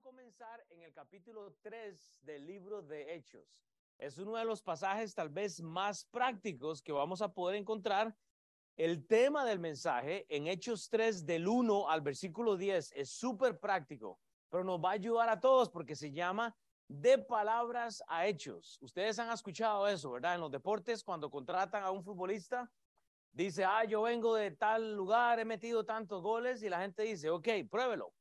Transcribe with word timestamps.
comenzar 0.00 0.64
en 0.70 0.82
el 0.82 0.92
capítulo 0.92 1.54
3 1.62 2.14
del 2.22 2.46
libro 2.46 2.82
de 2.82 3.14
Hechos. 3.14 3.62
Es 3.98 4.18
uno 4.18 4.36
de 4.36 4.44
los 4.44 4.62
pasajes 4.62 5.14
tal 5.14 5.28
vez 5.28 5.60
más 5.60 6.04
prácticos 6.04 6.82
que 6.82 6.92
vamos 6.92 7.20
a 7.20 7.32
poder 7.32 7.56
encontrar. 7.56 8.14
El 8.76 9.06
tema 9.06 9.44
del 9.44 9.58
mensaje 9.58 10.24
en 10.28 10.46
Hechos 10.46 10.88
3 10.88 11.26
del 11.26 11.48
1 11.48 11.90
al 11.90 12.00
versículo 12.00 12.56
10 12.56 12.92
es 12.92 13.10
súper 13.10 13.58
práctico, 13.58 14.20
pero 14.48 14.62
nos 14.62 14.78
va 14.78 14.90
a 14.90 14.92
ayudar 14.92 15.28
a 15.28 15.40
todos 15.40 15.68
porque 15.68 15.96
se 15.96 16.12
llama 16.12 16.56
de 16.86 17.18
palabras 17.18 18.02
a 18.06 18.26
hechos. 18.26 18.78
Ustedes 18.80 19.18
han 19.18 19.30
escuchado 19.32 19.88
eso, 19.88 20.12
¿verdad? 20.12 20.36
En 20.36 20.40
los 20.40 20.50
deportes, 20.50 21.02
cuando 21.02 21.28
contratan 21.28 21.82
a 21.82 21.90
un 21.90 22.04
futbolista, 22.04 22.70
dice, 23.32 23.64
ah, 23.64 23.84
yo 23.84 24.02
vengo 24.02 24.34
de 24.36 24.52
tal 24.52 24.94
lugar, 24.94 25.40
he 25.40 25.44
metido 25.44 25.84
tantos 25.84 26.22
goles 26.22 26.62
y 26.62 26.68
la 26.68 26.80
gente 26.80 27.02
dice, 27.02 27.30
ok, 27.30 27.48
pruébelo. 27.68 28.12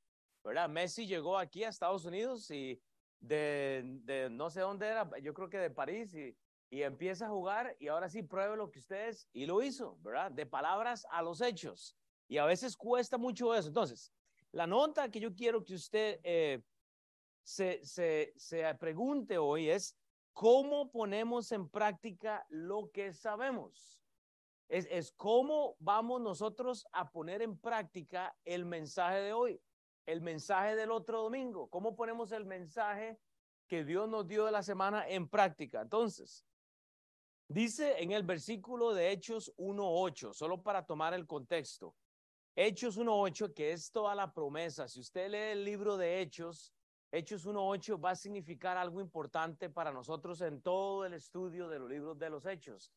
¿Verdad? 0.43 0.69
Messi 0.69 1.07
llegó 1.07 1.37
aquí 1.37 1.63
a 1.63 1.69
Estados 1.69 2.05
Unidos 2.05 2.49
y 2.51 2.81
de, 3.19 3.83
de 4.03 4.29
no 4.29 4.49
sé 4.49 4.61
dónde 4.61 4.87
era, 4.87 5.09
yo 5.21 5.33
creo 5.33 5.49
que 5.49 5.57
de 5.57 5.69
París 5.69 6.13
y, 6.13 6.37
y 6.69 6.81
empieza 6.83 7.25
a 7.25 7.29
jugar 7.29 7.75
y 7.79 7.87
ahora 7.87 8.09
sí 8.09 8.23
pruebe 8.23 8.57
lo 8.57 8.69
que 8.69 8.79
ustedes 8.79 9.29
y 9.33 9.45
lo 9.45 9.61
hizo, 9.61 9.97
¿verdad? 10.01 10.31
De 10.31 10.45
palabras 10.45 11.05
a 11.11 11.21
los 11.21 11.41
hechos. 11.41 11.97
Y 12.27 12.37
a 12.37 12.45
veces 12.45 12.75
cuesta 12.75 13.17
mucho 13.17 13.55
eso. 13.55 13.69
Entonces, 13.69 14.13
la 14.51 14.67
nota 14.67 15.09
que 15.09 15.19
yo 15.19 15.33
quiero 15.33 15.63
que 15.63 15.75
usted 15.75 16.19
eh, 16.23 16.61
se, 17.43 17.85
se, 17.85 18.33
se 18.35 18.75
pregunte 18.75 19.37
hoy 19.37 19.69
es, 19.69 19.97
¿cómo 20.33 20.91
ponemos 20.91 21.51
en 21.51 21.69
práctica 21.69 22.45
lo 22.49 22.91
que 22.91 23.13
sabemos? 23.13 24.01
Es, 24.67 24.85
es 24.91 25.13
cómo 25.13 25.77
vamos 25.79 26.19
nosotros 26.19 26.85
a 26.91 27.09
poner 27.09 27.41
en 27.41 27.57
práctica 27.57 28.37
el 28.43 28.65
mensaje 28.65 29.19
de 29.19 29.31
hoy 29.31 29.61
el 30.07 30.21
mensaje 30.21 30.75
del 30.75 30.89
otro 30.89 31.21
domingo? 31.21 31.69
¿Cómo 31.69 31.95
ponemos 31.95 32.31
el 32.31 32.45
mensaje 32.45 33.19
que 33.67 33.83
Dios 33.83 34.09
nos 34.09 34.27
dio 34.27 34.45
de 34.45 34.51
la 34.51 34.63
semana 34.63 35.07
en 35.07 35.27
práctica? 35.27 35.81
Entonces, 35.81 36.45
dice 37.47 38.01
en 38.01 38.13
el 38.13 38.23
versículo 38.23 38.93
de 38.93 39.11
Hechos 39.11 39.53
1.8, 39.57 40.33
solo 40.33 40.63
para 40.63 40.85
tomar 40.85 41.13
el 41.13 41.27
contexto. 41.27 41.93
Hechos 42.55 42.97
1.8, 42.97 43.53
que 43.53 43.73
es 43.73 43.91
toda 43.91 44.15
la 44.15 44.33
promesa. 44.33 44.87
Si 44.87 45.01
usted 45.01 45.29
lee 45.29 45.51
el 45.51 45.63
libro 45.63 45.97
de 45.97 46.21
Hechos, 46.21 46.73
Hechos 47.11 47.45
1.8 47.45 48.03
va 48.03 48.11
a 48.11 48.15
significar 48.15 48.77
algo 48.77 49.01
importante 49.01 49.69
para 49.69 49.91
nosotros 49.91 50.41
en 50.41 50.61
todo 50.61 51.05
el 51.05 51.13
estudio 51.13 51.67
de 51.67 51.79
los 51.79 51.89
libros 51.89 52.17
de 52.17 52.29
los 52.29 52.45
Hechos. 52.45 52.91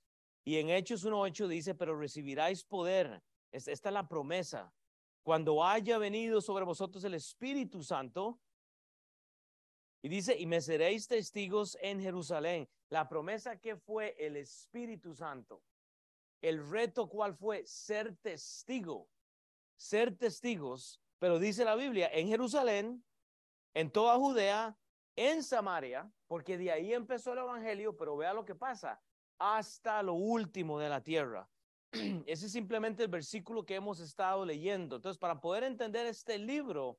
Y 0.44 0.56
en 0.56 0.70
Hechos 0.70 1.04
1.8 1.04 1.48
dice, 1.48 1.74
pero 1.74 1.98
recibiráis 1.98 2.64
poder. 2.64 3.22
Esta 3.52 3.72
es 3.72 3.92
la 3.92 4.08
promesa 4.08 4.72
cuando 5.22 5.64
haya 5.64 5.98
venido 5.98 6.40
sobre 6.40 6.64
vosotros 6.64 7.04
el 7.04 7.14
Espíritu 7.14 7.82
Santo. 7.82 8.40
Y 10.02 10.08
dice, 10.08 10.38
y 10.38 10.46
me 10.46 10.60
seréis 10.60 11.06
testigos 11.06 11.76
en 11.82 12.00
Jerusalén. 12.00 12.68
La 12.88 13.08
promesa 13.08 13.56
que 13.58 13.76
fue 13.76 14.16
el 14.18 14.36
Espíritu 14.36 15.14
Santo. 15.14 15.62
El 16.40 16.68
reto 16.70 17.08
cuál 17.08 17.34
fue 17.34 17.66
ser 17.66 18.16
testigo, 18.16 19.10
ser 19.76 20.16
testigos, 20.16 20.98
pero 21.18 21.38
dice 21.38 21.66
la 21.66 21.76
Biblia, 21.76 22.08
en 22.12 22.28
Jerusalén, 22.28 23.04
en 23.74 23.90
toda 23.90 24.16
Judea, 24.16 24.74
en 25.16 25.42
Samaria, 25.42 26.10
porque 26.26 26.56
de 26.56 26.72
ahí 26.72 26.94
empezó 26.94 27.34
el 27.34 27.40
Evangelio, 27.40 27.94
pero 27.94 28.16
vea 28.16 28.32
lo 28.32 28.46
que 28.46 28.54
pasa, 28.54 29.02
hasta 29.38 30.02
lo 30.02 30.14
último 30.14 30.78
de 30.78 30.88
la 30.88 31.02
tierra. 31.02 31.46
Ese 32.26 32.46
es 32.46 32.52
simplemente 32.52 33.02
el 33.02 33.08
versículo 33.08 33.64
que 33.64 33.74
hemos 33.74 34.00
estado 34.00 34.44
leyendo. 34.44 34.96
Entonces, 34.96 35.18
para 35.18 35.40
poder 35.40 35.64
entender 35.64 36.06
este 36.06 36.38
libro, 36.38 36.98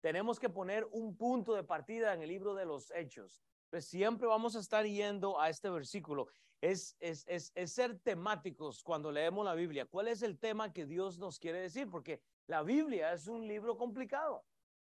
tenemos 0.00 0.38
que 0.38 0.48
poner 0.48 0.86
un 0.92 1.16
punto 1.16 1.54
de 1.54 1.64
partida 1.64 2.12
en 2.12 2.22
el 2.22 2.28
libro 2.28 2.54
de 2.54 2.66
los 2.66 2.90
hechos. 2.92 3.42
Pues 3.70 3.86
siempre 3.86 4.26
vamos 4.26 4.54
a 4.54 4.60
estar 4.60 4.84
yendo 4.84 5.40
a 5.40 5.48
este 5.48 5.70
versículo. 5.70 6.28
Es, 6.60 6.96
es, 7.00 7.24
es, 7.26 7.52
es, 7.54 7.72
ser 7.72 7.98
temáticos 7.98 8.82
cuando 8.82 9.10
leemos 9.10 9.44
la 9.44 9.54
Biblia. 9.54 9.86
¿Cuál 9.86 10.08
es 10.08 10.22
el 10.22 10.38
tema 10.38 10.72
que 10.72 10.86
Dios 10.86 11.18
nos 11.18 11.38
quiere 11.38 11.60
decir? 11.60 11.90
Porque 11.90 12.20
la 12.46 12.62
Biblia 12.62 13.12
es 13.12 13.26
un 13.26 13.46
libro 13.46 13.76
complicado. 13.76 14.44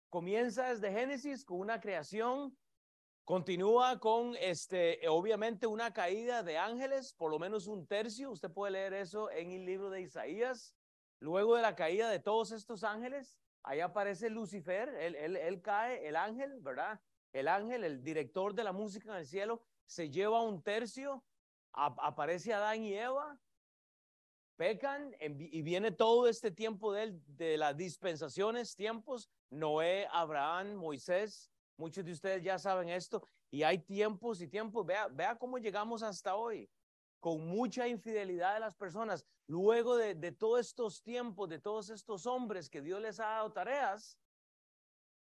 Comienza 0.10 0.70
desde 0.70 0.92
Génesis 0.92 1.46
con 1.46 1.60
una 1.60 1.80
creación, 1.80 2.58
Continúa 3.32 3.98
con, 3.98 4.36
este, 4.42 5.08
obviamente, 5.08 5.66
una 5.66 5.94
caída 5.94 6.44
de 6.44 6.58
ángeles, 6.58 7.14
por 7.14 7.32
lo 7.32 7.40
menos 7.40 7.66
un 7.66 7.88
tercio. 7.88 8.30
Usted 8.30 8.52
puede 8.52 8.74
leer 8.74 8.94
eso 8.94 9.32
en 9.32 9.52
el 9.52 9.64
libro 9.64 9.90
de 9.90 10.02
Isaías. 10.02 10.76
Luego 11.22 11.56
de 11.56 11.62
la 11.62 11.74
caída 11.74 12.10
de 12.10 12.20
todos 12.20 12.52
estos 12.52 12.84
ángeles, 12.84 13.40
ahí 13.64 13.80
aparece 13.80 14.30
Lucifer, 14.30 14.90
él, 15.00 15.16
él, 15.16 15.38
él 15.38 15.62
cae, 15.62 16.06
el 16.10 16.18
ángel, 16.18 16.60
¿verdad? 16.60 17.00
El 17.32 17.48
ángel, 17.48 17.86
el 17.86 18.04
director 18.04 18.54
de 18.54 18.66
la 18.66 18.74
música 18.74 19.12
en 19.12 19.20
el 19.20 19.26
cielo, 19.26 19.64
se 19.86 20.10
lleva 20.10 20.42
un 20.42 20.62
tercio, 20.62 21.24
aparece 21.72 22.54
Adán 22.54 22.84
y 22.84 22.96
Eva, 22.96 23.40
pecan 24.58 25.16
y 25.22 25.62
viene 25.62 25.94
todo 25.94 26.28
este 26.28 26.52
tiempo 26.52 26.92
de, 26.92 27.18
de 27.28 27.56
las 27.56 27.78
dispensaciones, 27.78 28.76
tiempos, 28.76 29.30
Noé, 29.50 30.06
Abraham, 30.12 30.76
Moisés, 30.76 31.50
Muchos 31.82 32.06
de 32.06 32.12
ustedes 32.12 32.44
ya 32.44 32.60
saben 32.60 32.90
esto 32.90 33.24
y 33.50 33.64
hay 33.64 33.80
tiempos 33.80 34.40
y 34.40 34.48
tiempos. 34.48 34.86
Vea, 34.86 35.08
vea 35.08 35.36
cómo 35.36 35.58
llegamos 35.58 36.04
hasta 36.04 36.36
hoy 36.36 36.70
con 37.20 37.48
mucha 37.48 37.88
infidelidad 37.88 38.54
de 38.54 38.60
las 38.60 38.76
personas. 38.76 39.26
Luego 39.48 39.98
de, 39.98 40.14
de 40.14 40.32
todos 40.32 40.60
estos 40.60 41.02
tiempos, 41.02 41.50
de 41.50 41.58
todos 41.58 41.90
estos 41.90 42.28
hombres 42.28 42.70
que 42.70 42.82
Dios 42.82 43.02
les 43.02 43.20
ha 43.20 43.26
dado 43.26 43.52
tareas, 43.52 44.16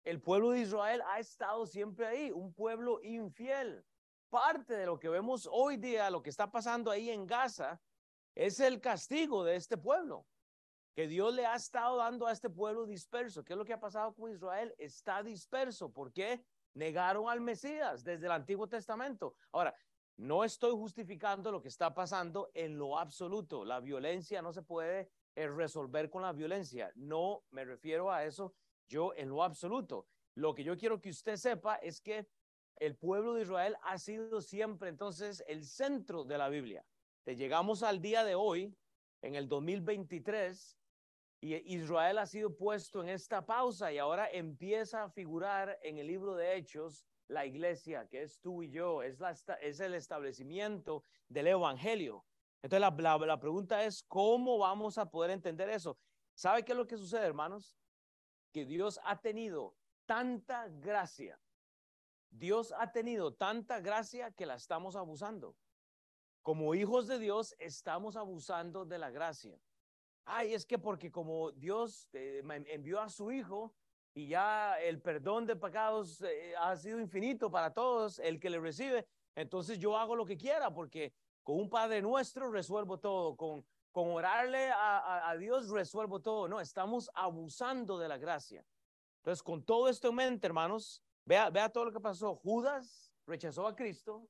el 0.05 0.21
pueblo 0.21 0.51
de 0.51 0.61
Israel 0.61 1.03
ha 1.07 1.21
estado 1.21 1.65
siempre 1.65 2.07
ahí, 2.07 2.31
un 2.31 2.53
pueblo 2.53 3.01
infiel. 3.03 3.83
Parte 4.29 4.75
de 4.75 4.85
lo 4.85 4.99
que 4.99 5.09
vemos 5.09 5.49
hoy 5.51 5.79
día, 5.79 6.11
lo 6.11 6.23
que 6.23 6.29
está 6.29 6.51
pasando 6.51 6.91
ahí 6.91 7.09
en 7.09 7.27
Gaza, 7.27 7.81
es 8.35 8.61
el 8.61 8.79
castigo 8.79 9.43
de 9.43 9.57
este 9.57 9.79
pueblo 9.79 10.27
que 10.95 11.07
Dios 11.07 11.35
le 11.35 11.47
ha 11.47 11.55
estado 11.55 11.97
dando 11.97 12.27
a 12.27 12.33
este 12.33 12.51
pueblo 12.51 12.87
disperso. 12.87 13.45
¿Qué 13.45 13.55
es 13.55 13.57
lo 13.57 13.65
que 13.65 13.73
ha 13.73 13.81
pasado 13.81 14.15
con 14.15 14.31
Israel? 14.31 14.75
Está 14.79 15.23
disperso. 15.23 15.91
¿Por 15.91 16.13
qué? 16.13 16.45
Negaron 16.75 17.29
al 17.29 17.41
Mesías 17.41 18.05
desde 18.05 18.27
el 18.27 18.33
Antiguo 18.33 18.69
Testamento. 18.69 19.35
Ahora, 19.53 19.75
no 20.17 20.45
estoy 20.45 20.73
justificando 20.73 21.51
lo 21.51 21.63
que 21.63 21.69
está 21.69 21.95
pasando 21.95 22.51
en 22.55 22.79
lo 22.79 22.99
absoluto. 22.99 23.65
La 23.65 23.81
violencia 23.81 24.43
no 24.43 24.53
se 24.53 24.63
puede 24.63 25.11
eh, 25.35 25.49
resolver 25.49 26.11
con 26.11 26.23
la 26.23 26.33
violencia. 26.33 26.93
No 26.95 27.45
me 27.51 27.65
refiero 27.65 28.13
a 28.13 28.25
eso 28.25 28.55
yo 28.89 29.15
en 29.15 29.31
lo 29.31 29.43
absoluto. 29.43 30.07
Lo 30.35 30.55
que 30.55 30.65
yo 30.65 30.77
quiero 30.77 31.01
que 31.01 31.11
usted 31.11 31.37
sepa 31.37 31.77
es 31.77 32.01
que 32.01 32.29
el 32.77 32.97
pueblo 32.97 33.35
de 33.35 33.43
Israel 33.43 33.77
ha 33.83 33.99
sido 33.99 34.41
siempre 34.41 34.91
entonces 34.91 35.43
el 35.47 35.65
centro 35.65 36.25
de 36.25 36.39
la 36.39 36.49
Biblia. 36.49 36.85
Te 37.25 37.37
llegamos 37.37 37.83
al 37.83 38.03
día 38.03 38.25
de 38.25 38.35
hoy, 38.35 38.75
en 39.23 39.37
el 39.37 39.49
2023, 39.49 40.79
y 41.43 41.57
Israel 41.75 42.19
ha 42.19 42.27
sido 42.27 42.57
puesto 42.57 43.03
en 43.03 43.09
esta 43.09 43.45
pausa 43.45 43.93
y 43.93 43.99
ahora 43.99 44.31
empieza 44.31 45.03
a 45.03 45.11
figurar 45.11 45.77
en 45.83 45.99
el 45.99 46.07
libro 46.07 46.37
de 46.37 46.55
Hechos 46.55 47.05
la 47.27 47.45
iglesia, 47.45 48.07
que 48.09 48.23
es 48.23 48.41
tú 48.41 48.63
y 48.63 48.71
yo, 48.71 49.03
es, 49.03 49.19
la, 49.19 49.33
es 49.61 49.81
el 49.81 49.95
establecimiento 49.95 51.03
del 51.27 51.49
Evangelio. 51.49 52.25
Entonces 52.63 52.81
la, 52.81 53.19
la, 53.19 53.41
pregunta 53.41 53.83
es, 53.85 54.05
¿cómo 54.05 54.57
vamos 54.59 54.99
a 54.99 55.11
poder 55.11 55.33
entender 55.33 55.69
eso? 55.69 55.99
¿Sabe 56.33 56.65
qué 56.65 56.73
es 56.73 56.79
lo 56.79 56.87
que 56.87 56.97
sucede, 56.97 57.27
hermanos? 57.27 57.77
Que 58.53 58.65
Dios 58.65 59.01
ha 59.03 59.21
tenido 59.21 59.75
tanta 60.07 60.69
gracia. 60.69 61.41
Dios 62.31 62.73
ha 62.79 62.93
tenido 62.93 63.35
tanta 63.35 63.81
gracia 63.81 64.31
que 64.31 64.47
la 64.47 64.55
estamos 64.55 64.95
abusando. 64.95 65.57
Como 66.43 66.77
hijos 66.77 67.09
de 67.09 67.19
Dios 67.19 67.57
estamos 67.59 68.15
abusando 68.15 68.85
de 68.85 68.99
la 68.99 69.11
gracia 69.11 69.61
ay, 70.25 70.55
es 70.55 70.67
que 70.67 70.79
porque 70.79 71.11
como 71.11 71.53
Dios 71.53 72.09
eh, 72.13 72.43
envió 72.69 73.01
a 73.01 73.09
su 73.09 73.31
Hijo 73.33 73.75
y 74.15 74.29
ya 74.29 74.81
el 74.81 75.01
perdón 75.01 75.47
de 75.47 75.57
pecados 75.57 76.23
eh, 76.23 76.55
ha 76.59 76.77
sido 76.77 77.01
infinito 77.01 77.51
para 77.51 77.73
todos, 77.73 78.19
el 78.19 78.39
que 78.39 78.51
le 78.51 78.61
recibe, 78.61 79.07
entonces 79.35 79.79
yo 79.79 79.97
hago 79.97 80.15
lo 80.15 80.27
que 80.27 80.37
quiera 80.37 80.73
porque 80.73 81.15
con 81.43 81.59
un 81.59 81.69
Padre 81.69 82.03
nuestro 82.03 82.51
resuelvo 82.51 82.99
todo, 82.99 83.37
con, 83.37 83.65
con 83.91 84.11
orarle 84.11 84.71
a, 84.71 85.29
a, 85.29 85.37
Dios 85.37 85.69
resuelvo 85.71 86.21
todo. 86.21 86.49
No, 86.49 86.61
estamos 86.61 87.11
abusando 87.15 87.99
de 87.99 88.09
la 88.09 88.19
gracia. 88.19 88.65
Entonces, 89.19 89.43
con 89.43 89.65
todo 89.65 89.89
esto 89.89 90.09
en 90.09 90.15
mente, 90.17 90.47
hermanos, 90.47 91.03
vea, 91.25 91.51
vea 91.51 91.69
todo 91.69 91.87
lo 91.87 91.93
que 91.93 92.01
pasó. 92.01 92.37
Judas 92.37 93.13
rechazó 93.27 93.67
a 93.67 93.75
Cristo. 93.75 94.29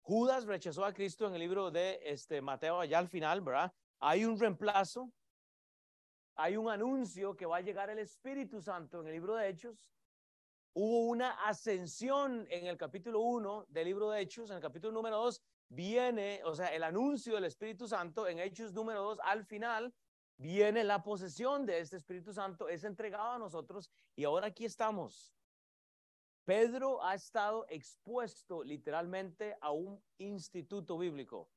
Judas 0.00 0.44
rechazó 0.44 0.84
a 0.84 0.92
Cristo 0.92 1.28
en 1.28 1.34
el 1.34 1.40
libro 1.40 1.70
de 1.70 2.00
este, 2.04 2.40
Mateo, 2.40 2.80
allá 2.80 2.98
al 2.98 3.08
final, 3.08 3.40
¿verdad? 3.40 3.72
Hay 4.04 4.24
un 4.24 4.36
reemplazo, 4.36 5.12
hay 6.34 6.56
un 6.56 6.68
anuncio 6.68 7.36
que 7.36 7.46
va 7.46 7.58
a 7.58 7.60
llegar 7.60 7.88
el 7.88 8.00
Espíritu 8.00 8.60
Santo 8.60 9.00
en 9.00 9.06
el 9.06 9.12
libro 9.12 9.36
de 9.36 9.48
Hechos. 9.48 9.92
Hubo 10.74 11.06
una 11.06 11.46
ascensión 11.46 12.44
en 12.50 12.66
el 12.66 12.76
capítulo 12.76 13.20
1 13.20 13.66
del 13.68 13.84
libro 13.84 14.10
de 14.10 14.20
Hechos, 14.20 14.50
en 14.50 14.56
el 14.56 14.62
capítulo 14.62 14.92
número 14.92 15.18
2 15.18 15.40
viene, 15.68 16.42
o 16.44 16.52
sea, 16.52 16.74
el 16.74 16.82
anuncio 16.82 17.36
del 17.36 17.44
Espíritu 17.44 17.86
Santo 17.86 18.26
en 18.26 18.40
Hechos 18.40 18.72
número 18.72 19.04
2 19.04 19.20
al 19.22 19.44
final 19.44 19.94
viene 20.36 20.82
la 20.82 21.04
posesión 21.04 21.64
de 21.64 21.78
este 21.78 21.96
Espíritu 21.96 22.32
Santo, 22.32 22.68
es 22.68 22.82
entregado 22.82 23.30
a 23.30 23.38
nosotros 23.38 23.88
y 24.16 24.24
ahora 24.24 24.48
aquí 24.48 24.64
estamos. 24.64 25.32
Pedro 26.44 27.04
ha 27.04 27.14
estado 27.14 27.66
expuesto 27.68 28.64
literalmente 28.64 29.56
a 29.60 29.70
un 29.70 30.02
instituto 30.18 30.98
bíblico. 30.98 31.51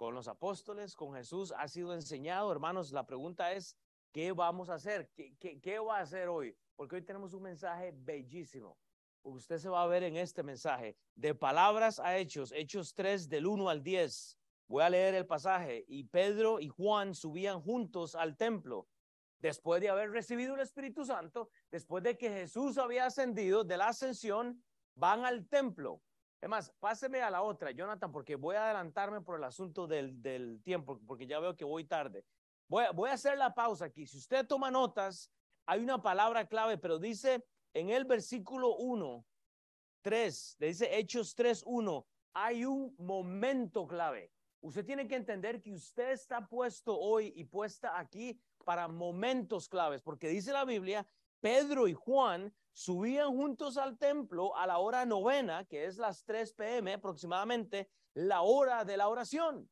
Con 0.00 0.14
los 0.14 0.28
apóstoles, 0.28 0.96
con 0.96 1.12
Jesús, 1.12 1.52
ha 1.54 1.68
sido 1.68 1.92
enseñado. 1.92 2.50
Hermanos, 2.50 2.90
la 2.90 3.04
pregunta 3.04 3.52
es, 3.52 3.76
¿qué 4.12 4.32
vamos 4.32 4.70
a 4.70 4.76
hacer? 4.76 5.10
¿Qué, 5.14 5.78
va 5.78 5.98
a 5.98 6.00
hacer 6.00 6.28
hoy? 6.28 6.56
Porque 6.74 6.96
hoy 6.96 7.02
tenemos 7.02 7.34
un 7.34 7.42
mensaje 7.42 7.92
bellísimo. 7.94 8.78
Usted 9.22 9.58
se 9.58 9.68
va 9.68 9.82
a 9.82 9.86
ver 9.86 10.02
en 10.04 10.16
este 10.16 10.42
mensaje, 10.42 10.96
de 11.14 11.34
palabras 11.34 12.00
a 12.00 12.16
hechos, 12.16 12.50
hechos 12.52 12.94
3 12.94 13.28
del 13.28 13.46
1 13.46 13.68
al 13.68 13.82
10. 13.82 14.38
Voy 14.68 14.82
a 14.82 14.88
leer 14.88 15.16
el 15.16 15.26
pasaje. 15.26 15.84
Y 15.86 16.04
Pedro 16.04 16.60
y 16.60 16.68
Juan 16.68 17.14
subían 17.14 17.60
juntos 17.60 18.14
al 18.14 18.38
templo 18.38 18.88
después 19.38 19.82
de 19.82 19.90
haber 19.90 20.12
recibido 20.12 20.54
el 20.54 20.62
Espíritu 20.62 21.04
Santo, 21.04 21.50
después 21.70 22.02
de 22.02 22.16
que 22.16 22.30
Jesús 22.30 22.78
había 22.78 23.04
ascendido 23.04 23.64
de 23.64 23.76
la 23.76 23.88
ascensión, 23.88 24.64
van 24.94 25.26
al 25.26 25.46
templo. 25.46 26.00
Es 26.40 26.70
páseme 26.80 27.20
a 27.20 27.30
la 27.30 27.42
otra, 27.42 27.70
Jonathan, 27.70 28.10
porque 28.10 28.36
voy 28.36 28.56
a 28.56 28.64
adelantarme 28.64 29.20
por 29.20 29.36
el 29.36 29.44
asunto 29.44 29.86
del, 29.86 30.22
del 30.22 30.62
tiempo, 30.62 30.98
porque 31.06 31.26
ya 31.26 31.38
veo 31.38 31.54
que 31.54 31.64
voy 31.64 31.84
tarde. 31.84 32.24
Voy 32.66 32.84
voy 32.94 33.10
a 33.10 33.14
hacer 33.14 33.36
la 33.36 33.54
pausa 33.54 33.86
aquí. 33.86 34.06
Si 34.06 34.16
usted 34.16 34.46
toma 34.46 34.70
notas, 34.70 35.30
hay 35.66 35.80
una 35.80 36.00
palabra 36.00 36.46
clave, 36.46 36.78
pero 36.78 36.98
dice 36.98 37.44
en 37.74 37.90
el 37.90 38.04
versículo 38.04 38.76
1, 38.76 39.24
3, 40.02 40.56
dice 40.58 40.98
Hechos 40.98 41.34
3, 41.34 41.62
1, 41.66 42.06
hay 42.32 42.64
un 42.64 42.94
momento 42.98 43.86
clave. 43.86 44.32
Usted 44.62 44.84
tiene 44.84 45.06
que 45.06 45.16
entender 45.16 45.62
que 45.62 45.72
usted 45.72 46.10
está 46.10 46.46
puesto 46.46 46.98
hoy 46.98 47.32
y 47.36 47.44
puesta 47.44 47.98
aquí 47.98 48.40
para 48.64 48.88
momentos 48.88 49.68
claves, 49.68 50.02
porque 50.02 50.28
dice 50.28 50.52
la 50.52 50.64
Biblia, 50.64 51.06
Pedro 51.40 51.88
y 51.88 51.94
Juan 51.94 52.54
subían 52.72 53.36
juntos 53.36 53.76
al 53.76 53.98
templo 53.98 54.56
a 54.56 54.66
la 54.66 54.78
hora 54.78 55.04
novena, 55.04 55.64
que 55.64 55.86
es 55.86 55.96
las 55.96 56.24
3 56.24 56.52
pm 56.54 56.94
aproximadamente, 56.94 57.90
la 58.14 58.42
hora 58.42 58.84
de 58.84 58.96
la 58.96 59.08
oración. 59.08 59.68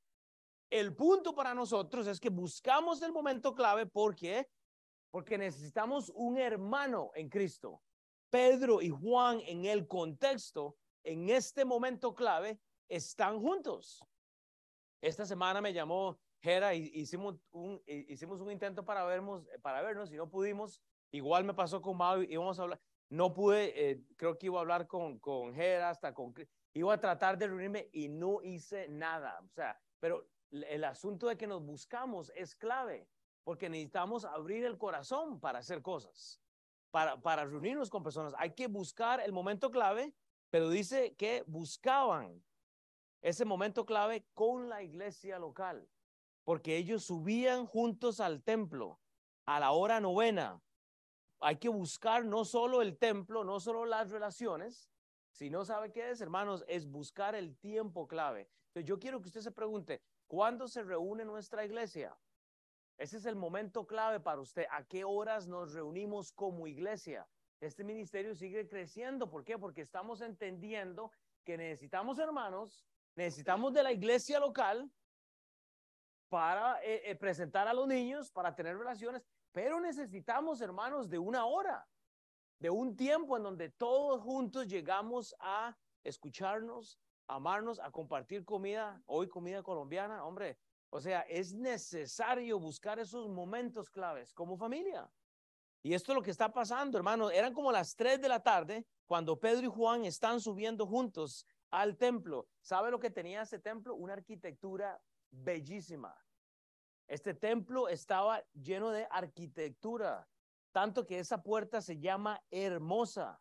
El 0.70 0.94
punto 0.94 1.34
para 1.34 1.54
nosotros 1.54 2.06
es 2.06 2.20
que 2.20 2.28
buscamos 2.28 3.00
el 3.02 3.12
momento 3.12 3.54
clave 3.54 3.86
porque 3.86 4.48
porque 5.10 5.38
necesitamos 5.38 6.12
un 6.14 6.38
hermano 6.38 7.10
en 7.14 7.28
Cristo. 7.28 7.82
Pedro 8.30 8.82
y 8.82 8.90
Juan 8.90 9.40
en 9.46 9.64
el 9.64 9.86
contexto, 9.86 10.76
en 11.02 11.30
este 11.30 11.64
momento 11.64 12.14
clave, 12.14 12.60
están 12.88 13.40
juntos. 13.40 14.04
Esta 15.00 15.24
semana 15.24 15.60
me 15.60 15.72
llamó 15.72 16.18
Jera 16.42 16.74
y 16.74 16.90
hicimos 16.92 17.36
un, 17.50 17.82
hicimos 17.86 18.40
un 18.40 18.50
intento 18.50 18.84
para 18.84 19.04
vernos, 19.04 19.46
para 19.62 19.82
vernos 19.82 20.12
y 20.12 20.16
no 20.16 20.28
pudimos. 20.28 20.82
Igual 21.10 21.44
me 21.44 21.54
pasó 21.54 21.80
con 21.80 21.96
Mau, 21.96 22.22
íbamos 22.22 22.58
a 22.58 22.62
hablar. 22.62 22.80
No 23.10 23.32
pude, 23.32 23.90
eh, 23.90 24.04
creo 24.16 24.36
que 24.36 24.46
iba 24.46 24.58
a 24.58 24.60
hablar 24.60 24.86
con, 24.86 25.18
con 25.18 25.54
Jera, 25.54 25.90
hasta 25.90 26.12
con. 26.12 26.34
Iba 26.74 26.94
a 26.94 27.00
tratar 27.00 27.38
de 27.38 27.46
reunirme 27.46 27.88
y 27.92 28.08
no 28.08 28.42
hice 28.42 28.88
nada. 28.88 29.40
O 29.44 29.48
sea, 29.48 29.80
pero 30.00 30.28
el 30.50 30.84
asunto 30.84 31.28
de 31.28 31.36
que 31.36 31.46
nos 31.46 31.64
buscamos 31.64 32.30
es 32.34 32.54
clave, 32.54 33.08
porque 33.44 33.68
necesitamos 33.68 34.24
abrir 34.24 34.64
el 34.64 34.76
corazón 34.76 35.40
para 35.40 35.60
hacer 35.60 35.80
cosas, 35.80 36.40
para, 36.90 37.20
para 37.20 37.46
reunirnos 37.46 37.88
con 37.88 38.02
personas. 38.02 38.34
Hay 38.36 38.54
que 38.54 38.66
buscar 38.66 39.20
el 39.20 39.32
momento 39.32 39.70
clave, 39.70 40.14
pero 40.50 40.68
dice 40.68 41.14
que 41.16 41.44
buscaban 41.46 42.42
ese 43.22 43.44
momento 43.44 43.86
clave 43.86 44.26
con 44.34 44.68
la 44.68 44.82
iglesia 44.82 45.38
local 45.38 45.88
porque 46.48 46.78
ellos 46.78 47.04
subían 47.04 47.66
juntos 47.66 48.20
al 48.20 48.42
templo 48.42 48.98
a 49.44 49.60
la 49.60 49.72
hora 49.72 50.00
novena. 50.00 50.62
Hay 51.40 51.56
que 51.56 51.68
buscar 51.68 52.24
no 52.24 52.44
solo 52.44 52.82
el 52.82 52.98
templo, 52.98 53.44
no 53.44 53.60
solo 53.60 53.84
las 53.84 54.10
relaciones, 54.10 54.90
sino, 55.30 55.64
¿sabe 55.64 55.92
qué 55.92 56.10
es, 56.10 56.20
hermanos? 56.20 56.64
Es 56.66 56.90
buscar 56.90 57.34
el 57.34 57.56
tiempo 57.58 58.08
clave. 58.08 58.48
Entonces, 58.68 58.88
yo 58.88 58.98
quiero 58.98 59.20
que 59.20 59.28
usted 59.28 59.40
se 59.40 59.52
pregunte, 59.52 60.02
¿cuándo 60.26 60.66
se 60.66 60.82
reúne 60.82 61.24
nuestra 61.24 61.64
iglesia? 61.64 62.18
Ese 62.96 63.18
es 63.18 63.26
el 63.26 63.36
momento 63.36 63.86
clave 63.86 64.18
para 64.18 64.40
usted. 64.40 64.66
¿A 64.70 64.84
qué 64.84 65.04
horas 65.04 65.46
nos 65.46 65.72
reunimos 65.72 66.32
como 66.32 66.66
iglesia? 66.66 67.28
Este 67.60 67.84
ministerio 67.84 68.34
sigue 68.34 68.68
creciendo. 68.68 69.30
¿Por 69.30 69.44
qué? 69.44 69.56
Porque 69.58 69.82
estamos 69.82 70.20
entendiendo 70.20 71.12
que 71.44 71.56
necesitamos 71.56 72.18
hermanos, 72.18 72.84
necesitamos 73.14 73.72
de 73.72 73.84
la 73.84 73.92
iglesia 73.92 74.40
local, 74.40 74.90
para 76.28 76.82
eh, 76.82 77.10
eh, 77.10 77.14
presentar 77.16 77.66
a 77.68 77.74
los 77.74 77.86
niños, 77.86 78.30
para 78.30 78.54
tener 78.54 78.76
relaciones, 78.76 79.22
pero 79.58 79.80
necesitamos, 79.80 80.60
hermanos, 80.60 81.10
de 81.10 81.18
una 81.18 81.44
hora, 81.44 81.84
de 82.60 82.70
un 82.70 82.94
tiempo 82.94 83.36
en 83.36 83.42
donde 83.42 83.68
todos 83.68 84.22
juntos 84.22 84.68
llegamos 84.68 85.34
a 85.40 85.76
escucharnos, 86.04 87.00
amarnos, 87.26 87.80
a 87.80 87.90
compartir 87.90 88.44
comida, 88.44 89.02
hoy 89.06 89.26
comida 89.26 89.64
colombiana, 89.64 90.24
hombre. 90.24 90.60
O 90.90 91.00
sea, 91.00 91.22
es 91.22 91.54
necesario 91.54 92.60
buscar 92.60 93.00
esos 93.00 93.28
momentos 93.28 93.90
claves 93.90 94.32
como 94.32 94.56
familia. 94.56 95.10
Y 95.82 95.92
esto 95.92 96.12
es 96.12 96.14
lo 96.14 96.22
que 96.22 96.30
está 96.30 96.52
pasando, 96.52 96.96
hermano. 96.96 97.28
Eran 97.28 97.52
como 97.52 97.72
las 97.72 97.96
3 97.96 98.20
de 98.20 98.28
la 98.28 98.40
tarde 98.40 98.86
cuando 99.06 99.40
Pedro 99.40 99.66
y 99.66 99.70
Juan 99.70 100.04
están 100.04 100.40
subiendo 100.40 100.86
juntos 100.86 101.44
al 101.72 101.96
templo. 101.96 102.46
¿Sabe 102.60 102.92
lo 102.92 103.00
que 103.00 103.10
tenía 103.10 103.42
ese 103.42 103.58
templo? 103.58 103.96
Una 103.96 104.12
arquitectura 104.12 105.02
bellísima. 105.32 106.16
Este 107.08 107.32
templo 107.32 107.88
estaba 107.88 108.44
lleno 108.52 108.90
de 108.90 109.08
arquitectura, 109.10 110.28
tanto 110.72 111.06
que 111.06 111.18
esa 111.18 111.42
puerta 111.42 111.80
se 111.80 111.98
llama 111.98 112.44
hermosa. 112.50 113.40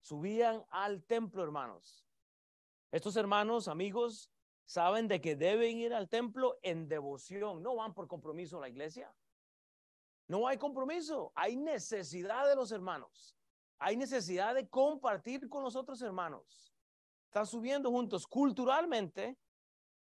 Subían 0.00 0.64
al 0.68 1.04
templo, 1.04 1.44
hermanos. 1.44 2.04
Estos 2.90 3.14
hermanos, 3.16 3.68
amigos, 3.68 4.32
saben 4.64 5.06
de 5.06 5.20
que 5.20 5.36
deben 5.36 5.78
ir 5.78 5.94
al 5.94 6.08
templo 6.08 6.58
en 6.62 6.88
devoción, 6.88 7.62
no 7.62 7.76
van 7.76 7.94
por 7.94 8.08
compromiso 8.08 8.58
a 8.58 8.62
la 8.62 8.68
iglesia. 8.68 9.14
No 10.26 10.48
hay 10.48 10.58
compromiso, 10.58 11.32
hay 11.36 11.56
necesidad 11.56 12.48
de 12.48 12.56
los 12.56 12.72
hermanos. 12.72 13.36
Hay 13.78 13.96
necesidad 13.96 14.54
de 14.54 14.68
compartir 14.68 15.48
con 15.48 15.62
los 15.62 15.76
otros 15.76 16.02
hermanos. 16.02 16.72
Están 17.26 17.46
subiendo 17.46 17.90
juntos 17.90 18.26
culturalmente. 18.26 19.38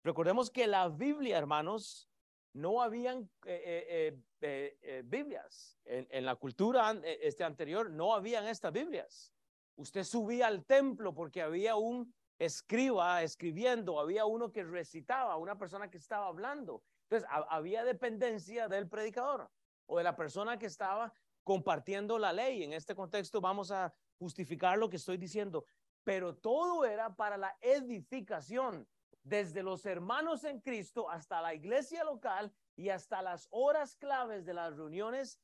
Recordemos 0.03 0.50
que 0.50 0.67
la 0.67 0.88
Biblia, 0.89 1.38
hermanos, 1.38 2.09
no 2.53 2.81
habían 2.81 3.29
eh, 3.45 4.15
eh, 4.41 4.77
eh, 4.81 5.03
Biblias. 5.05 5.77
En, 5.85 6.25
la 6.25 6.35
cultura 6.35 6.95
este 7.03 7.44
anterior 7.44 7.89
no 7.89 8.13
habían 8.13 8.47
estas 8.47 8.71
Biblias. 8.71 9.33
Usted 9.75 10.03
subía 10.03 10.47
al 10.47 10.63
templo 10.65 11.13
porque 11.13 11.41
había 11.41 11.75
un 11.75 12.13
escriba 12.38 13.24
escribiendo, 13.24 14.00
había 14.00 14.25
uno 14.25 14.51
que 14.51 14.63
recitaba, 14.63 15.36
una 15.38 15.57
persona 15.57 15.89
que 15.89 15.98
estaba 15.98 16.27
hablando. 16.27 16.83
Entonces, 17.03 17.27
había 17.50 17.83
dependencia 17.83 18.67
del 18.67 18.88
predicador 18.88 19.50
o 19.86 19.98
de 19.98 20.03
la 20.03 20.15
persona 20.15 20.57
que 20.57 20.67
estaba 20.67 21.13
compartiendo 21.43 22.17
la 22.19 22.33
ley. 22.33 22.63
En 22.63 22.74
este 22.74 22.95
contexto 22.95 23.41
vamos 23.41 23.72
a 23.72 23.93
justificar 24.19 24.77
lo 24.77 24.89
que 24.89 24.98
estoy 24.98 25.17
diciendo, 25.17 25.65
pero 26.03 26.36
todo 26.36 26.86
era 26.86 27.15
para 27.15 27.38
la 27.38 27.55
edificación 27.62 28.88
desde 29.24 29.63
los 29.63 29.86
hermanos 29.86 30.44
en 30.44 30.60
Cristo 30.60 31.10
hasta 31.10 31.42
la 31.42 31.53
iglesia 31.53 32.03
local 32.03 32.53
y 32.75 32.89
hasta 32.89 33.22
las 33.22 33.48
horas 33.51 33.96
claves 33.96 34.46
de 34.46 34.53
las 34.53 34.75
reuniones, 34.75 35.39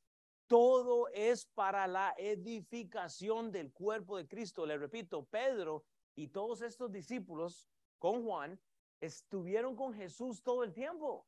todo 0.48 1.08
es 1.10 1.46
para 1.46 1.88
la 1.88 2.14
edificación 2.18 3.52
del 3.52 3.72
cuerpo 3.72 4.18
de 4.18 4.28
Cristo. 4.28 4.66
Le 4.66 4.78
repito, 4.78 5.26
Pedro 5.26 5.86
y 6.16 6.28
todos 6.28 6.62
estos 6.62 6.92
discípulos 6.92 7.70
con 8.00 8.24
Juan 8.24 8.60
estuvieron 9.00 9.76
con 9.76 9.94
Jesús 9.94 10.42
todo 10.42 10.64
el 10.64 10.74
tiempo, 10.74 11.26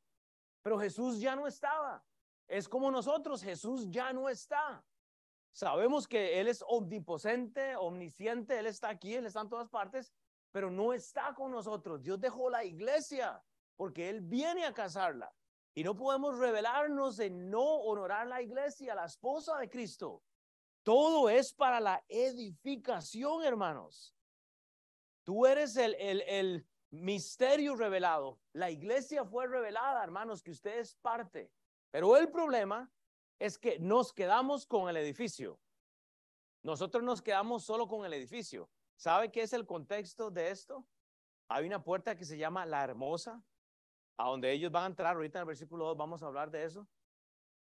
pero 0.62 0.80
Jesús 0.80 1.20
ya 1.20 1.36
no 1.36 1.48
estaba. 1.48 2.04
Es 2.48 2.68
como 2.68 2.92
nosotros, 2.92 3.42
Jesús 3.42 3.90
ya 3.90 4.12
no 4.12 4.28
está. 4.28 4.84
Sabemos 5.54 6.08
que 6.08 6.40
Él 6.40 6.48
es 6.48 6.64
omnipotente, 6.68 7.76
omnisciente, 7.76 8.58
Él 8.58 8.66
está 8.66 8.90
aquí, 8.90 9.16
Él 9.16 9.26
está 9.26 9.42
en 9.42 9.50
todas 9.50 9.70
partes, 9.70 10.12
pero 10.52 10.70
no 10.70 10.94
está 10.94 11.34
con 11.34 11.52
nosotros. 11.52 12.02
Dios 12.02 12.20
dejó 12.20 12.50
la 12.50 12.64
iglesia 12.64 13.44
porque 13.76 14.10
Él 14.10 14.22
viene 14.22 14.66
a 14.66 14.74
casarla. 14.74 15.34
Y 15.74 15.84
no 15.84 15.96
podemos 15.96 16.38
revelarnos 16.38 17.20
en 17.20 17.50
no 17.50 17.64
honorar 17.64 18.28
la 18.28 18.42
iglesia, 18.42 18.94
la 18.94 19.06
esposa 19.06 19.58
de 19.58 19.70
Cristo. 19.70 20.22
Todo 20.84 21.30
es 21.30 21.54
para 21.54 21.80
la 21.80 22.04
edificación, 22.10 23.44
hermanos. 23.44 24.14
Tú 25.24 25.46
eres 25.46 25.78
el, 25.78 25.96
el, 25.96 26.22
el 26.28 26.68
misterio 26.90 27.76
revelado. 27.76 28.40
La 28.54 28.70
iglesia 28.70 29.24
fue 29.24 29.48
revelada, 29.48 30.04
hermanos, 30.04 30.44
que 30.44 30.52
usted 30.52 30.80
es 30.80 30.96
parte. 30.96 31.52
Pero 31.92 32.18
el 32.18 32.30
problema 32.30 32.92
es 33.40 33.58
que 33.58 33.80
nos 33.80 34.12
quedamos 34.12 34.66
con 34.66 34.90
el 34.90 34.98
edificio. 34.98 35.60
Nosotros 36.64 37.04
nos 37.04 37.22
quedamos 37.22 37.64
solo 37.64 37.88
con 37.88 38.06
el 38.06 38.14
edificio. 38.14 38.70
¿Sabe 39.02 39.32
qué 39.32 39.42
es 39.42 39.52
el 39.54 39.66
contexto 39.66 40.30
de 40.30 40.52
esto? 40.52 40.86
Hay 41.48 41.66
una 41.66 41.84
puerta 41.84 42.16
que 42.16 42.24
se 42.24 42.38
llama 42.38 42.68
la 42.68 42.84
hermosa, 42.84 43.44
a 44.16 44.30
donde 44.30 44.52
ellos 44.52 44.72
van 44.72 44.84
a 44.84 44.86
entrar. 44.86 45.16
Ahorita 45.16 45.40
en 45.40 45.42
el 45.42 45.48
versículo 45.48 45.86
2 45.86 45.98
vamos 45.98 46.22
a 46.22 46.28
hablar 46.28 46.52
de 46.52 46.66
eso. 46.66 46.88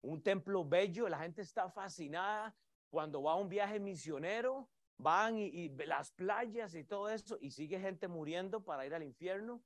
un 0.00 0.22
templo 0.22 0.64
bello, 0.64 1.10
la 1.10 1.18
gente 1.18 1.42
está 1.42 1.68
fascinada 1.68 2.56
cuando 2.88 3.22
va 3.22 3.32
a 3.32 3.34
un 3.34 3.50
viaje 3.50 3.78
misionero, 3.78 4.70
van 4.96 5.36
y, 5.36 5.68
las 5.84 6.10
playas 6.10 6.74
y 6.74 6.84
todo 6.84 7.10
eso, 7.10 7.36
y 7.38 7.50
sigue 7.50 7.78
gente 7.78 8.08
muriendo 8.08 8.64
para 8.64 8.86
ir 8.86 8.94
al 8.94 9.02
infierno. 9.02 9.62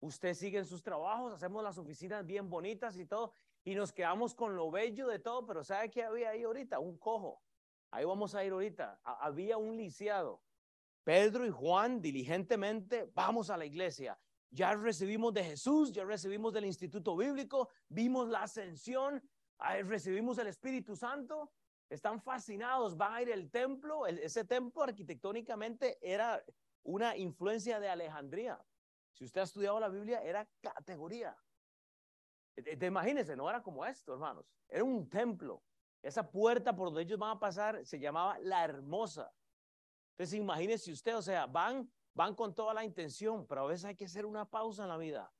Usted 0.00 0.34
sigue 0.34 0.58
en 0.58 0.66
sus 0.66 0.82
trabajos, 0.82 1.32
hacemos 1.32 1.64
las 1.64 1.78
oficinas 1.78 2.26
bien 2.26 2.50
bonitas 2.50 2.98
y 2.98 3.06
todo, 3.06 3.32
y 3.64 3.74
nos 3.74 3.94
quedamos 3.94 4.34
con 4.34 4.56
lo 4.56 4.70
bello 4.70 5.08
de 5.08 5.20
todo, 5.20 5.46
pero 5.46 5.64
¿sabe 5.64 5.90
qué 5.90 6.04
había 6.04 6.28
ahí 6.28 6.42
ahorita? 6.42 6.80
Un 6.80 6.98
cojo. 6.98 7.42
Ahí 7.90 8.04
vamos 8.04 8.34
a 8.34 8.44
ir 8.44 8.52
ahorita. 8.52 9.00
había 9.02 9.56
un 9.56 9.78
lisiado. 9.78 10.42
Pedro 11.04 11.46
y 11.46 11.50
Juan 11.50 12.00
diligentemente 12.00 13.10
vamos 13.14 13.50
a 13.50 13.56
la 13.56 13.66
iglesia. 13.66 14.18
Ya 14.50 14.74
recibimos 14.74 15.34
de 15.34 15.44
Jesús, 15.44 15.92
ya 15.92 16.04
recibimos 16.04 16.52
del 16.52 16.64
Instituto 16.64 17.16
Bíblico, 17.16 17.68
vimos 17.88 18.28
la 18.28 18.44
ascensión, 18.44 19.22
recibimos 19.84 20.38
el 20.38 20.46
Espíritu 20.46 20.96
Santo. 20.96 21.52
Están 21.90 22.20
fascinados, 22.20 22.96
van 22.96 23.12
a 23.12 23.22
ir 23.22 23.32
al 23.32 23.50
templo. 23.50 24.06
ese 24.06 24.44
templo 24.44 24.82
arquitectónicamente 24.82 25.98
era 26.00 26.42
una 26.82 27.16
influencia 27.16 27.78
de 27.78 27.88
Alejandría. 27.88 28.64
Si 29.12 29.24
usted 29.24 29.42
ha 29.42 29.44
estudiado 29.44 29.78
la 29.78 29.88
Biblia, 29.88 30.22
era 30.22 30.48
categoría. 30.60 31.36
Te, 32.54 32.86
imagínense, 32.86 33.36
no 33.36 33.48
era 33.50 33.62
como 33.62 33.84
esto, 33.84 34.14
hermanos. 34.14 34.46
Era 34.68 34.84
un 34.84 35.08
templo. 35.08 35.62
Esa 36.02 36.30
puerta 36.30 36.74
por 36.74 36.88
donde 36.88 37.02
ellos 37.02 37.18
van 37.18 37.36
a 37.36 37.40
pasar 37.40 37.84
se 37.84 37.98
llamaba 37.98 38.38
la 38.38 38.64
hermosa. 38.64 39.32
Entonces, 40.14 40.38
imagínense 40.38 40.92
usted, 40.92 41.16
o 41.16 41.22
sea, 41.22 41.46
van, 41.46 41.90
van 42.14 42.34
con 42.34 42.54
toda 42.54 42.72
la 42.72 42.84
intención, 42.84 43.46
pero 43.46 43.62
a 43.62 43.66
veces 43.66 43.84
hay 43.84 43.96
que 43.96 44.04
hacer 44.04 44.24
una 44.24 44.48
pausa 44.48 44.84
en 44.84 44.88
la 44.88 44.96
vida. 44.96 45.32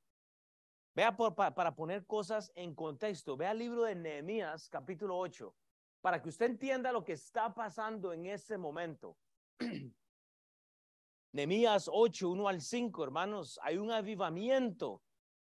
Vea 0.95 1.17
para 1.17 1.75
poner 1.75 2.07
cosas 2.07 2.53
en 2.57 2.75
contexto. 2.75 3.37
Vea 3.37 3.53
el 3.53 3.59
libro 3.59 3.85
de 3.85 3.95
Nehemías, 3.95 4.69
capítulo 4.69 5.17
8, 5.19 5.55
para 6.01 6.21
que 6.21 6.29
usted 6.29 6.47
entienda 6.47 6.91
lo 6.91 7.05
que 7.05 7.13
está 7.13 7.55
pasando 7.55 8.13
en 8.13 8.27
ese 8.27 8.59
momento. 8.59 9.17
Nehemías 11.33 11.89
8, 11.93 12.31
1 12.31 12.49
al 12.49 12.61
5, 12.61 13.05
hermanos, 13.05 13.61
hay 13.63 13.77
un 13.77 13.93
avivamiento 13.93 15.03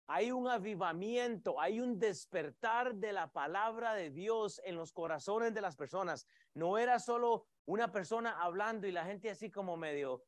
hay 0.06 0.30
un 0.32 0.48
avivamiento, 0.48 1.58
hay 1.58 1.80
un 1.80 1.98
despertar 1.98 2.94
de 2.94 3.12
la 3.12 3.32
palabra 3.32 3.94
de 3.94 4.10
Dios 4.10 4.60
en 4.64 4.76
los 4.76 4.92
corazones 4.92 5.54
de 5.54 5.62
las 5.62 5.76
personas. 5.76 6.26
No 6.52 6.76
era 6.76 6.98
solo 6.98 7.46
una 7.66 7.90
persona 7.90 8.42
hablando 8.42 8.86
y 8.86 8.92
la 8.92 9.04
gente 9.04 9.30
así 9.30 9.50
como 9.50 9.76
medio, 9.76 10.22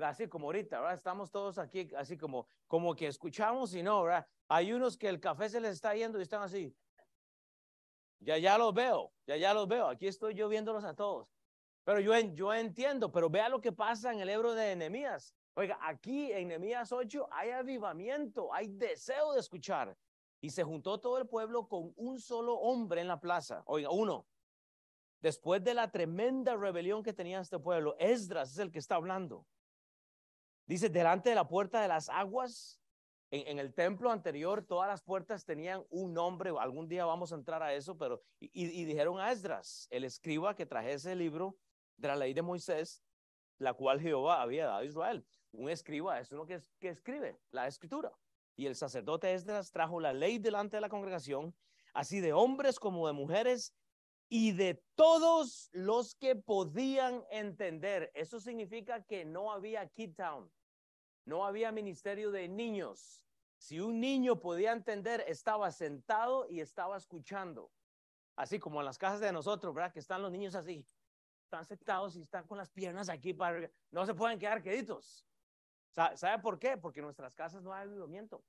así 0.00 0.28
como 0.28 0.46
ahorita, 0.46 0.80
¿verdad? 0.80 0.94
Estamos 0.94 1.30
todos 1.30 1.58
aquí 1.58 1.90
así 1.96 2.16
como, 2.16 2.46
como 2.66 2.94
que 2.94 3.06
escuchamos 3.06 3.74
y 3.74 3.82
no, 3.82 4.02
¿verdad? 4.02 4.26
Hay 4.48 4.72
unos 4.72 4.96
que 4.96 5.08
el 5.08 5.20
café 5.20 5.48
se 5.48 5.60
les 5.60 5.72
está 5.72 5.94
yendo 5.94 6.18
y 6.18 6.22
están 6.22 6.42
así. 6.42 6.74
Ya, 8.20 8.38
ya 8.38 8.56
los 8.56 8.72
veo, 8.72 9.12
ya, 9.26 9.36
ya 9.36 9.52
los 9.52 9.66
veo. 9.66 9.88
Aquí 9.88 10.06
estoy 10.06 10.34
yo 10.34 10.48
viéndolos 10.48 10.84
a 10.84 10.94
todos. 10.94 11.28
Pero 11.84 11.98
yo, 11.98 12.16
yo 12.34 12.54
entiendo, 12.54 13.10
pero 13.10 13.28
vea 13.28 13.48
lo 13.48 13.60
que 13.60 13.72
pasa 13.72 14.12
en 14.12 14.20
el 14.20 14.28
libro 14.28 14.54
de 14.54 14.72
enemías. 14.72 15.34
Oiga, 15.54 15.78
aquí 15.82 16.32
en 16.32 16.48
Nehemías 16.48 16.92
8 16.92 17.28
hay 17.30 17.50
avivamiento, 17.50 18.54
hay 18.54 18.68
deseo 18.68 19.32
de 19.32 19.40
escuchar. 19.40 19.96
Y 20.40 20.50
se 20.50 20.64
juntó 20.64 20.98
todo 20.98 21.18
el 21.18 21.26
pueblo 21.26 21.68
con 21.68 21.92
un 21.96 22.20
solo 22.20 22.54
hombre 22.54 23.00
en 23.00 23.08
la 23.08 23.20
plaza. 23.20 23.62
Oiga, 23.66 23.90
uno. 23.90 24.26
Después 25.22 25.62
de 25.64 25.74
la 25.74 25.90
tremenda 25.90 26.56
rebelión 26.56 27.02
que 27.02 27.12
tenía 27.12 27.40
este 27.40 27.58
pueblo, 27.58 27.96
Esdras 27.98 28.52
es 28.52 28.58
el 28.58 28.70
que 28.70 28.78
está 28.78 28.96
hablando. 28.96 29.46
Dice, 30.66 30.88
delante 30.88 31.30
de 31.30 31.36
la 31.36 31.48
puerta 31.48 31.80
de 31.80 31.88
las 31.88 32.08
aguas, 32.08 32.80
en, 33.30 33.58
el 33.58 33.72
templo 33.72 34.10
anterior, 34.10 34.62
todas 34.62 34.88
las 34.88 35.00
puertas 35.00 35.46
tenían 35.46 35.82
un 35.88 36.12
nombre. 36.12 36.52
Algún 36.58 36.86
día 36.86 37.06
vamos 37.06 37.32
a 37.32 37.36
entrar 37.36 37.62
a 37.62 37.72
eso, 37.72 37.96
pero. 37.96 38.22
Y, 38.40 38.84
dijeron 38.84 39.18
a 39.18 39.32
Esdras, 39.32 39.86
el 39.90 40.04
escriba 40.04 40.54
que 40.54 40.66
trajese 40.66 41.12
el 41.12 41.20
libro 41.20 41.56
de 41.96 42.08
la 42.08 42.16
ley 42.16 42.34
de 42.34 42.42
Moisés, 42.42 43.02
la 43.56 43.72
cual 43.72 44.00
Jehová 44.00 44.42
había 44.42 44.66
dado 44.66 44.80
a 44.80 44.84
Israel 44.84 45.24
un 45.52 45.68
escriba 45.68 46.18
es 46.18 46.32
uno 46.32 46.46
que, 46.46 46.60
que 46.78 46.88
escribe 46.88 47.38
la 47.50 47.66
escritura. 47.66 48.12
Y 48.56 48.66
el 48.66 48.74
sacerdote 48.74 49.32
Esdras 49.32 49.70
trajo 49.70 50.00
la 50.00 50.12
ley 50.12 50.38
delante 50.38 50.76
de 50.76 50.80
la 50.80 50.88
congregación, 50.88 51.54
así 51.94 52.20
de 52.20 52.32
hombres 52.32 52.78
como 52.78 53.06
de 53.06 53.12
mujeres 53.12 53.74
y 54.34 54.52
de 54.52 54.82
todos 54.94 55.68
los 55.74 56.14
que 56.14 56.34
podían 56.36 57.22
entender. 57.28 58.10
Eso 58.14 58.40
significa 58.40 59.04
que 59.04 59.26
no 59.26 59.52
había 59.52 59.86
Kid 59.90 60.14
Town, 60.14 60.50
no 61.26 61.44
había 61.44 61.70
ministerio 61.70 62.30
de 62.30 62.48
niños. 62.48 63.26
Si 63.58 63.78
un 63.78 64.00
niño 64.00 64.40
podía 64.40 64.72
entender, 64.72 65.22
estaba 65.28 65.70
sentado 65.70 66.48
y 66.48 66.60
estaba 66.60 66.96
escuchando. 66.96 67.70
Así 68.34 68.58
como 68.58 68.80
en 68.80 68.86
las 68.86 68.96
casas 68.96 69.20
de 69.20 69.32
nosotros, 69.32 69.74
¿verdad? 69.74 69.92
Que 69.92 70.00
están 70.00 70.22
los 70.22 70.32
niños 70.32 70.54
así. 70.54 70.82
Están 71.44 71.66
sentados 71.66 72.16
y 72.16 72.22
están 72.22 72.46
con 72.46 72.56
las 72.56 72.70
piernas 72.70 73.10
aquí 73.10 73.34
para... 73.34 73.70
No 73.90 74.06
se 74.06 74.14
pueden 74.14 74.38
quedar 74.38 74.62
queditos. 74.62 75.26
¿Sabe 75.90 76.42
por 76.42 76.58
qué? 76.58 76.78
Porque 76.78 77.00
en 77.00 77.04
nuestras 77.04 77.34
casas 77.34 77.62
no 77.62 77.74
hay 77.74 77.86
avivamiento. 77.86 78.42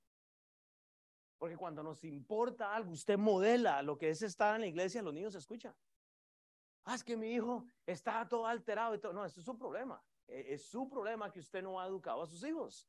Porque 1.38 1.56
cuando 1.56 1.82
nos 1.82 2.04
importa 2.04 2.74
algo, 2.74 2.92
usted 2.92 3.18
modela 3.18 3.82
lo 3.82 3.98
que 3.98 4.10
es 4.10 4.22
estar 4.22 4.54
en 4.54 4.62
la 4.62 4.66
iglesia, 4.66 5.02
los 5.02 5.12
niños 5.12 5.34
escuchan. 5.34 5.74
Ah, 6.84 6.94
es 6.94 7.02
que 7.02 7.16
mi 7.16 7.32
hijo 7.32 7.66
está 7.86 8.26
todo 8.28 8.46
alterado 8.46 8.94
y 8.94 9.00
todo. 9.00 9.12
No, 9.12 9.24
eso 9.24 9.40
es 9.40 9.46
su 9.46 9.56
problema. 9.56 10.02
E, 10.26 10.54
es 10.54 10.66
su 10.66 10.88
problema 10.88 11.30
que 11.30 11.40
usted 11.40 11.62
no 11.62 11.80
ha 11.80 11.86
educado 11.86 12.22
a 12.22 12.26
sus 12.26 12.44
hijos. 12.44 12.86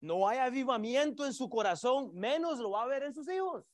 No 0.00 0.28
hay 0.28 0.38
avivamiento 0.38 1.24
en 1.24 1.32
su 1.32 1.48
corazón, 1.48 2.14
menos 2.14 2.58
lo 2.58 2.72
va 2.72 2.82
a 2.82 2.86
ver 2.86 3.04
en 3.04 3.14
sus 3.14 3.28
hijos. 3.28 3.64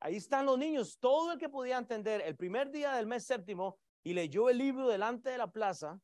Ahí 0.00 0.16
están 0.16 0.46
los 0.46 0.58
niños, 0.58 0.98
todo 0.98 1.32
el 1.32 1.38
que 1.38 1.48
podía 1.48 1.78
entender 1.78 2.20
el 2.22 2.36
primer 2.36 2.70
día 2.70 2.92
del 2.92 3.06
mes 3.06 3.24
séptimo 3.24 3.78
y 4.02 4.12
leyó 4.12 4.50
el 4.50 4.58
libro 4.58 4.88
delante 4.88 5.30
de 5.30 5.38
la 5.38 5.50
plaza, 5.50 6.00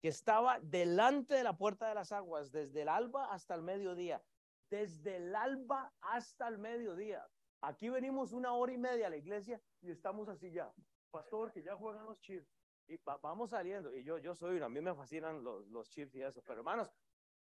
que 0.00 0.08
estaba 0.08 0.58
delante 0.60 1.34
de 1.34 1.44
la 1.44 1.56
puerta 1.56 1.88
de 1.88 1.94
las 1.94 2.12
aguas 2.12 2.50
desde 2.50 2.82
el 2.82 2.88
alba 2.88 3.32
hasta 3.32 3.54
el 3.54 3.62
mediodía. 3.62 4.22
Desde 4.74 5.18
el 5.18 5.36
alba 5.36 5.94
hasta 6.00 6.48
el 6.48 6.58
mediodía. 6.58 7.24
Aquí 7.60 7.90
venimos 7.90 8.32
una 8.32 8.54
hora 8.54 8.72
y 8.72 8.76
media 8.76 9.06
a 9.06 9.10
la 9.10 9.16
iglesia 9.16 9.62
y 9.80 9.92
estamos 9.92 10.28
así 10.28 10.50
ya. 10.50 10.74
Pastor, 11.12 11.52
que 11.52 11.62
ya 11.62 11.76
juegan 11.76 12.04
los 12.06 12.18
chips. 12.18 12.52
Y 12.88 12.98
vamos 13.22 13.50
saliendo. 13.50 13.94
Y 13.94 14.02
yo, 14.02 14.18
yo 14.18 14.34
soy 14.34 14.60
a 14.60 14.68
mí 14.68 14.80
me 14.80 14.92
fascinan 14.92 15.44
los, 15.44 15.68
los 15.68 15.88
chips 15.90 16.16
y 16.16 16.22
eso. 16.22 16.42
Pero 16.42 16.58
hermanos, 16.58 16.92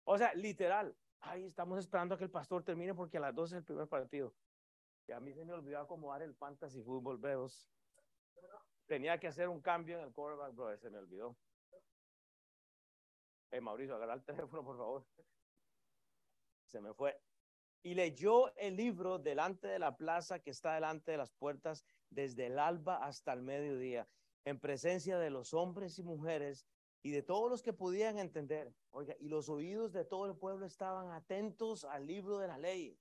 o 0.04 0.18
sea, 0.18 0.34
literal, 0.34 0.98
ahí 1.20 1.46
estamos 1.46 1.78
esperando 1.78 2.16
a 2.16 2.18
que 2.18 2.24
el 2.24 2.32
pastor 2.32 2.64
termine 2.64 2.96
porque 2.96 3.18
a 3.18 3.22
las 3.22 3.36
12 3.36 3.54
es 3.54 3.60
el 3.60 3.66
primer 3.66 3.88
partido. 3.88 4.34
Y 5.08 5.12
a 5.12 5.20
mí 5.20 5.32
se 5.32 5.46
me 5.46 5.54
olvidó 5.54 5.78
acomodar 5.78 6.24
el 6.24 6.34
fantasy 6.34 6.82
fútbol, 6.82 7.20
veos. 7.20 7.70
Tenía 8.88 9.20
que 9.20 9.28
hacer 9.28 9.48
un 9.48 9.62
cambio 9.62 10.00
en 10.00 10.06
el 10.06 10.12
quarterback, 10.12 10.56
bro, 10.56 10.76
se 10.76 10.90
me 10.90 10.98
olvidó. 10.98 11.38
Eh, 13.52 13.62
Mauricio, 13.62 13.96
agarra 13.96 14.16
el 14.16 14.24
teléfono, 14.24 14.64
por 14.64 14.78
favor. 14.78 15.06
Se 16.72 16.80
me 16.80 16.94
fue. 16.94 17.20
Y 17.84 17.96
leyó 17.96 18.56
el 18.56 18.78
libro 18.78 19.20
delante 19.20 19.68
de 19.68 19.78
la 19.78 19.98
plaza 19.98 20.40
que 20.40 20.52
está 20.52 20.76
delante 20.76 21.12
de 21.12 21.18
las 21.18 21.32
puertas 21.32 21.84
desde 22.10 22.46
el 22.46 22.60
alba 22.60 23.04
hasta 23.04 23.34
el 23.34 23.42
mediodía, 23.42 24.08
en 24.46 24.58
presencia 24.60 25.18
de 25.20 25.32
los 25.32 25.54
hombres 25.54 26.00
y 26.00 26.04
mujeres 26.04 26.66
y 27.04 27.12
de 27.12 27.24
todos 27.24 27.50
los 27.50 27.62
que 27.62 27.74
podían 27.74 28.20
entender. 28.20 28.74
Oiga, 28.92 29.16
y 29.20 29.28
los 29.28 29.50
oídos 29.50 29.92
de 29.92 30.06
todo 30.06 30.28
el 30.28 30.36
pueblo 30.38 30.66
estaban 30.66 31.12
atentos 31.12 31.84
al 31.84 32.08
libro 32.08 32.38
de 32.38 32.48
la 32.48 32.58
ley. 32.58 32.98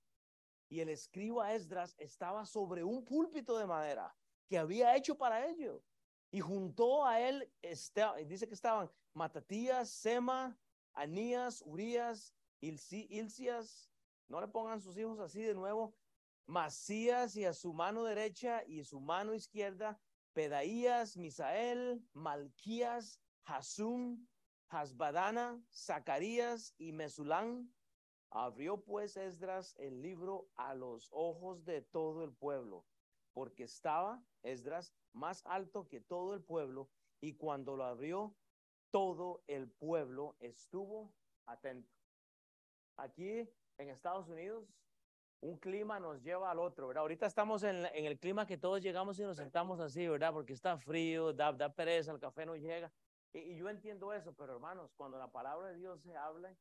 Y 0.67 0.81
el 0.81 0.89
escriba 0.89 1.53
Esdras 1.53 1.95
estaba 1.97 2.45
sobre 2.45 2.83
un 2.83 3.05
púlpito 3.05 3.57
de 3.57 3.67
madera 3.67 4.13
que 4.47 4.57
había 4.57 4.97
hecho 4.97 5.17
para 5.17 5.47
ello. 5.47 5.81
Y 6.29 6.41
juntó 6.41 7.05
a 7.05 7.21
él, 7.21 7.49
dice 8.25 8.47
que 8.47 8.53
estaban 8.53 8.89
Matatías, 9.13 9.89
Sema, 9.89 10.57
Anías, 10.93 11.61
Urias, 11.65 12.33
Ilcias, 12.61 13.91
no 14.29 14.39
le 14.39 14.47
pongan 14.47 14.81
sus 14.81 14.97
hijos 14.97 15.19
así 15.19 15.41
de 15.41 15.55
nuevo, 15.55 15.95
Masías 16.45 17.35
y 17.35 17.45
a 17.45 17.53
su 17.53 17.73
mano 17.73 18.03
derecha 18.03 18.63
y 18.67 18.83
su 18.83 18.99
mano 18.99 19.33
izquierda, 19.33 19.99
Pedaías, 20.33 21.17
Misael, 21.17 22.07
Malquías, 22.13 23.19
Hasum, 23.45 24.27
Hasbadana, 24.69 25.61
Zacarías 25.73 26.73
y 26.77 26.91
Mesulán. 26.93 27.73
Abrió 28.29 28.81
pues 28.81 29.17
Esdras 29.17 29.75
el 29.77 30.01
libro 30.01 30.49
a 30.55 30.73
los 30.73 31.09
ojos 31.11 31.65
de 31.65 31.81
todo 31.81 32.23
el 32.23 32.33
pueblo, 32.33 32.85
porque 33.33 33.63
estaba 33.63 34.23
Esdras 34.41 34.93
más 35.11 35.45
alto 35.45 35.87
que 35.89 35.99
todo 35.99 36.33
el 36.33 36.41
pueblo, 36.41 36.89
y 37.19 37.33
cuando 37.33 37.75
lo 37.75 37.83
abrió, 37.83 38.35
todo 38.89 39.43
el 39.47 39.69
pueblo 39.69 40.37
estuvo 40.39 41.13
atento. 41.45 42.00
Aquí 43.01 43.49
en 43.77 43.89
Estados 43.89 44.29
Unidos, 44.29 44.63
un 45.39 45.57
clima 45.57 45.99
nos 45.99 46.21
lleva 46.21 46.51
al 46.51 46.59
otro, 46.59 46.87
¿verdad? 46.87 47.01
Ahorita 47.01 47.25
estamos 47.25 47.63
en, 47.63 47.87
el 47.95 48.19
clima 48.19 48.45
que 48.45 48.57
todos 48.57 48.79
llegamos 48.79 49.17
y 49.17 49.23
nos 49.23 49.37
sentamos 49.37 49.79
así, 49.79 50.07
¿verdad? 50.07 50.31
Porque 50.31 50.53
está 50.53 50.77
frío, 50.77 51.33
da, 51.33 51.51
da 51.51 51.73
pereza, 51.73 52.11
el 52.11 52.19
café 52.19 52.45
no 52.45 52.55
llega. 52.55 52.91
Y, 53.33 53.39
y, 53.39 53.57
yo 53.57 53.69
entiendo 53.69 54.13
eso, 54.13 54.33
pero 54.33 54.53
hermanos, 54.53 54.93
cuando 54.95 55.17
la 55.17 55.31
palabra 55.31 55.69
de 55.69 55.77
Dios 55.77 55.99
se 56.03 56.15
habla, 56.15 56.55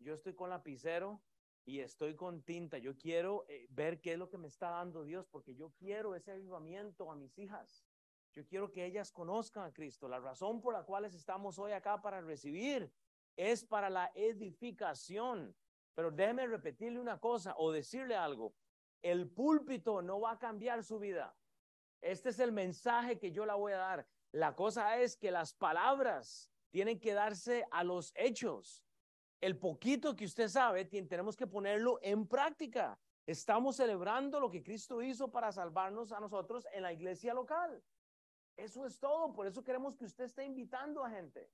yo 0.00 0.12
estoy 0.12 0.34
con 0.34 0.50
lapicero 0.50 1.20
y 1.64 1.78
estoy 1.78 2.16
con 2.16 2.42
tinta. 2.42 2.78
Yo 2.78 2.98
quiero 2.98 3.44
eh, 3.48 3.68
ver 3.70 4.00
qué 4.00 4.14
es 4.14 4.18
lo 4.18 4.28
que 4.28 4.38
me 4.38 4.48
está 4.48 4.70
dando 4.70 5.04
Dios, 5.04 5.28
porque 5.28 5.54
yo 5.54 5.70
quiero 5.78 6.16
ese 6.16 6.32
avivamiento 6.32 7.12
a 7.12 7.14
mis 7.14 7.38
hijas. 7.38 7.86
Yo 8.32 8.44
quiero 8.44 8.72
que 8.72 8.84
ellas 8.84 9.12
conozcan 9.12 9.64
a 9.64 9.72
Cristo. 9.72 10.08
La 10.08 10.18
razón 10.18 10.60
por 10.60 10.74
la 10.74 10.82
cual 10.82 11.04
estamos 11.04 11.60
hoy 11.60 11.70
acá 11.70 12.02
para 12.02 12.20
recibir 12.20 12.92
es 13.36 13.64
para 13.64 13.90
la 13.90 14.10
edificación. 14.14 15.54
Pero 15.94 16.10
déjeme 16.10 16.46
repetirle 16.46 17.00
una 17.00 17.18
cosa 17.18 17.54
o 17.56 17.72
decirle 17.72 18.16
algo. 18.16 18.54
El 19.02 19.30
púlpito 19.30 20.02
no 20.02 20.20
va 20.20 20.32
a 20.32 20.38
cambiar 20.38 20.84
su 20.84 20.98
vida. 20.98 21.36
Este 22.00 22.30
es 22.30 22.38
el 22.38 22.52
mensaje 22.52 23.18
que 23.18 23.32
yo 23.32 23.44
la 23.44 23.54
voy 23.54 23.72
a 23.72 23.78
dar. 23.78 24.06
La 24.32 24.54
cosa 24.54 24.98
es 24.98 25.16
que 25.16 25.30
las 25.30 25.54
palabras 25.54 26.50
tienen 26.70 27.00
que 27.00 27.14
darse 27.14 27.66
a 27.70 27.84
los 27.84 28.12
hechos. 28.14 28.84
El 29.40 29.58
poquito 29.58 30.14
que 30.14 30.24
usted 30.24 30.48
sabe, 30.48 30.84
tenemos 30.84 31.36
que 31.36 31.46
ponerlo 31.46 31.98
en 32.02 32.26
práctica. 32.26 32.98
Estamos 33.26 33.76
celebrando 33.76 34.40
lo 34.40 34.50
que 34.50 34.62
Cristo 34.62 35.02
hizo 35.02 35.30
para 35.30 35.52
salvarnos 35.52 36.12
a 36.12 36.20
nosotros 36.20 36.66
en 36.72 36.82
la 36.82 36.92
iglesia 36.92 37.34
local. 37.34 37.82
Eso 38.56 38.84
es 38.84 38.98
todo. 38.98 39.32
Por 39.32 39.46
eso 39.46 39.62
queremos 39.62 39.96
que 39.96 40.04
usted 40.04 40.24
esté 40.24 40.44
invitando 40.44 41.04
a 41.04 41.10
gente. 41.10 41.50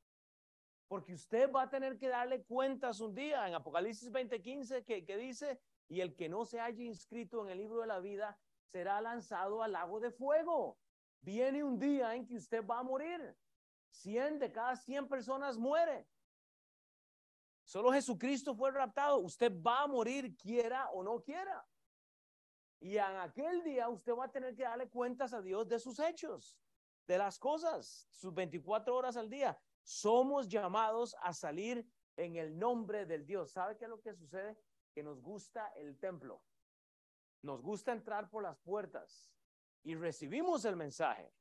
Porque 0.88 1.14
usted 1.14 1.50
va 1.50 1.62
a 1.62 1.70
tener 1.70 1.98
que 1.98 2.08
darle 2.08 2.44
cuentas 2.44 3.00
un 3.00 3.14
día 3.14 3.46
en 3.48 3.54
Apocalipsis 3.54 4.10
20:15 4.10 4.84
que, 4.84 5.16
dice, 5.16 5.60
y 5.88 6.00
el 6.00 6.14
que 6.14 6.28
no 6.28 6.44
se 6.44 6.60
haya 6.60 6.84
inscrito 6.84 7.42
en 7.42 7.50
el 7.50 7.58
libro 7.58 7.80
de 7.80 7.88
la 7.88 7.98
vida 7.98 8.38
será 8.70 9.00
lanzado 9.00 9.62
al 9.62 9.72
lago 9.72 9.98
de 10.00 10.10
fuego. 10.10 10.78
Viene 11.20 11.64
un 11.64 11.78
día 11.78 12.14
en 12.14 12.26
que 12.26 12.36
usted 12.36 12.64
va 12.64 12.78
a 12.78 12.82
morir. 12.84 13.36
100 13.90 14.38
de 14.38 14.52
cada 14.52 14.76
100 14.76 15.08
personas 15.08 15.56
muere. 15.56 16.06
Solo 17.64 17.92
Jesucristo 17.92 18.54
fue 18.54 18.70
raptado. 18.70 19.18
Usted 19.18 19.52
va 19.60 19.82
a 19.82 19.86
morir, 19.88 20.36
quiera 20.36 20.88
o 20.90 21.02
no 21.02 21.20
quiera. 21.20 21.66
Y 22.78 22.96
en 22.96 23.16
aquel 23.16 23.64
día 23.64 23.88
usted 23.88 24.12
va 24.12 24.26
a 24.26 24.30
tener 24.30 24.54
que 24.54 24.62
darle 24.62 24.88
cuentas 24.88 25.32
a 25.32 25.40
Dios 25.40 25.66
de 25.66 25.80
sus 25.80 25.98
hechos, 25.98 26.56
de 27.08 27.18
las 27.18 27.38
cosas, 27.38 28.06
sus 28.10 28.32
24 28.32 28.94
horas 28.94 29.16
al 29.16 29.28
día. 29.28 29.58
Somos 29.86 30.48
llamados 30.48 31.14
a 31.22 31.32
salir 31.32 31.88
en 32.16 32.34
el 32.34 32.58
nombre 32.58 33.06
del 33.06 33.24
Dios. 33.24 33.52
¿Sabe 33.52 33.76
qué 33.76 33.84
es 33.84 33.88
lo 33.88 34.00
que 34.00 34.14
sucede? 34.14 34.58
Que 34.92 35.04
nos 35.04 35.22
gusta 35.22 35.68
el 35.76 35.96
templo. 36.00 36.42
Nos 37.42 37.62
gusta 37.62 37.92
entrar 37.92 38.28
por 38.28 38.42
las 38.42 38.58
puertas 38.58 39.32
y 39.84 39.94
recibimos 39.94 40.64
el 40.64 40.74
mensaje. 40.74 41.32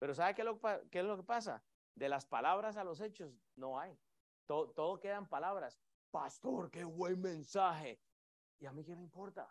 Pero 0.00 0.12
¿sabe 0.16 0.34
qué 0.34 0.42
es 0.98 1.04
lo 1.04 1.16
que 1.16 1.22
pasa? 1.22 1.62
De 1.94 2.08
las 2.08 2.26
palabras 2.26 2.76
a 2.76 2.82
los 2.82 3.00
hechos 3.00 3.40
no 3.54 3.78
hay. 3.78 3.96
Todo, 4.46 4.72
todo 4.72 4.98
quedan 4.98 5.28
palabras. 5.28 5.80
Pastor, 6.10 6.72
qué 6.72 6.82
buen 6.82 7.20
mensaje. 7.20 8.00
¿Y 8.58 8.66
a 8.66 8.72
mí 8.72 8.82
qué 8.82 8.96
me 8.96 9.02
importa? 9.02 9.48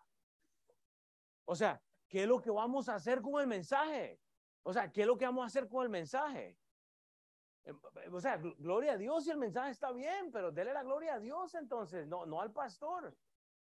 O 1.45 1.55
sea, 1.55 1.81
¿qué 2.09 2.23
es 2.23 2.27
lo 2.27 2.41
que 2.41 2.51
vamos 2.51 2.89
a 2.89 2.95
hacer 2.95 3.21
con 3.21 3.39
el 3.39 3.47
mensaje? 3.47 4.19
O 4.63 4.73
sea, 4.73 4.91
¿qué 4.91 5.01
es 5.01 5.07
lo 5.07 5.17
que 5.17 5.23
vamos 5.23 5.43
a 5.43 5.47
hacer 5.47 5.69
con 5.69 5.83
el 5.83 5.89
mensaje? 5.89 6.57
Em, 7.69 8.13
o 8.13 8.19
sea, 8.19 8.37
gloria 8.37 8.93
a 8.93 8.97
Dios 8.97 9.27
y 9.27 9.31
el 9.31 9.37
mensaje 9.37 9.71
está 9.71 9.91
bien, 9.91 10.31
pero 10.31 10.51
dele 10.51 10.73
la 10.73 10.83
gloria 10.83 11.15
a 11.15 11.19
Dios 11.19 11.53
entonces, 11.55 12.07
no, 12.07 12.25
no 12.25 12.41
al 12.41 12.51
pastor. 12.51 13.15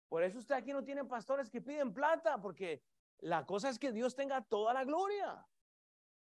Por 0.07 0.23
eso 0.23 0.39
usted 0.39 0.55
aquí 0.55 0.73
no 0.73 0.83
tiene 0.83 1.05
pastores 1.05 1.49
que 1.49 1.61
piden 1.61 1.93
plata, 1.93 2.41
porque 2.41 2.83
la 3.19 3.45
cosa 3.45 3.69
es 3.69 3.77
que 3.77 3.91
Dios 3.91 4.15
tenga 4.15 4.41
toda 4.41 4.73
la 4.73 4.83
gloria. 4.83 5.45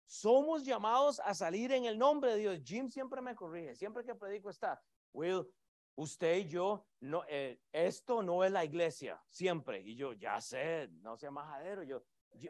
Somos 0.06 0.64
llamados 0.64 1.20
a 1.20 1.34
salir 1.34 1.72
en 1.72 1.84
el 1.84 1.98
nombre 1.98 2.32
de 2.32 2.38
Dios. 2.38 2.60
Jim 2.64 2.88
siempre 2.88 3.20
me 3.20 3.34
corrige, 3.34 3.74
siempre 3.74 4.04
que 4.04 4.14
predico 4.14 4.50
está, 4.50 4.82
Will, 5.12 5.46
usted 5.94 6.36
y 6.38 6.48
yo, 6.48 6.86
no, 7.00 7.24
eh, 7.28 7.60
esto 7.72 8.22
no 8.22 8.44
es 8.44 8.52
la 8.52 8.64
iglesia, 8.64 9.22
siempre. 9.28 9.80
Y 9.80 9.94
yo, 9.96 10.12
ya 10.12 10.40
sé, 10.40 10.88
no 11.00 11.16
sea 11.16 11.30
majadero, 11.30 11.82
yo, 11.82 12.02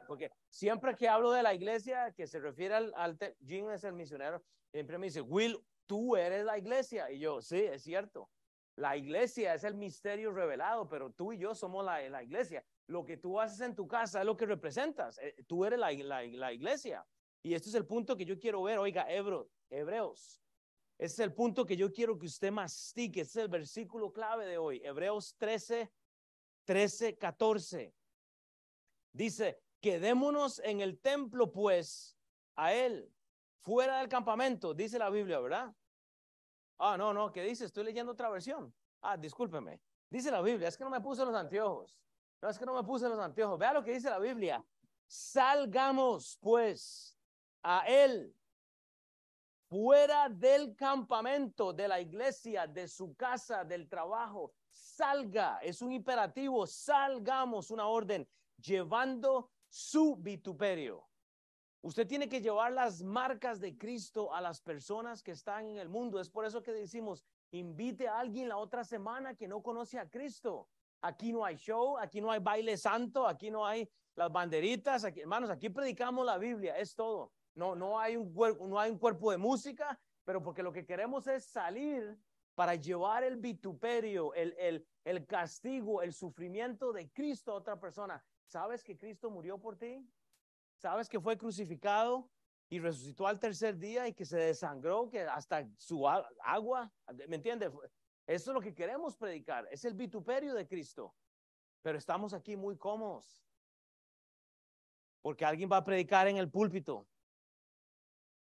porque 0.07 0.31
siempre 0.49 0.95
que 0.95 1.09
hablo 1.09 1.33
de 1.33 1.43
la 1.43 1.55
iglesia, 1.55 2.13
que 2.13 2.27
se 2.27 2.39
refiere 2.39 2.75
al, 2.75 2.93
al 2.97 3.19
Jim 3.45 3.71
es 3.71 3.85
el 3.85 3.93
misionero, 3.93 4.43
siempre 4.71 4.99
me 4.99 5.07
dice, 5.07 5.21
Will, 5.21 5.59
tú 5.87 6.17
eres 6.17 6.45
la 6.45 6.59
iglesia. 6.59 7.11
Y 7.11 7.19
yo, 7.19 7.41
sí, 7.41 7.59
es 7.59 7.83
cierto. 7.83 8.31
La 8.77 8.97
iglesia 8.97 9.55
es 9.55 9.65
el 9.65 9.75
misterio 9.75 10.33
revelado, 10.33 10.89
pero 10.89 11.11
tú 11.11 11.33
y 11.33 11.39
yo 11.39 11.55
somos 11.55 11.85
la, 11.85 12.07
la 12.09 12.23
iglesia. 12.23 12.65
Lo 12.89 13.05
que 13.05 13.17
tú 13.17 13.41
haces 13.41 13.61
en 13.61 13.75
tu 13.75 13.89
casa 13.89 14.21
es 14.21 14.27
lo 14.27 14.37
que 14.37 14.47
representas. 14.47 15.19
Eh, 15.19 15.35
tú 15.47 15.65
eres 15.65 15.79
la, 15.79 15.93
la, 15.93 16.23
la 16.23 16.53
iglesia. 16.53 17.07
Y 17.43 17.55
este 17.55 17.69
es 17.71 17.75
el 17.75 17.87
punto 17.87 18.17
que 18.17 18.25
yo 18.25 18.39
quiero 18.39 18.63
ver. 18.63 18.79
Oiga, 18.79 19.07
Hebreos 19.09 20.41
ese 20.99 21.15
es 21.15 21.19
el 21.21 21.35
punto 21.35 21.67
que 21.67 21.77
yo 21.77 21.93
quiero 21.93 22.19
que 22.19 22.27
usted 22.27 22.51
mastique. 22.51 23.21
Ese 23.21 23.41
es 23.41 23.45
el 23.45 23.49
versículo 23.49 24.13
clave 24.13 24.47
de 24.47 24.57
hoy. 24.57 24.81
Hebreos 24.83 25.35
13, 25.37 25.93
13, 26.65 27.19
14. 27.19 27.95
Dice, 29.13 29.61
quedémonos 29.87 30.59
en 30.65 30.81
el 30.81 30.99
templo, 30.99 31.53
pues, 31.53 32.19
a 32.57 32.73
él, 32.73 33.09
fuera 33.61 33.99
del 33.99 34.09
campamento, 34.09 34.75
dice 34.75 34.99
la 34.99 35.11
Biblia, 35.11 35.39
¿verdad? 35.39 35.73
Ah, 36.77 36.97
no, 36.99 37.15
no, 37.15 37.31
¿qué 37.31 37.45
dice? 37.45 37.67
Estoy 37.67 37.85
leyendo 37.85 38.11
otra 38.11 38.29
versión. 38.29 38.75
Ah, 39.01 39.17
discúlpeme. 39.17 39.81
Dice 40.11 40.33
la 40.33 40.43
Biblia, 40.43 40.67
es 40.67 40.77
que 40.77 40.83
no 40.83 40.91
me 40.91 41.01
puse 41.01 41.25
los 41.25 41.37
anteojos. 41.37 41.97
No, 42.43 42.49
es 42.49 42.59
que 42.59 42.67
no 42.67 42.75
me 42.75 42.83
puse 42.83 43.09
los 43.09 43.21
anteojos. 43.21 43.61
Vea 43.61 43.75
lo 43.75 43.85
que 43.85 43.93
dice 43.93 44.11
la 44.11 44.19
Biblia. 44.19 44.65
Salgamos, 45.07 46.37
pues, 46.41 47.17
a 47.63 47.87
él 47.87 48.35
fuera 49.69 50.29
del 50.29 50.75
campamento, 50.75 51.73
de 51.73 51.87
la 51.87 52.01
iglesia, 52.01 52.67
de 52.67 52.89
su 52.89 53.15
casa, 53.15 53.63
del 53.63 53.89
trabajo. 53.89 54.53
Salga, 54.69 55.61
es 55.63 55.81
un 55.81 55.93
imperativo, 55.93 56.67
salgamos 56.67 57.71
una 57.71 57.87
orden, 57.87 58.29
llevando 58.57 59.53
su 59.69 60.17
vituperio. 60.17 61.07
Usted 61.83 62.07
tiene 62.07 62.29
que 62.29 62.41
llevar 62.41 62.73
las 62.73 63.03
marcas 63.03 63.61
de 63.61 63.77
Cristo 63.77 64.35
a 64.35 64.41
las 64.41 64.61
personas 64.61 65.23
que 65.23 65.31
están 65.31 65.67
en 65.67 65.79
el 65.79 65.89
mundo. 65.89 66.19
Es 66.19 66.29
por 66.29 66.45
eso 66.45 66.63
que 66.63 66.73
decimos, 66.73 67.25
invite 67.53 68.09
a 68.09 68.19
alguien 68.19 68.49
la 68.49 68.57
otra 68.57 68.83
semana 68.83 69.35
que 69.35 69.47
no 69.47 69.63
conoce 69.63 69.99
a 69.99 70.09
Cristo. 70.09 70.69
Aquí 71.01 71.33
no 71.33 71.45
hay 71.45 71.57
show, 71.57 71.97
aquí 71.99 72.21
no 72.21 72.31
hay 72.31 72.41
baile 72.41 72.77
santo, 72.77 73.27
aquí 73.27 73.51
no 73.51 73.65
hay 73.65 73.89
las 74.17 74.33
banderitas, 74.33 75.05
aquí, 75.05 75.21
hermanos, 75.21 75.51
aquí 75.51 75.69
predicamos 75.69 76.27
la 76.27 76.39
Biblia, 76.39 76.77
es 76.77 76.95
todo. 76.95 77.33
No, 77.55 77.77
no, 77.77 78.01
hay 78.01 78.17
un 78.17 78.33
cuerpo, 78.33 78.67
no 78.67 78.81
hay 78.81 78.91
un 78.91 78.99
cuerpo 78.99 79.31
de 79.31 79.39
música, 79.39 79.99
pero 80.25 80.43
porque 80.43 80.63
lo 80.63 80.73
que 80.73 80.85
queremos 80.85 81.27
es 81.27 81.45
salir 81.45 82.19
para 82.55 82.75
llevar 82.75 83.23
el 83.23 83.37
vituperio, 83.37 84.35
el, 84.35 84.55
el, 84.59 84.87
el 85.05 85.27
castigo, 85.27 86.03
el 86.03 86.13
sufrimiento 86.13 86.93
de 86.93 87.11
Cristo 87.11 87.53
a 87.53 87.57
otra 87.57 87.79
persona. 87.79 88.25
¿Sabes 88.47 88.83
que 88.83 88.97
Cristo 88.97 89.31
murió 89.31 89.59
por 89.59 89.77
ti? 89.77 90.09
¿Sabes 90.77 91.09
que 91.09 91.21
fue 91.21 91.37
crucificado 91.37 92.29
y 92.69 92.79
resucitó 92.79 93.27
al 93.27 93.39
tercer 93.39 93.79
día 93.79 94.09
y 94.09 94.13
que 94.13 94.25
se 94.25 94.39
desangró, 94.39 95.09
que 95.09 95.23
hasta 95.23 95.69
su 95.79 96.07
agua, 96.09 96.93
¿me 97.29 97.37
entiendes? 97.37 97.71
Eso 98.27 98.51
es 98.51 98.55
lo 98.55 98.61
que 98.61 98.75
queremos 98.75 99.17
predicar, 99.17 99.69
es 99.71 99.85
el 99.85 99.95
vituperio 99.95 100.55
de 100.55 100.67
Cristo. 100.67 101.15
Pero 101.83 101.99
estamos 101.99 102.35
aquí 102.35 102.57
muy 102.57 102.77
cómodos. 102.77 103.45
Porque 105.23 105.45
alguien 105.45 105.71
va 105.71 105.79
a 105.79 105.85
predicar 105.85 106.27
en 106.29 106.37
el 106.37 106.51
púlpito 106.51 107.07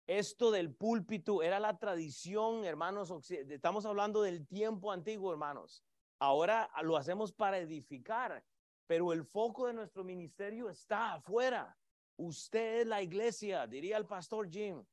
esto 0.09 0.51
del 0.51 0.75
púlpito 0.75 1.43
era 1.43 1.61
la 1.61 1.79
tradición, 1.79 2.65
hermanos. 2.65 3.13
Estamos 3.31 3.85
hablando 3.85 4.23
del 4.23 4.47
tiempo 4.47 4.91
antiguo, 4.91 5.31
hermanos. 5.31 5.85
Ahora 6.19 6.69
lo 6.83 6.97
hacemos 6.97 7.31
para 7.31 7.59
edificar, 7.59 8.43
pero 8.89 9.13
el 9.13 9.23
foco 9.23 9.67
de 9.67 9.75
nuestro 9.75 10.03
ministerio 10.03 10.69
está 10.69 11.13
afuera. 11.13 11.79
Usted 12.17 12.81
es 12.81 12.87
la 12.87 13.01
iglesia, 13.01 13.69
diría 13.69 13.97
el 13.99 14.07
pastor 14.07 14.51
Jim. 14.51 14.85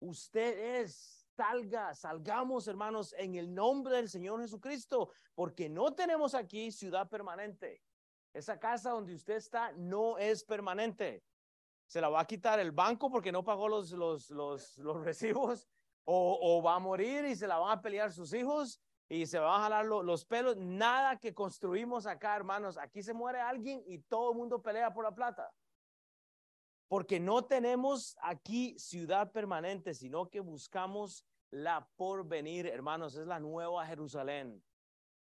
Usted 0.00 0.80
es, 0.80 1.26
salga, 1.36 1.94
salgamos, 1.94 2.66
hermanos, 2.68 3.14
en 3.18 3.34
el 3.34 3.52
nombre 3.52 3.96
del 3.96 4.08
Señor 4.08 4.40
Jesucristo, 4.40 5.10
porque 5.34 5.68
no 5.68 5.92
tenemos 5.94 6.34
aquí 6.34 6.70
ciudad 6.70 7.10
permanente. 7.10 7.82
Esa 8.32 8.58
casa 8.58 8.90
donde 8.90 9.14
usted 9.14 9.34
está 9.34 9.72
no 9.72 10.16
es 10.16 10.42
permanente 10.44 11.22
se 11.86 12.00
la 12.00 12.08
va 12.08 12.20
a 12.20 12.26
quitar 12.26 12.58
el 12.60 12.72
banco 12.72 13.10
porque 13.10 13.30
no 13.30 13.44
pagó 13.44 13.68
los, 13.68 13.90
los, 13.92 14.30
los, 14.30 14.78
los 14.78 14.96
recibos, 15.04 15.68
o, 16.04 16.38
o, 16.40 16.62
va 16.62 16.74
a 16.74 16.78
morir 16.78 17.24
y 17.24 17.34
se 17.34 17.46
la 17.46 17.58
van 17.58 17.78
a 17.78 17.80
pelear 17.82 18.12
sus 18.12 18.32
hijos 18.34 18.80
y 19.08 19.26
se 19.26 19.38
van 19.38 19.60
a 19.60 19.64
jalar 19.64 19.86
los 19.86 20.24
pelos. 20.24 20.56
Nada 20.56 21.18
que 21.18 21.34
construimos 21.34 22.06
acá, 22.06 22.36
hermanos. 22.36 22.78
Aquí 22.78 23.02
se 23.02 23.12
muere 23.12 23.40
alguien 23.40 23.82
y 23.86 23.98
todo 23.98 24.32
el 24.32 24.38
mundo 24.38 24.62
pelea 24.62 24.92
por 24.92 25.04
la 25.04 25.14
plata. 25.14 25.52
Porque 26.88 27.20
no 27.20 27.44
tenemos 27.44 28.16
aquí 28.20 28.78
ciudad 28.78 29.32
permanente, 29.32 29.94
sino 29.94 30.28
que 30.30 30.40
buscamos 30.40 31.24
la 31.50 31.88
porvenir, 31.96 32.66
hermanos. 32.66 33.16
Es 33.16 33.26
la 33.26 33.40
nueva 33.40 33.86
Jerusalén. 33.86 34.62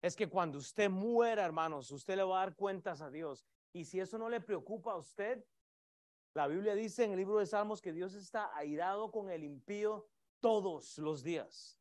Es 0.03 0.15
que 0.15 0.29
cuando 0.29 0.59
usted 0.59 0.91
muera, 0.91 1.45
hermanos, 1.45 1.91
usted 1.91 2.17
le 2.17 2.23
va 2.23 2.43
a 2.43 2.47
dar 2.47 2.57
cuentas 2.57 3.01
a 3.01 3.11
Dios. 3.11 3.47
Y 3.73 3.87
si 3.87 4.01
eso 4.01 4.19
no 4.19 4.29
le 4.29 4.41
preocupa 4.41 4.93
a 4.93 4.97
usted, 4.97 5.45
la 6.35 6.47
Biblia 6.47 6.75
dice 6.75 7.05
en 7.05 7.13
el 7.13 7.17
libro 7.17 7.39
de 7.39 7.47
Salmos 7.47 7.81
que 7.81 7.93
Dios 7.93 8.15
está 8.15 8.55
airado 8.57 9.11
con 9.11 9.31
el 9.31 9.45
impío 9.45 10.09
todos 10.41 10.99
los 10.99 11.23
días. 11.23 11.81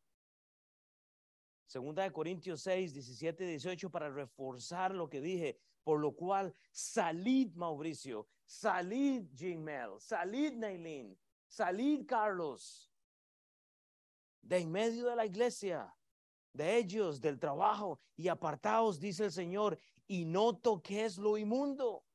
Segunda 1.73 2.03
de 2.03 2.11
Corintios 2.11 2.61
6, 2.61 2.93
17 2.93 3.45
y 3.45 3.47
18 3.47 3.89
para 3.89 4.07
reforzar 4.07 4.93
lo 4.93 5.09
que 5.09 5.19
dije. 5.19 5.57
Por 5.83 5.99
lo 5.99 6.11
cual, 6.11 6.53
salid 6.71 7.55
Mauricio, 7.55 8.27
salid 8.45 9.25
Gmail, 9.33 9.99
salid 9.99 10.53
Nailin, 10.53 11.17
salid 11.47 12.05
Carlos, 12.05 12.93
de 14.43 14.59
en 14.59 14.71
medio 14.71 15.07
de 15.07 15.15
la 15.15 15.25
iglesia, 15.25 15.91
de 16.53 16.77
ellos, 16.77 17.19
del 17.19 17.39
trabajo, 17.39 17.99
y 18.15 18.27
apartaos, 18.27 18.99
dice 18.99 19.25
el 19.25 19.31
Señor, 19.31 19.79
y 20.07 20.25
no 20.25 20.55
toques 20.55 21.17
lo 21.17 21.39
inmundo. 21.39 22.05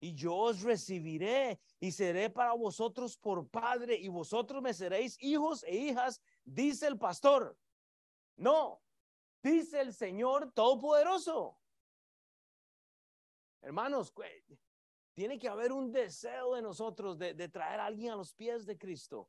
Y 0.00 0.14
yo 0.14 0.34
os 0.34 0.62
recibiré 0.62 1.60
y 1.78 1.92
seré 1.92 2.30
para 2.30 2.54
vosotros 2.54 3.18
por 3.18 3.46
padre, 3.46 3.94
y 3.94 4.08
vosotros 4.08 4.62
me 4.62 4.72
seréis 4.72 5.22
hijos 5.22 5.64
e 5.64 5.76
hijas, 5.76 6.22
dice 6.46 6.86
el 6.86 6.96
pastor. 6.96 7.58
No, 8.36 8.81
dice 9.42 9.80
el 9.80 9.92
Señor 9.92 10.52
Todopoderoso. 10.52 11.58
Hermanos, 13.62 14.12
tiene 15.14 15.38
que 15.38 15.48
haber 15.48 15.72
un 15.72 15.92
deseo 15.92 16.54
de 16.54 16.62
nosotros 16.62 17.18
de, 17.18 17.34
de, 17.34 17.48
traer 17.48 17.80
a 17.80 17.86
alguien 17.86 18.12
a 18.12 18.16
los 18.16 18.34
pies 18.34 18.66
de 18.66 18.76
Cristo. 18.76 19.28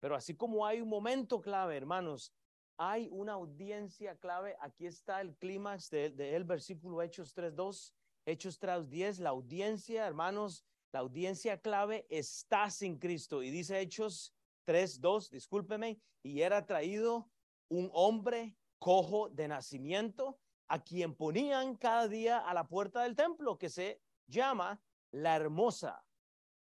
Pero 0.00 0.16
así 0.16 0.34
como 0.34 0.66
hay 0.66 0.80
un 0.80 0.88
momento 0.88 1.40
clave, 1.40 1.76
hermanos, 1.76 2.34
hay 2.76 3.08
una 3.10 3.34
audiencia 3.34 4.16
clave. 4.16 4.56
Aquí 4.60 4.86
está 4.86 5.20
el 5.20 5.36
clímax 5.36 5.88
del 5.90 6.16
de, 6.16 6.34
el 6.34 6.44
versículo 6.44 7.00
Hechos 7.00 7.34
3.2, 7.36 7.92
Hechos 8.26 8.60
3.10. 8.60 9.18
La 9.20 9.30
audiencia, 9.30 10.06
hermanos, 10.06 10.64
la 10.92 11.00
audiencia 11.00 11.60
clave 11.60 12.06
está 12.10 12.68
sin 12.70 12.98
Cristo. 12.98 13.42
Y 13.42 13.50
dice 13.50 13.80
Hechos 13.80 14.34
3.2, 14.66 15.30
discúlpeme, 15.30 16.00
y 16.22 16.42
era 16.42 16.66
traído 16.66 17.30
un 17.72 17.90
hombre 17.94 18.54
cojo 18.78 19.30
de 19.30 19.48
nacimiento 19.48 20.38
a 20.68 20.82
quien 20.82 21.14
ponían 21.14 21.76
cada 21.76 22.06
día 22.06 22.38
a 22.38 22.52
la 22.52 22.68
puerta 22.68 23.02
del 23.02 23.16
templo, 23.16 23.56
que 23.56 23.70
se 23.70 24.02
llama 24.26 24.80
la 25.10 25.36
hermosa. 25.36 26.04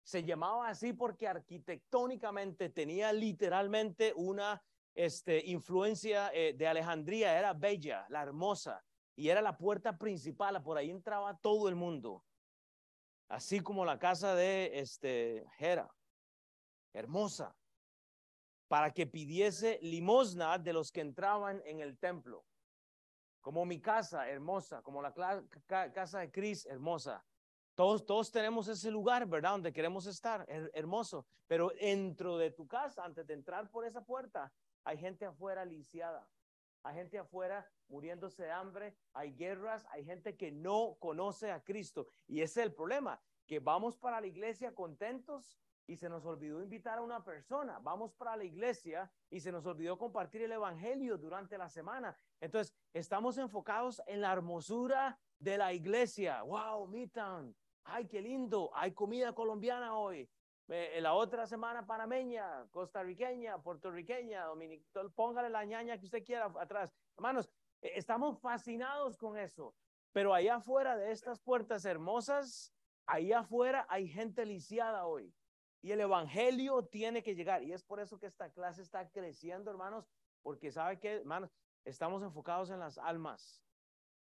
Se 0.03 0.23
llamaba 0.25 0.67
así 0.67 0.91
porque 0.91 1.27
arquitectónicamente 1.27 2.69
tenía 2.69 3.13
literalmente 3.13 4.13
una 4.13 4.62
este, 4.93 5.45
influencia 5.45 6.31
eh, 6.33 6.53
de 6.53 6.67
Alejandría, 6.67 7.38
era 7.38 7.53
bella, 7.53 8.05
la 8.09 8.21
hermosa, 8.21 8.83
y 9.15 9.29
era 9.29 9.41
la 9.41 9.57
puerta 9.57 9.97
principal, 9.97 10.62
por 10.62 10.77
ahí 10.77 10.89
entraba 10.89 11.38
todo 11.38 11.69
el 11.69 11.75
mundo, 11.75 12.25
así 13.29 13.62
como 13.62 13.85
la 13.85 13.99
casa 13.99 14.35
de 14.35 14.79
este, 14.79 15.45
Hera, 15.59 15.89
hermosa 16.93 17.55
para 18.69 18.93
que 18.93 19.08
pidiese 19.08 19.79
limosna 19.82 20.58
de 20.60 20.71
los 20.73 20.91
que 20.91 21.01
entraban 21.01 21.62
en 21.65 21.82
el 21.82 21.97
templo. 21.97 22.45
Como 23.41 23.65
mi 23.65 23.82
casa 23.82 24.29
hermosa, 24.29 24.82
como 24.84 25.01
la 25.01 25.12
casa 25.58 26.19
de 26.19 26.32
Cris 26.32 26.65
hermosa. 26.67 27.25
Todos, 27.73 28.05
todos 28.05 28.32
tenemos 28.32 28.67
ese 28.67 28.91
lugar, 28.91 29.25
¿verdad? 29.25 29.51
Donde 29.51 29.73
queremos 29.73 30.05
estar, 30.05 30.45
hermoso. 30.73 31.25
Pero 31.47 31.71
dentro 31.79 32.38
de 32.38 32.51
tu 32.51 32.67
casa, 32.67 33.03
antes 33.03 33.25
de 33.25 33.34
entrar 33.34 33.71
por 33.71 33.86
esa 33.86 34.05
puerta, 34.05 34.53
hay 34.84 34.97
gente 34.97 35.25
afuera 35.25 35.65
lisiada. 35.65 36.29
Hay 36.84 36.93
gente 36.95 37.17
afuera 37.17 37.67
muriéndose 37.88 38.43
de 38.43 38.51
hambre, 38.51 38.95
hay 39.13 39.34
guerras, 39.34 39.86
hay 39.89 40.05
gente 40.05 40.38
que 40.38 40.51
no 40.51 40.95
conoce 40.99 41.51
a 41.51 41.63
Cristo. 41.63 42.08
Y 42.27 42.41
ese 42.41 42.62
es 42.62 42.67
el 42.67 42.73
problema, 42.73 43.19
que 43.47 43.60
vamos 43.60 43.97
para 43.97 44.21
la 44.21 44.27
iglesia 44.27 44.75
contentos, 44.75 45.58
y 45.89 45.97
se 45.97 46.08
nos 46.08 46.23
olvidó 46.23 46.62
invitar 46.62 46.99
a 46.99 47.02
una 47.02 47.23
persona. 47.23 47.80
Vamos 47.80 48.13
para 48.13 48.36
la 48.36 48.43
iglesia 48.43 49.12
y 49.28 49.39
se 49.39 49.52
nos 49.52 49.65
olvidó 49.65 49.97
compartir 49.97 50.43
el 50.43 50.52
evangelio 50.52 51.17
durante 51.17 51.58
la 51.58 51.67
semana. 51.67 52.15
Entonces, 52.39 52.75
estamos 52.93 53.39
enfocados 53.39 53.99
en 54.06 54.21
la 54.21 54.32
hermosura 54.32 55.19
de 55.39 55.58
la 55.58 55.73
iglesia. 55.73 56.43
Wow, 56.43 56.88
Midtown. 56.88 57.56
Ay, 57.86 58.08
qué 58.08 58.21
lindo. 58.21 58.69
Hay 58.75 58.93
comida 58.93 59.34
colombiana 59.34 59.97
hoy. 59.97 60.30
Eh, 60.67 60.99
la 61.02 61.15
otra 61.15 61.47
semana 61.47 61.88
panameña, 61.88 62.67
costarriqueña, 62.69 63.58
puertorriqueña, 63.58 64.45
dominicana. 64.45 65.10
Póngale 65.15 65.49
la 65.49 65.65
ñaña 65.65 65.97
que 65.97 66.06
usted 66.06 66.23
quiera 66.23 66.54
atrás. 66.60 66.93
Hermanos, 67.17 67.49
eh, 67.82 67.93
estamos 67.95 68.39
fascinados 68.39 69.17
con 69.17 69.39
eso. 69.39 69.73
Pero 70.12 70.36
allá 70.36 70.58
afuera 70.58 70.95
de 70.95 71.12
estas 71.12 71.39
puertas 71.39 71.84
hermosas, 71.86 72.75
allá 73.08 73.39
afuera 73.39 73.88
hay 73.89 74.08
gente 74.08 74.45
lisiada 74.45 75.08
hoy. 75.08 75.34
Y 75.81 75.91
el 75.91 76.01
Evangelio 76.01 76.83
tiene 76.85 77.23
que 77.23 77.35
llegar. 77.35 77.63
Y 77.63 77.73
es 77.73 77.83
por 77.83 77.99
eso 77.99 78.19
que 78.19 78.25
esta 78.25 78.51
clase 78.51 78.81
está 78.81 79.09
creciendo, 79.09 79.71
hermanos, 79.71 80.09
porque 80.41 80.71
sabe 80.71 80.99
que, 80.99 81.17
hermanos, 81.17 81.51
estamos 81.85 82.21
enfocados 82.23 82.69
en 82.69 82.79
las 82.79 82.97
almas. 82.97 83.63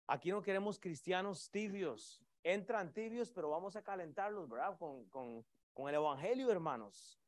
Aquí 0.06 0.30
no 0.30 0.42
queremos 0.42 0.78
cristianos 0.78 1.50
tibios. 1.50 2.22
Entran 2.42 2.92
tibios, 2.92 3.32
pero 3.32 3.50
vamos 3.50 3.74
a 3.74 3.82
calentarlos, 3.82 4.48
¿verdad? 4.48 4.78
Con, 4.78 5.04
con, 5.06 5.44
con 5.72 5.88
el 5.88 5.96
Evangelio, 5.96 6.50
hermanos. 6.50 7.18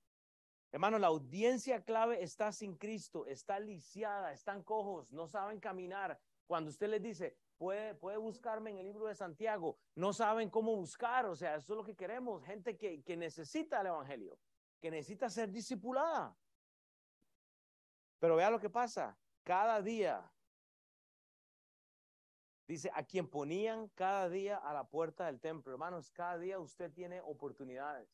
Hermanos, 0.70 1.00
la 1.00 1.06
audiencia 1.06 1.82
clave 1.82 2.22
está 2.22 2.52
sin 2.52 2.76
Cristo, 2.76 3.26
está 3.26 3.58
lisiada, 3.58 4.32
están 4.32 4.62
cojos, 4.62 5.12
no 5.12 5.26
saben 5.26 5.60
caminar. 5.60 6.20
Cuando 6.46 6.70
usted 6.70 6.88
les 6.88 7.02
dice, 7.02 7.36
puede, 7.58 7.94
puede 7.94 8.16
buscarme 8.16 8.70
en 8.70 8.78
el 8.78 8.86
libro 8.86 9.06
de 9.06 9.14
Santiago. 9.14 9.76
No 9.94 10.12
saben 10.12 10.48
cómo 10.48 10.74
buscar, 10.76 11.26
o 11.26 11.36
sea, 11.36 11.56
eso 11.56 11.74
es 11.74 11.76
lo 11.76 11.84
que 11.84 11.96
queremos, 11.96 12.44
gente 12.44 12.78
que, 12.78 13.02
que 13.02 13.16
necesita 13.16 13.80
el 13.80 13.88
Evangelio, 13.88 14.38
que 14.80 14.90
necesita 14.90 15.28
ser 15.28 15.50
discipulada. 15.50 16.34
Pero 18.18 18.36
vea 18.36 18.50
lo 18.50 18.60
que 18.60 18.70
pasa, 18.70 19.18
cada 19.42 19.82
día, 19.82 20.32
dice, 22.66 22.90
a 22.94 23.02
quien 23.04 23.28
ponían 23.28 23.88
cada 23.88 24.28
día 24.28 24.56
a 24.56 24.72
la 24.72 24.84
puerta 24.84 25.26
del 25.26 25.40
templo, 25.40 25.72
hermanos, 25.72 26.10
cada 26.10 26.38
día 26.38 26.58
usted 26.58 26.92
tiene 26.92 27.20
oportunidades. 27.20 28.08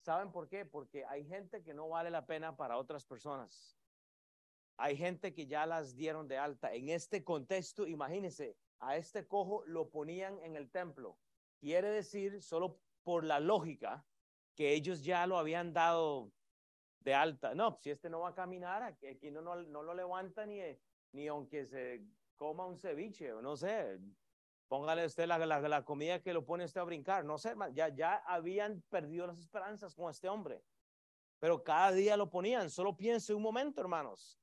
¿Saben 0.00 0.30
por 0.30 0.48
qué? 0.48 0.66
Porque 0.66 1.04
hay 1.06 1.24
gente 1.24 1.62
que 1.62 1.72
no 1.72 1.88
vale 1.88 2.10
la 2.10 2.26
pena 2.26 2.54
para 2.54 2.76
otras 2.76 3.04
personas. 3.04 3.78
Hay 4.76 4.96
gente 4.96 5.32
que 5.32 5.46
ya 5.46 5.66
las 5.66 5.94
dieron 5.94 6.26
de 6.26 6.36
alta. 6.36 6.72
En 6.72 6.88
este 6.88 7.22
contexto, 7.22 7.86
imagínense, 7.86 8.56
a 8.80 8.96
este 8.96 9.26
cojo 9.26 9.64
lo 9.66 9.90
ponían 9.90 10.38
en 10.40 10.56
el 10.56 10.70
templo. 10.70 11.18
Quiere 11.60 11.88
decir, 11.88 12.42
solo 12.42 12.80
por 13.04 13.24
la 13.24 13.38
lógica, 13.38 14.04
que 14.54 14.74
ellos 14.74 15.04
ya 15.04 15.26
lo 15.26 15.38
habían 15.38 15.72
dado 15.72 16.32
de 17.00 17.14
alta. 17.14 17.54
No, 17.54 17.78
si 17.80 17.90
este 17.90 18.10
no 18.10 18.20
va 18.20 18.30
a 18.30 18.34
caminar, 18.34 18.82
aquí 18.82 19.30
no, 19.30 19.42
no, 19.42 19.82
lo 19.82 19.94
levanta 19.94 20.44
ni, 20.44 20.60
ni 21.12 21.28
aunque 21.28 21.66
se 21.66 22.04
coma 22.36 22.66
un 22.66 22.76
ceviche 22.76 23.32
o 23.32 23.40
no 23.40 23.56
sé. 23.56 24.00
Póngale 24.66 25.06
usted 25.06 25.26
la, 25.26 25.38
la, 25.38 25.60
la 25.60 25.84
comida 25.84 26.20
que 26.20 26.32
lo 26.32 26.44
pone 26.44 26.64
usted 26.64 26.80
a 26.80 26.84
brincar. 26.84 27.24
No 27.24 27.38
sé, 27.38 27.54
ya, 27.74 27.88
ya 27.90 28.16
habían 28.26 28.82
perdido 28.88 29.26
las 29.26 29.38
esperanzas 29.38 29.94
con 29.94 30.10
este 30.10 30.28
hombre. 30.28 30.64
Pero 31.38 31.62
cada 31.62 31.92
día 31.92 32.16
lo 32.16 32.28
ponían. 32.28 32.70
Solo 32.70 32.96
piense 32.96 33.34
un 33.34 33.42
momento, 33.42 33.80
hermanos 33.80 34.40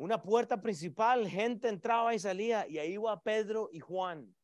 una 0.00 0.22
puerta 0.22 0.62
principal, 0.62 1.28
gente 1.28 1.68
entraba 1.68 2.14
y 2.14 2.18
salía, 2.18 2.66
y 2.66 2.78
ahí 2.78 2.96
va 2.96 3.22
Pedro 3.22 3.68
y 3.70 3.80
Juan. 3.80 4.34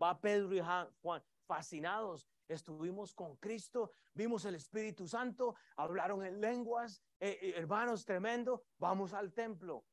Va 0.00 0.20
Pedro 0.20 0.54
y 0.54 0.60
Juan, 0.60 1.22
fascinados. 1.46 2.28
Estuvimos 2.46 3.14
con 3.14 3.34
Cristo, 3.36 3.92
vimos 4.12 4.44
el 4.44 4.56
Espíritu 4.56 5.08
Santo, 5.08 5.54
hablaron 5.74 6.22
en 6.22 6.38
lenguas, 6.38 7.02
eh, 7.18 7.38
eh, 7.40 7.54
hermanos, 7.56 8.04
tremendo. 8.04 8.64
Vamos 8.76 9.14
al 9.14 9.32
templo. 9.32 9.86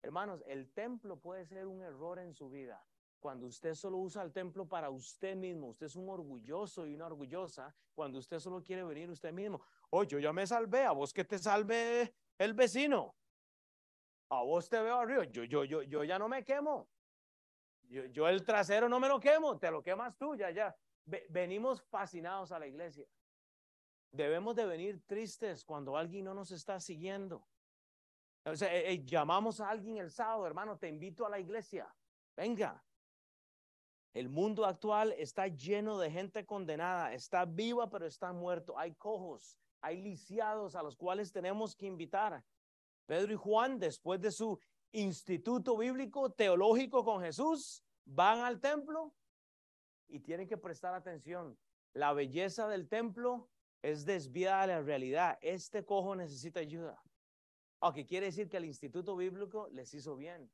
Hermanos, 0.00 0.44
el 0.46 0.70
templo 0.72 1.18
puede 1.18 1.44
ser 1.44 1.66
un 1.66 1.82
error 1.82 2.20
en 2.20 2.32
su 2.32 2.48
vida. 2.48 2.80
Cuando 3.18 3.48
usted 3.48 3.74
solo 3.74 3.98
usa 3.98 4.22
el 4.22 4.32
templo 4.32 4.68
para 4.68 4.90
usted 4.90 5.34
mismo, 5.34 5.70
usted 5.70 5.86
es 5.86 5.96
un 5.96 6.08
orgulloso 6.08 6.86
y 6.86 6.94
una 6.94 7.06
orgullosa, 7.06 7.74
cuando 7.96 8.20
usted 8.20 8.38
solo 8.38 8.62
quiere 8.62 8.84
venir 8.84 9.10
usted 9.10 9.32
mismo. 9.32 9.60
Oye, 9.90 10.08
yo 10.10 10.18
ya 10.20 10.32
me 10.32 10.46
salvé, 10.46 10.84
a 10.84 10.92
vos 10.92 11.12
que 11.12 11.24
te 11.24 11.36
salve 11.36 12.14
el 12.38 12.54
vecino 12.54 13.17
a 14.30 14.42
vos 14.42 14.68
te 14.68 14.80
veo 14.80 14.96
arriba, 14.96 15.24
yo, 15.24 15.44
yo, 15.44 15.64
yo, 15.64 15.82
yo 15.82 16.04
ya 16.04 16.18
no 16.18 16.28
me 16.28 16.44
quemo. 16.44 16.88
Yo, 17.88 18.04
yo 18.06 18.28
el 18.28 18.44
trasero 18.44 18.88
no 18.88 19.00
me 19.00 19.08
lo 19.08 19.18
quemo, 19.18 19.58
te 19.58 19.70
lo 19.70 19.82
quemas 19.82 20.16
tú, 20.16 20.34
ya, 20.36 20.50
ya. 20.50 20.76
venimos 21.30 21.82
fascinados 21.82 22.52
a 22.52 22.58
la 22.58 22.66
iglesia. 22.66 23.06
Debemos 24.10 24.56
de 24.56 24.66
venir 24.66 25.02
tristes 25.06 25.64
cuando 25.64 25.96
alguien 25.96 26.24
no 26.24 26.34
nos 26.34 26.50
está 26.50 26.80
siguiendo. 26.80 27.46
O 28.44 28.56
sea, 28.56 28.74
eh, 28.74 28.92
eh, 28.92 29.04
llamamos 29.04 29.60
a 29.60 29.68
alguien 29.68 29.98
el 29.98 30.10
sábado, 30.10 30.46
hermano, 30.46 30.78
te 30.78 30.88
invito 30.88 31.26
a 31.26 31.30
la 31.30 31.38
iglesia. 31.38 31.94
Venga. 32.36 32.82
El 34.14 34.28
mundo 34.28 34.64
actual 34.64 35.12
está 35.12 35.48
lleno 35.48 35.98
de 35.98 36.10
gente 36.10 36.44
condenada, 36.46 37.12
está 37.12 37.44
viva 37.44 37.88
pero 37.90 38.06
está 38.06 38.32
muerto. 38.32 38.78
Hay 38.78 38.94
cojos, 38.94 39.58
hay 39.80 40.00
lisiados 40.00 40.74
a 40.74 40.82
los 40.82 40.96
cuales 40.96 41.30
tenemos 41.30 41.76
que 41.76 41.86
invitar. 41.86 42.42
Pedro 43.08 43.32
y 43.32 43.36
Juan, 43.36 43.78
después 43.78 44.20
de 44.20 44.30
su 44.30 44.60
instituto 44.92 45.78
bíblico 45.78 46.30
teológico 46.30 47.06
con 47.06 47.22
Jesús, 47.22 47.82
van 48.04 48.40
al 48.40 48.60
templo 48.60 49.14
y 50.08 50.20
tienen 50.20 50.46
que 50.46 50.58
prestar 50.58 50.94
atención. 50.94 51.58
La 51.94 52.12
belleza 52.12 52.68
del 52.68 52.86
templo 52.86 53.48
es 53.80 54.04
desviada 54.04 54.60
de 54.60 54.66
la 54.74 54.82
realidad. 54.82 55.38
Este 55.40 55.86
cojo 55.86 56.14
necesita 56.16 56.60
ayuda. 56.60 57.02
O 57.78 57.94
que 57.94 58.04
quiere 58.04 58.26
decir 58.26 58.50
que 58.50 58.58
el 58.58 58.66
instituto 58.66 59.16
bíblico 59.16 59.68
les 59.70 59.94
hizo 59.94 60.14
bien. 60.14 60.50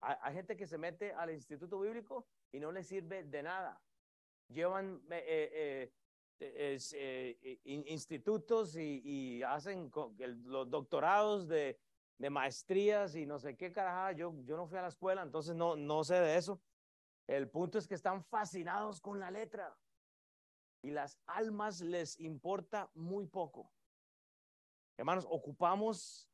Hay, 0.00 0.32
gente 0.32 0.56
que 0.56 0.68
se 0.68 0.78
mete 0.78 1.12
al 1.14 1.30
instituto 1.32 1.80
bíblico 1.80 2.28
y 2.52 2.60
no 2.60 2.70
les 2.70 2.86
sirve 2.86 3.24
de 3.24 3.42
nada. 3.42 3.82
Llevan 4.46 5.02
eh, 5.10 5.50
eh, 5.52 5.92
eh, 6.40 7.60
institutos 7.64 8.76
y, 8.76 9.42
hacen 9.42 9.90
los 10.44 10.70
doctorados 10.70 11.48
de, 11.48 11.78
maestrías 12.30 13.14
y 13.16 13.26
no 13.26 13.38
sé 13.38 13.56
qué 13.56 13.70
carajo. 13.70 14.16
Yo, 14.16 14.34
yo 14.44 14.56
no 14.56 14.66
fui 14.66 14.78
a 14.78 14.82
la 14.82 14.88
escuela, 14.88 15.22
entonces 15.22 15.54
no, 15.54 15.76
no 15.76 16.04
sé 16.04 16.14
de 16.14 16.36
eso. 16.36 16.60
El 17.26 17.48
punto 17.48 17.78
es 17.78 17.86
que 17.86 17.94
están 17.94 18.22
fascinados 18.22 19.00
con 19.00 19.18
la 19.18 19.30
letra 19.30 19.76
y 20.82 20.90
las 20.90 21.18
almas 21.26 21.80
les 21.80 22.18
importa 22.20 22.90
muy 22.94 23.26
poco. 23.26 23.70
Hermanos, 24.96 25.26
ocupamos 25.28 26.28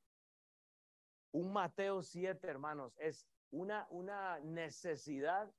un 1.33 1.53
Mateo 1.53 2.03
7, 2.03 2.47
hermanos, 2.47 2.95
es 2.99 3.27
una, 3.51 3.87
una 3.91 4.41
necesidad 4.41 5.53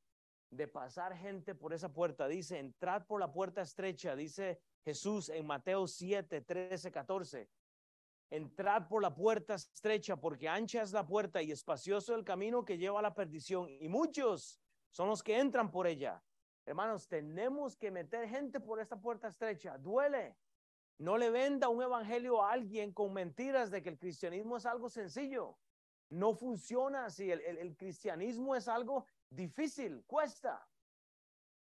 de 0.51 0.67
pasar 0.67 1.17
gente 1.17 1.55
por 1.55 1.73
esa 1.73 1.91
puerta. 1.91 2.27
Dice, 2.27 2.59
entrad 2.59 3.05
por 3.05 3.19
la 3.19 3.31
puerta 3.31 3.61
estrecha, 3.61 4.15
dice 4.15 4.59
Jesús 4.83 5.29
en 5.29 5.47
Mateo 5.47 5.87
7, 5.87 6.41
13, 6.41 6.91
14. 6.91 7.49
Entrad 8.29 8.87
por 8.87 9.01
la 9.01 9.13
puerta 9.13 9.55
estrecha, 9.55 10.15
porque 10.15 10.47
ancha 10.47 10.81
es 10.81 10.91
la 10.91 11.05
puerta 11.05 11.41
y 11.41 11.51
espacioso 11.51 12.15
el 12.15 12.23
camino 12.23 12.63
que 12.63 12.77
lleva 12.77 12.99
a 12.99 13.01
la 13.01 13.13
perdición, 13.13 13.67
y 13.69 13.89
muchos 13.89 14.61
son 14.91 15.09
los 15.09 15.23
que 15.23 15.39
entran 15.39 15.71
por 15.71 15.87
ella. 15.87 16.21
Hermanos, 16.65 17.07
tenemos 17.07 17.75
que 17.75 17.91
meter 17.91 18.29
gente 18.29 18.59
por 18.59 18.79
esta 18.79 18.99
puerta 18.99 19.27
estrecha. 19.27 19.77
Duele. 19.77 20.37
No 20.97 21.17
le 21.17 21.31
venda 21.31 21.67
un 21.67 21.81
evangelio 21.81 22.43
a 22.43 22.51
alguien 22.51 22.93
con 22.93 23.11
mentiras 23.11 23.71
de 23.71 23.81
que 23.81 23.89
el 23.89 23.97
cristianismo 23.97 24.57
es 24.57 24.67
algo 24.67 24.87
sencillo. 24.87 25.57
No 26.09 26.35
funciona 26.35 27.05
así. 27.05 27.31
El, 27.31 27.75
cristianismo 27.75 28.55
es 28.55 28.67
algo 28.67 29.05
difícil, 29.31 30.03
cuesta. 30.05 30.67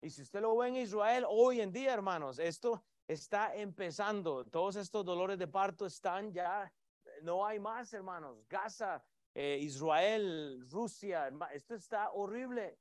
Y 0.01 0.09
si 0.09 0.23
usted 0.23 0.41
lo 0.41 0.57
ve 0.57 0.69
en 0.69 0.77
Israel 0.77 1.25
hoy 1.29 1.61
en 1.61 1.71
día, 1.71 1.93
hermanos, 1.93 2.39
esto 2.39 2.83
está 3.07 3.53
empezando. 3.55 4.45
Todos 4.45 4.75
estos 4.77 5.05
dolores 5.05 5.37
de 5.37 5.47
parto 5.47 5.85
están 5.85 6.31
ya, 6.31 6.73
no 7.21 7.45
hay 7.45 7.59
más, 7.59 7.93
hermanos. 7.93 8.43
Gaza, 8.47 9.03
eh, 9.33 9.59
Israel, 9.61 10.65
Rusia, 10.69 11.31
esto 11.53 11.75
está 11.75 12.11
horrible. 12.11 12.79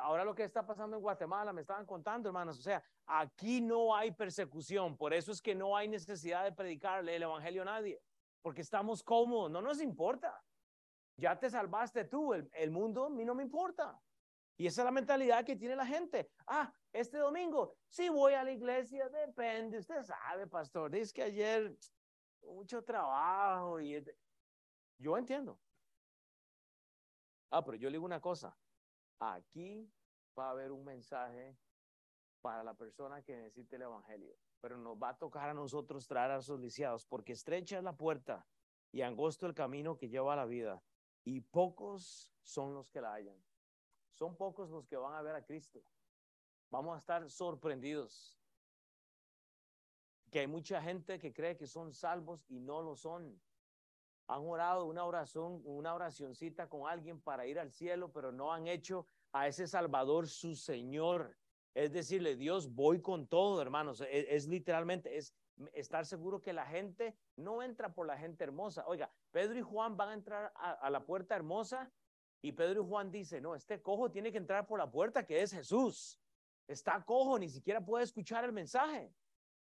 Ahora 0.00 0.24
lo 0.24 0.34
que 0.34 0.42
está 0.42 0.66
pasando 0.66 0.96
en 0.96 1.02
Guatemala, 1.02 1.52
me 1.52 1.60
estaban 1.60 1.86
contando, 1.86 2.28
hermanos, 2.28 2.58
o 2.58 2.62
sea, 2.62 2.82
aquí 3.06 3.60
no 3.60 3.94
hay 3.94 4.10
persecución, 4.10 4.96
por 4.96 5.14
eso 5.14 5.30
es 5.30 5.40
que 5.40 5.54
no 5.54 5.76
hay 5.76 5.86
necesidad 5.86 6.42
de 6.42 6.50
predicarle 6.50 7.14
el 7.14 7.22
evangelio 7.22 7.62
a 7.62 7.66
nadie, 7.66 8.02
porque 8.42 8.62
estamos 8.62 9.04
cómodos, 9.04 9.50
no 9.50 9.62
nos 9.62 9.80
importa. 9.80 10.42
Ya 11.16 11.38
te 11.38 11.48
salvaste 11.48 12.04
tú, 12.04 12.34
el, 12.34 12.70
mundo 12.70 13.06
a 13.06 13.10
mí 13.10 13.24
no 13.24 13.34
me 13.34 13.42
importa. 13.42 14.00
Y 14.58 14.66
esa 14.66 14.82
es 14.82 14.84
la 14.84 14.90
mentalidad 14.90 15.44
que 15.44 15.56
tiene 15.56 15.76
la 15.76 15.86
gente. 15.86 16.30
Ah, 16.46 16.72
este 16.92 17.18
domingo, 17.18 17.76
sí 17.88 18.08
voy 18.08 18.34
a 18.34 18.44
la 18.44 18.52
iglesia, 18.52 19.08
depende, 19.08 19.78
usted 19.78 20.02
sabe, 20.02 20.46
pastor, 20.46 20.90
dice 20.90 21.12
que 21.12 21.22
ayer 21.22 21.76
mucho 22.42 22.82
trabajo 22.82 23.80
y 23.80 24.02
yo 24.98 25.16
entiendo. 25.18 25.58
Ah, 27.50 27.64
pero 27.64 27.76
yo 27.76 27.88
le 27.88 27.96
digo 27.96 28.06
una 28.06 28.20
cosa, 28.20 28.56
Aquí 29.18 29.90
va 30.38 30.48
a 30.48 30.50
haber 30.50 30.72
un 30.72 30.84
mensaje 30.84 31.56
para 32.42 32.62
la 32.62 32.74
persona 32.74 33.22
que 33.22 33.36
necesite 33.36 33.76
el 33.76 33.82
Evangelio, 33.82 34.36
pero 34.60 34.76
nos 34.76 34.96
va 34.96 35.10
a 35.10 35.18
tocar 35.18 35.48
a 35.48 35.54
nosotros 35.54 36.06
traer 36.06 36.32
a 36.32 36.36
esos 36.36 36.60
lisiados, 36.60 37.06
porque 37.06 37.32
estrecha 37.32 37.78
es 37.78 37.84
la 37.84 37.96
puerta 37.96 38.46
y 38.92 39.02
angosto 39.02 39.46
el 39.46 39.54
camino 39.54 39.96
que 39.96 40.08
lleva 40.08 40.34
a 40.34 40.36
la 40.36 40.44
vida, 40.44 40.82
y 41.26 41.42
pocos 41.42 42.32
son 42.42 42.72
los 42.72 42.90
que 42.90 43.02
la 43.02 43.12
hallan. 43.12 43.36
Son 44.14 44.34
pocos 44.34 44.70
los 44.70 44.86
que 44.86 44.96
van 44.96 45.12
a 45.12 45.20
ver 45.20 45.34
a 45.34 45.44
Cristo. 45.44 45.82
Vamos 46.70 46.94
a 46.94 46.98
estar 46.98 47.28
sorprendidos. 47.28 48.40
Que 50.30 50.40
hay 50.40 50.46
mucha 50.46 50.80
gente 50.80 51.18
que 51.18 51.34
cree 51.34 51.58
que 51.58 51.66
son 51.66 51.92
salvos 51.92 52.46
y 52.48 52.60
no 52.60 52.80
lo 52.80 52.96
son 52.96 53.38
han 54.28 54.42
orado 54.42 54.86
una 54.86 55.04
oración, 55.04 55.62
una 55.64 55.94
oracioncita 55.94 56.68
con 56.68 56.88
alguien 56.88 57.20
para 57.20 57.46
ir 57.46 57.58
al 57.58 57.70
cielo, 57.70 58.10
pero 58.12 58.32
no 58.32 58.52
han 58.52 58.66
hecho 58.66 59.06
a 59.32 59.46
ese 59.46 59.66
Salvador 59.66 60.28
su 60.28 60.56
Señor. 60.56 61.36
Es 61.74 61.92
decirle, 61.92 62.36
Dios, 62.36 62.74
voy 62.74 63.00
con 63.00 63.26
todo, 63.28 63.60
hermanos. 63.60 64.00
E, 64.00 64.34
es, 64.34 64.48
literalmente, 64.48 65.16
es 65.16 65.34
estar 65.72 66.06
seguro 66.06 66.42
que 66.42 66.52
la 66.52 66.66
gente 66.66 67.16
no 67.36 67.62
entra 67.62 67.94
por 67.94 68.06
la 68.06 68.18
gente 68.18 68.44
hermosa. 68.44 68.84
Oiga, 68.86 69.10
Pedro 69.36 69.58
y 69.58 69.62
Juan 69.62 69.98
van 69.98 70.08
a 70.08 70.14
entrar 70.14 70.50
a, 70.56 70.72
a 70.72 70.88
la 70.88 71.04
puerta 71.04 71.36
hermosa 71.36 71.92
y 72.40 72.52
Pedro 72.52 72.82
y 72.82 72.86
Juan 72.88 73.10
dice, 73.10 73.38
no, 73.38 73.54
este 73.54 73.82
cojo 73.82 74.10
tiene 74.10 74.32
que 74.32 74.38
entrar 74.38 74.66
por 74.66 74.78
la 74.78 74.90
puerta 74.90 75.26
que 75.26 75.42
es 75.42 75.52
Jesús. 75.52 76.18
Está 76.66 77.04
cojo, 77.04 77.38
ni 77.38 77.50
siquiera 77.50 77.84
puede 77.84 78.04
escuchar 78.04 78.46
el 78.46 78.52
mensaje. 78.52 79.12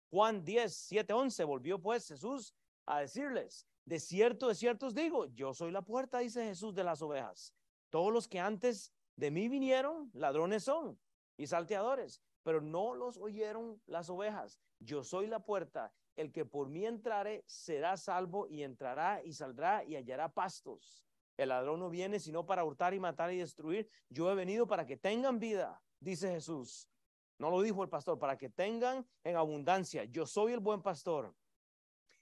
Juan 0.10 0.46
10, 0.46 0.74
7, 0.74 1.12
11, 1.12 1.44
volvió 1.44 1.82
pues 1.82 2.08
Jesús 2.08 2.56
a 2.86 3.02
decirles, 3.02 3.68
de 3.84 4.00
cierto, 4.00 4.48
de 4.48 4.56
cierto 4.56 4.88
os 4.88 4.96
digo, 4.96 5.26
yo 5.34 5.54
soy 5.54 5.72
la 5.72 5.82
puerta, 5.82 6.20
dice 6.20 6.46
Jesús, 6.46 6.74
de 6.74 6.86
las 6.86 7.02
ovejas. 7.02 7.54
Todos 7.90 8.14
los 8.14 8.30
que 8.30 8.40
antes 8.40 8.94
de 9.18 9.30
mí 9.30 9.50
vinieron, 9.50 10.10
ladrones 10.14 10.64
son 10.64 10.98
y 11.36 11.48
salteadores, 11.48 12.22
pero 12.44 12.62
no 12.62 12.96
los 12.96 13.18
oyeron 13.18 13.82
las 13.88 14.10
ovejas. 14.10 14.58
Yo 14.80 15.04
soy 15.04 15.28
la 15.28 15.44
puerta, 15.44 15.94
el 16.16 16.32
que 16.32 16.46
por 16.46 16.70
mí 16.70 16.86
entrare 16.86 17.44
será 17.46 17.98
salvo 17.98 18.48
y 18.48 18.64
entrará 18.64 19.22
y 19.24 19.34
saldrá 19.34 19.84
y 19.84 19.96
hallará 19.96 20.30
pastos. 20.30 21.04
El 21.38 21.50
ladrón 21.50 21.80
no 21.80 21.90
viene 21.90 22.20
sino 22.20 22.46
para 22.46 22.64
hurtar 22.64 22.94
y 22.94 23.00
matar 23.00 23.32
y 23.34 23.38
destruir. 23.38 23.90
Yo 24.10 24.32
he 24.32 24.36
venido 24.36 24.68
para 24.68 24.86
que 24.86 24.98
tengan 24.98 25.40
vida, 25.40 25.82
dice 26.00 26.32
Jesús. 26.32 26.90
No 27.38 27.50
lo 27.50 27.62
dijo 27.62 27.84
el 27.84 27.90
pastor, 27.90 28.18
para 28.18 28.38
que 28.38 28.50
tengan 28.50 29.06
en 29.24 29.36
abundancia. 29.36 30.06
Yo 30.06 30.26
soy 30.26 30.54
el 30.54 30.60
buen 30.60 30.82
pastor. 30.82 31.36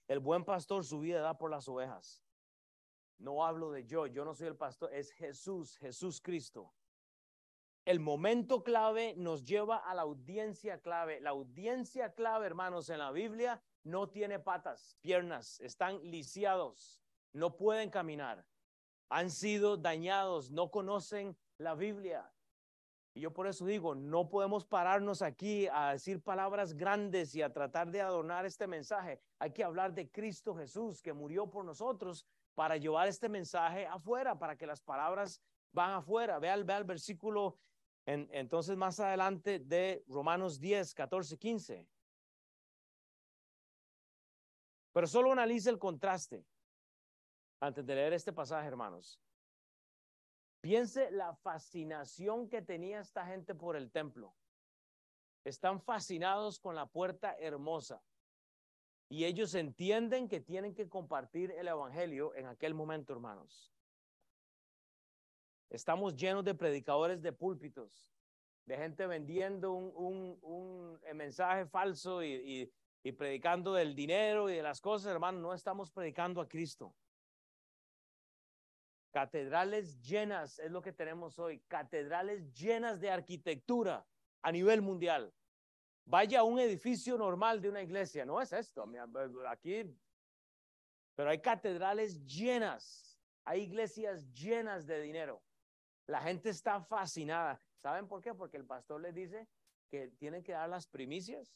El 0.08 0.20
buen 0.20 0.44
pastor 0.44 0.84
su 0.84 1.00
vida 1.00 1.22
da 1.22 1.38
por 1.38 1.52
las 1.52 1.68
ovejas. 1.68 2.24
No 3.20 3.46
hablo 3.46 3.72
de 3.72 3.86
yo, 3.86 4.08
yo 4.08 4.26
no 4.26 4.34
soy 4.34 4.48
el 4.48 4.58
pastor, 4.58 4.94
es 4.94 5.12
Jesús, 5.12 5.78
Jesús 5.78 6.20
Cristo. 6.20 6.74
El 7.86 8.00
momento 8.00 8.64
clave 8.64 9.14
nos 9.18 9.44
lleva 9.44 9.78
a 9.78 9.94
la 9.94 10.02
audiencia 10.02 10.82
clave. 10.82 11.20
La 11.20 11.32
audiencia 11.32 12.14
clave, 12.14 12.46
hermanos, 12.46 12.90
en 12.90 13.00
la 13.00 13.12
Biblia 13.12 13.62
no 13.84 14.10
tiene 14.10 14.40
patas, 14.40 14.98
piernas, 15.02 15.60
están 15.60 16.00
lisiados, 16.10 17.02
no 17.34 17.58
pueden 17.58 17.90
caminar, 17.90 18.46
han 19.10 19.30
sido 19.30 19.78
dañados, 19.78 20.52
no 20.52 20.72
conocen 20.72 21.38
la 21.58 21.76
Biblia. 21.76 22.32
Y 23.16 23.22
yo 23.22 23.32
por 23.32 23.46
eso 23.46 23.66
digo, 23.66 23.94
no 23.94 24.28
podemos 24.28 24.66
pararnos 24.66 25.22
aquí 25.22 25.68
a 25.72 25.92
decir 25.92 26.20
palabras 26.22 26.74
grandes 26.74 27.36
y 27.36 27.44
a 27.44 27.54
tratar 27.54 27.92
de 27.92 28.02
adornar 28.02 28.46
este 28.46 28.66
mensaje. 28.66 29.22
Hay 29.38 29.52
que 29.52 29.64
hablar 29.64 29.94
de 29.94 30.10
Cristo 30.10 30.56
Jesús 30.56 31.00
que 31.00 31.14
murió 31.14 31.48
por 31.48 31.64
nosotros 31.64 32.26
para 32.56 32.78
llevar 32.78 33.08
este 33.08 33.30
mensaje 33.30 33.86
afuera, 33.86 34.40
para 34.40 34.56
que 34.56 34.66
las 34.66 34.82
palabras 34.82 35.40
van 35.72 35.92
afuera. 35.92 36.40
Vea, 36.40 36.56
el 36.56 36.64
versículo 36.64 37.60
entonces 38.06 38.76
más 38.76 39.00
adelante 39.00 39.60
de 39.60 40.04
Romanos 40.08 40.60
10, 40.60 40.94
14, 40.94 41.38
15. 41.38 41.88
Pero 44.94 45.08
solo 45.08 45.32
analice 45.32 45.70
el 45.70 45.80
contraste 45.80 46.46
antes 47.60 47.86
de 47.86 47.96
leer 47.96 48.14
este 48.14 48.32
pasaje, 48.32 48.68
hermanos. 48.68 49.20
Piense 50.62 51.12
la 51.12 51.34
fascinación 51.34 52.48
que 52.48 52.62
tenía 52.62 53.02
esta 53.02 53.26
gente 53.26 53.54
por 53.54 53.76
el 53.76 53.92
templo. 53.92 54.34
Están 55.44 55.82
fascinados 55.82 56.60
con 56.60 56.76
la 56.76 56.86
puerta 56.86 57.36
hermosa. 57.38 58.02
Y 59.10 59.26
ellos 59.26 59.56
entienden 59.56 60.30
que 60.30 60.40
tienen 60.40 60.74
que 60.74 60.88
compartir 60.88 61.52
el 61.52 61.68
Evangelio 61.68 62.34
en 62.36 62.46
aquel 62.46 62.74
momento, 62.74 63.14
hermanos. 63.14 63.74
Estamos 65.70 66.16
llenos 66.16 66.46
de 66.46 66.56
predicadores 66.56 67.22
de 67.22 67.34
púlpitos, 67.34 68.10
de 68.66 68.78
gente 68.78 69.06
vendiendo 69.08 69.74
un, 69.74 71.00
mensaje 71.14 71.66
falso 71.66 72.24
y, 72.24 72.72
predicando 73.12 73.74
del 73.74 73.96
dinero 73.96 74.50
y 74.50 74.56
de 74.56 74.64
las 74.64 74.80
cosas, 74.80 75.12
hermanos. 75.12 75.42
No 75.42 75.54
estamos 75.54 75.92
predicando 75.92 76.40
a 76.40 76.48
Cristo. 76.48 76.96
Catedrales 79.12 80.02
llenas 80.02 80.58
es 80.60 80.72
lo 80.72 80.82
que 80.82 80.94
tenemos 80.94 81.38
hoy, 81.38 81.60
catedrales 81.68 82.52
llenas 82.54 83.00
de 83.00 83.12
arquitectura 83.12 84.08
a 84.42 84.52
nivel 84.52 84.82
mundial. 84.82 85.32
Vaya 86.06 86.44
un 86.44 86.60
edificio 86.60 87.18
normal 87.18 87.62
de 87.62 87.70
una 87.70 87.82
iglesia, 87.82 88.26
no 88.26 88.42
es 88.42 88.52
esto, 88.52 88.90
aquí, 89.48 89.96
pero 91.16 91.30
hay 91.30 91.40
catedrales 91.40 92.26
llenas, 92.26 93.20
hay 93.46 93.62
iglesias 93.62 94.34
llenas 94.34 94.88
de 94.88 95.02
dinero. 95.02 95.44
La 96.08 96.20
gente 96.22 96.50
está 96.50 96.82
fascinada. 96.82 97.62
¿Saben 97.82 98.08
por 98.08 98.22
qué? 98.22 98.34
Porque 98.34 98.58
el 98.58 98.66
pastor 98.66 99.02
les 99.02 99.14
dice 99.14 99.48
que 99.90 100.08
tienen 100.18 100.44
que 100.44 100.54
dar 100.54 100.70
las 100.70 100.88
primicias 100.88 101.54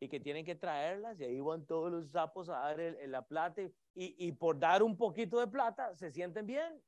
y 0.00 0.08
que 0.08 0.20
tienen 0.20 0.44
que 0.44 0.54
traerlas 0.54 1.20
y 1.20 1.24
ahí 1.24 1.40
van 1.40 1.64
todos 1.66 1.90
los 1.90 2.10
sapos 2.10 2.48
a 2.48 2.58
dar 2.58 2.78
la 3.06 3.22
plata 3.26 3.62
y, 3.62 3.72
y, 3.94 4.32
por 4.32 4.58
dar 4.58 4.82
un 4.82 4.96
poquito 4.96 5.38
de 5.38 5.46
plata 5.46 5.94
se 5.94 6.10
sienten 6.10 6.46
bien. 6.46 6.82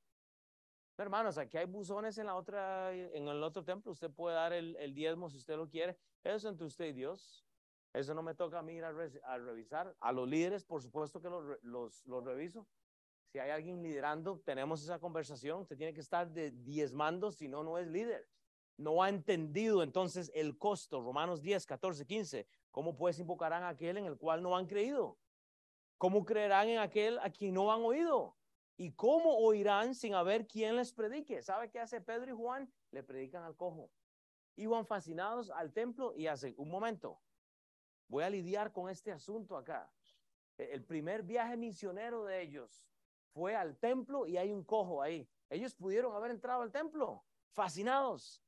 Hermanos, 0.99 1.37
aquí 1.39 1.59
hay 1.59 1.67
buzones 1.67 2.17
en 2.19 2.27
la 2.27 2.35
otra, 2.35 2.93
en 2.93 3.29
el 3.29 3.43
otro 3.43 3.63
templo. 3.65 3.93
Usted 3.93 4.11
puede 4.11 4.35
dar 4.35 4.53
el, 4.53 4.77
el 4.77 4.95
diezmo 4.95 5.29
si 5.29 5.37
usted 5.37 5.57
lo 5.57 5.69
quiere. 5.69 5.99
Eso 6.25 6.37
es 6.37 6.45
entre 6.47 6.67
usted 6.67 6.87
y 6.87 6.93
Dios. 6.93 7.47
Eso 7.97 8.13
no 8.13 8.23
me 8.23 8.35
toca 8.35 8.59
a 8.59 8.63
mí 8.63 8.75
ir 8.75 8.85
a, 8.85 8.93
revisar. 9.39 9.97
A 10.01 10.13
los 10.13 10.29
líderes, 10.29 10.65
por 10.65 10.83
supuesto 10.83 11.21
que 11.23 11.31
los, 11.31 11.45
los, 11.63 12.05
los, 12.07 12.25
reviso. 12.25 12.67
Si 13.33 13.39
hay 13.39 13.51
alguien 13.51 13.83
liderando, 13.83 14.41
tenemos 14.45 14.83
esa 14.83 14.99
conversación. 14.99 15.61
Usted 15.61 15.79
tiene 15.79 15.95
que 15.95 16.01
estar 16.01 16.31
de 16.31 16.51
diezmando, 16.51 17.33
si 17.33 17.49
no, 17.49 17.63
no 17.63 17.79
es 17.79 17.87
líder. 17.87 18.29
No 18.77 19.03
ha 19.03 19.09
entendido 19.09 19.83
entonces 19.83 20.31
el 20.35 20.59
costo. 20.59 21.01
Romanos 21.01 21.41
10, 21.41 21.65
14, 21.67 22.05
15. 22.07 22.47
¿Cómo 22.71 22.97
pues 22.97 23.19
invocarán 23.19 23.63
a 23.63 23.69
aquel 23.69 23.97
en 23.97 24.05
el 24.05 24.19
cual 24.19 24.43
no 24.43 24.57
han 24.57 24.67
creído? 24.67 25.19
¿Cómo 25.99 26.25
creerán 26.25 26.69
en 26.69 26.79
aquel 26.79 27.19
a 27.21 27.31
quien 27.31 27.55
no 27.55 27.73
han 27.73 27.83
oído? 27.83 28.37
¿Y 28.77 28.93
cómo 28.93 29.39
oirán 29.39 29.95
sin 29.95 30.15
haber 30.15 30.47
quien 30.47 30.77
les 30.77 30.93
predique? 30.93 31.43
¿Sabe 31.43 31.71
qué 31.71 31.81
hace 31.81 32.03
Pedro 32.03 32.31
y 32.31 32.37
Juan? 32.37 32.71
Le 32.91 33.03
predican 33.03 33.43
al 33.43 33.57
cojo. 33.57 33.91
Iban 34.57 34.85
fascinados 34.85 35.51
al 35.51 35.73
templo 35.73 36.13
y 36.15 36.27
hace 36.27 36.55
un 36.59 36.69
momento, 36.69 37.21
voy 38.09 38.25
a 38.25 38.31
lidiar 38.31 38.73
con 38.73 38.91
este 38.91 39.13
asunto 39.13 39.57
acá. 39.57 39.91
E, 40.59 40.73
el 40.73 40.85
primer 40.85 41.23
viaje 41.23 41.57
misionero 41.57 42.25
de 42.25 42.43
ellos 42.43 42.87
fue 43.33 43.57
al 43.57 43.77
templo 43.79 44.27
y 44.27 44.37
hay 44.37 44.53
un 44.53 44.65
cojo 44.65 45.01
ahí. 45.03 45.29
Ellos 45.49 45.75
pudieron 45.75 46.15
haber 46.15 46.31
entrado 46.31 46.63
al 46.63 46.73
templo, 46.73 47.25
fascinados. 47.53 48.43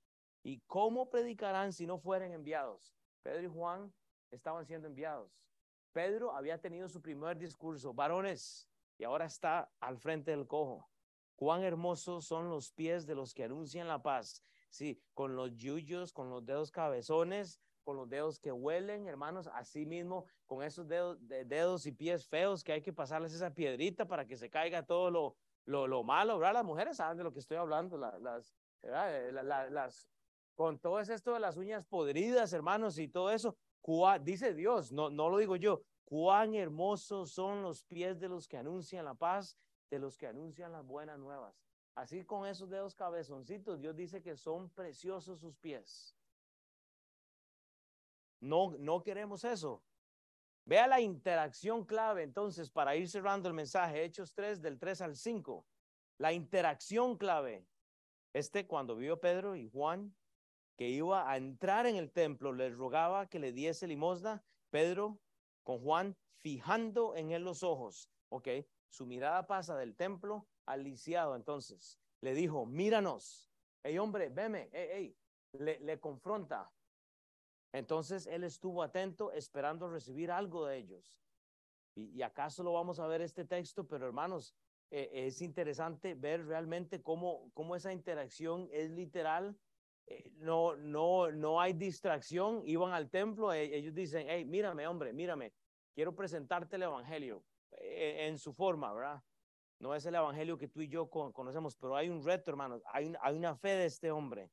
¿Y 0.49 0.61
cómo 0.61 1.11
predicarán 1.11 1.75
si 1.75 1.87
no 1.87 1.99
fueren 1.99 2.33
enviados? 2.33 2.97
Pedro 3.23 3.43
y 3.43 3.49
Juan 3.49 3.93
estaban 4.31 4.65
siendo 4.65 4.89
enviados. 4.89 5.45
Pedro 5.93 6.35
había 6.35 6.59
tenido 6.59 6.89
su 6.89 7.03
primer 7.03 7.37
discurso, 7.37 7.93
varones, 7.93 8.67
y 8.97 9.05
ahora 9.05 9.27
está 9.27 9.71
al 9.79 9.99
frente 9.99 10.31
del 10.31 10.47
cojo. 10.47 10.89
Cuán 11.37 11.65
hermosos 11.65 12.25
son 12.25 12.49
los 12.49 12.73
pies 12.73 13.05
de 13.05 13.15
los 13.15 13.35
que 13.35 13.45
anuncian 13.45 13.89
la 13.89 14.01
paz. 14.01 14.43
Sí, 14.71 14.99
con 15.13 15.37
los 15.37 15.55
yuyos, 15.55 16.15
con 16.15 16.31
los 16.31 16.47
dedos 16.47 16.71
cabezones, 16.71 17.61
con 17.85 17.99
los 17.99 18.09
dedos 18.09 18.41
que 18.41 18.51
huelen, 18.51 19.07
hermanos, 19.07 19.51
así 19.53 19.85
mismo 19.85 20.25
con 20.47 20.63
esos 20.63 20.89
dedos, 20.89 21.19
dedos 21.21 21.85
y 21.85 21.93
pies 21.93 22.27
feos 22.27 22.65
que 22.65 22.73
hay 22.73 22.81
que 22.81 22.95
pasarles 22.95 23.35
esa 23.35 23.53
piedrita 23.53 24.07
para 24.07 24.27
que 24.27 24.39
se 24.39 24.49
caiga 24.49 24.87
todo 24.87 25.11
lo, 25.11 25.37
lo, 25.67 25.87
lo 25.87 26.05
malo, 26.05 26.39
¿verdad? 26.39 26.55
Las 26.55 26.65
mujeres 26.65 26.97
saben 26.97 27.19
de 27.19 27.25
lo 27.25 27.35
que 27.35 27.41
estoy 27.41 27.59
hablando, 27.59 27.99
las, 27.99 28.55
eh, 28.83 29.31
las, 29.33 30.09
con 30.59 30.77
todo 30.77 30.99
esto 30.99 31.35
de 31.35 31.38
las 31.38 31.57
uñas 31.57 31.87
podridas, 31.87 32.53
hermanos, 32.53 32.99
y 32.99 33.07
todo 33.07 33.31
eso, 33.31 33.57
dice 34.23 34.55
Dios, 34.55 34.90
no, 34.90 35.09
no 35.09 35.29
lo 35.29 35.38
digo 35.38 35.55
yo, 35.55 35.83
cuán 36.05 36.57
hermosos 36.57 37.31
son 37.31 37.62
los 37.62 37.85
pies 37.85 38.18
de 38.18 38.29
los 38.29 38.49
que 38.49 38.57
anuncian 38.57 39.05
la 39.05 39.14
paz, 39.14 39.57
de 39.88 40.01
los 40.01 40.18
que 40.18 40.27
anuncian 40.27 40.73
las 40.73 40.85
buenas 40.85 41.16
nuevas. 41.16 41.62
Así 41.94 42.25
con 42.25 42.44
esos 42.44 42.68
dedos 42.71 42.97
cabezoncitos, 42.97 43.81
Dios 43.81 43.94
dice 43.94 44.21
que 44.21 44.35
son 44.37 44.68
preciosos 44.71 45.38
sus 45.38 45.57
pies. 45.59 46.16
No, 48.40 48.75
no 48.81 49.05
queremos 49.05 49.44
eso. 49.44 49.85
Vea 50.64 50.88
la 50.88 51.01
interacción 51.01 51.85
clave 51.85 52.25
entonces 52.25 52.68
para 52.68 52.97
ir 52.97 53.09
cerrando 53.09 53.49
el 53.49 53.55
mensaje, 53.55 54.03
Hechos 54.03 54.35
3 54.35 54.61
del 54.61 54.77
3 54.77 55.03
al 55.03 55.14
5. 55.14 55.64
La 56.18 56.33
interacción 56.33 57.16
clave. 57.16 57.64
Este 58.33 58.66
cuando 58.66 58.97
vio 58.97 59.21
Pedro 59.21 59.55
y 59.55 59.68
Juan 59.68 60.12
que 60.79 60.88
iba 60.88 61.29
a 61.29 61.37
entrar 61.37 61.87
en 61.87 61.97
el 61.97 62.12
templo, 62.12 62.53
les 62.53 62.75
rogaba 62.75 63.29
que 63.29 63.41
le 63.41 63.53
diese 63.53 63.87
limosna. 63.88 64.43
Pedro 64.71 65.19
con 65.64 65.81
Juan 65.81 66.17
fijando 66.37 67.17
en 67.17 67.33
él 67.33 67.43
los 67.43 67.62
ojos. 67.62 68.09
Ok, 68.29 68.49
su 68.88 69.05
mirada 69.05 69.47
pasa 69.47 69.77
del 69.77 69.97
templo 69.97 70.47
al 70.67 70.85
lisiado. 70.85 71.35
Entonces 71.35 71.99
le 72.21 72.33
dijo, 72.33 72.64
míranos. 72.64 73.51
Hey 73.83 73.99
hombre, 73.99 74.29
veme, 74.29 74.71
hey, 74.73 74.88
hey. 74.93 75.17
Le, 75.53 75.81
le 75.81 75.99
confronta. 75.99 76.71
Entonces 77.73 78.27
él 78.27 78.45
estuvo 78.45 78.83
atento 78.83 79.33
esperando 79.33 79.88
recibir 79.88 80.31
algo 80.31 80.67
de 80.67 80.77
ellos. 80.77 81.21
Y, 81.99 82.23
acaso 82.23 82.62
lo 82.62 82.73
vamos 82.75 83.01
a 83.01 83.09
ver 83.09 83.21
este 83.23 83.45
texto, 83.45 83.88
pero 83.88 84.07
hermanos, 84.07 84.55
eh, 84.91 85.11
es 85.12 85.43
interesante 85.43 86.14
ver 86.14 86.47
realmente 86.47 87.03
cómo, 87.03 87.51
cómo 87.55 87.75
esa 87.75 87.93
interacción 87.93 88.69
es 88.71 88.91
literal. 88.91 89.59
Eh, 90.11 90.31
no, 90.37 90.75
no, 90.77 91.31
no 91.31 91.61
hay 91.61 91.75
distracción. 91.75 92.62
Iban 92.64 92.92
al 92.92 93.11
templo, 93.11 93.53
e, 93.53 93.77
ellos 93.77 93.94
dicen, 93.94 94.27
hey, 94.29 94.44
mírame, 94.44 94.87
hombre, 94.87 95.12
mírame, 95.12 95.53
quiero 95.94 96.14
presentarte 96.14 96.77
el 96.77 96.85
evangelio 96.85 97.44
eh, 97.73 98.27
en 98.27 98.38
su 98.38 98.55
forma, 98.55 98.92
¿verdad? 98.92 99.23
No 99.81 99.94
es 99.94 100.07
el 100.07 100.14
evangelio 100.14 100.57
que 100.57 100.68
tú 100.68 100.81
y 100.81 100.88
yo 100.88 101.09
conocemos, 101.09 101.77
pero 101.77 101.94
hay 101.94 102.09
un 102.09 102.25
reto, 102.25 102.51
hermanos. 102.51 102.83
Hay, 102.87 103.12
hay 103.21 103.37
una 103.37 103.55
fe 103.55 103.68
de 103.68 103.85
este 103.85 104.11
hombre. 104.11 104.51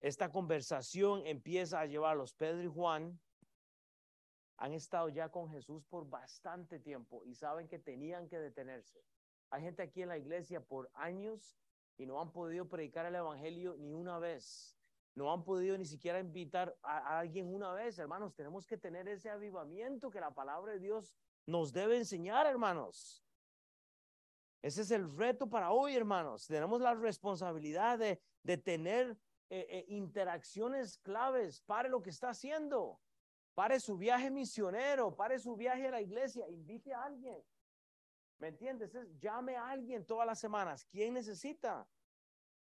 Esta 0.00 0.30
conversación 0.30 1.26
empieza 1.26 1.80
a 1.80 1.86
llevarlos. 1.86 2.34
Pedro 2.34 2.62
y 2.62 2.66
Juan 2.66 3.20
han 4.56 4.72
estado 4.72 5.08
ya 5.10 5.28
con 5.28 5.50
Jesús 5.50 5.84
por 5.84 6.08
bastante 6.08 6.80
tiempo 6.80 7.24
y 7.24 7.34
saben 7.34 7.68
que 7.68 7.78
tenían 7.78 8.28
que 8.28 8.38
detenerse. 8.38 9.04
Hay 9.50 9.62
gente 9.62 9.82
aquí 9.82 10.02
en 10.02 10.08
la 10.08 10.18
iglesia 10.18 10.60
por 10.60 10.90
años 10.94 11.56
y 11.96 12.06
no 12.06 12.20
han 12.20 12.32
podido 12.32 12.68
predicar 12.68 13.06
el 13.06 13.14
Evangelio 13.14 13.76
ni 13.78 13.92
una 13.92 14.18
vez. 14.18 14.76
No 15.14 15.32
han 15.32 15.44
podido 15.44 15.78
ni 15.78 15.84
siquiera 15.84 16.18
invitar 16.18 16.76
a, 16.82 17.20
alguien 17.20 17.52
una 17.52 17.72
vez. 17.72 17.98
Hermanos, 17.98 18.34
tenemos 18.34 18.66
que 18.66 18.76
tener 18.76 19.06
ese 19.08 19.30
avivamiento 19.30 20.10
que 20.10 20.20
la 20.20 20.34
palabra 20.34 20.72
de 20.72 20.80
Dios 20.80 21.14
nos 21.46 21.72
debe 21.72 21.96
enseñar, 21.96 22.46
hermanos. 22.46 23.24
Ese 24.60 24.82
es 24.82 24.90
el 24.90 25.14
reto 25.16 25.48
para 25.48 25.70
hoy, 25.70 25.94
hermanos. 25.94 26.46
Tenemos 26.46 26.80
la 26.80 26.94
responsabilidad 26.94 27.98
de, 27.98 28.20
de 28.42 28.56
tener 28.56 29.16
eh, 29.50 29.66
eh, 29.68 29.84
interacciones 29.88 30.98
claves, 30.98 31.60
pare 31.60 31.88
lo 31.88 32.02
que 32.02 32.10
está 32.10 32.30
haciendo, 32.30 32.98
pare 33.54 33.78
su 33.78 33.96
viaje 33.96 34.30
misionero, 34.30 35.14
pare 35.14 35.38
su 35.38 35.54
viaje 35.54 35.86
a 35.86 35.90
la 35.92 36.00
iglesia, 36.00 36.48
invite 36.48 36.92
a 36.92 37.04
alguien. 37.04 37.40
¿Me 38.38 38.48
entiendes? 38.48 38.92
llame 39.20 39.56
a 39.56 39.68
alguien 39.68 40.04
todas 40.04 40.26
las 40.26 40.38
semanas. 40.38 40.84
¿Quién 40.84 41.14
necesita? 41.14 41.86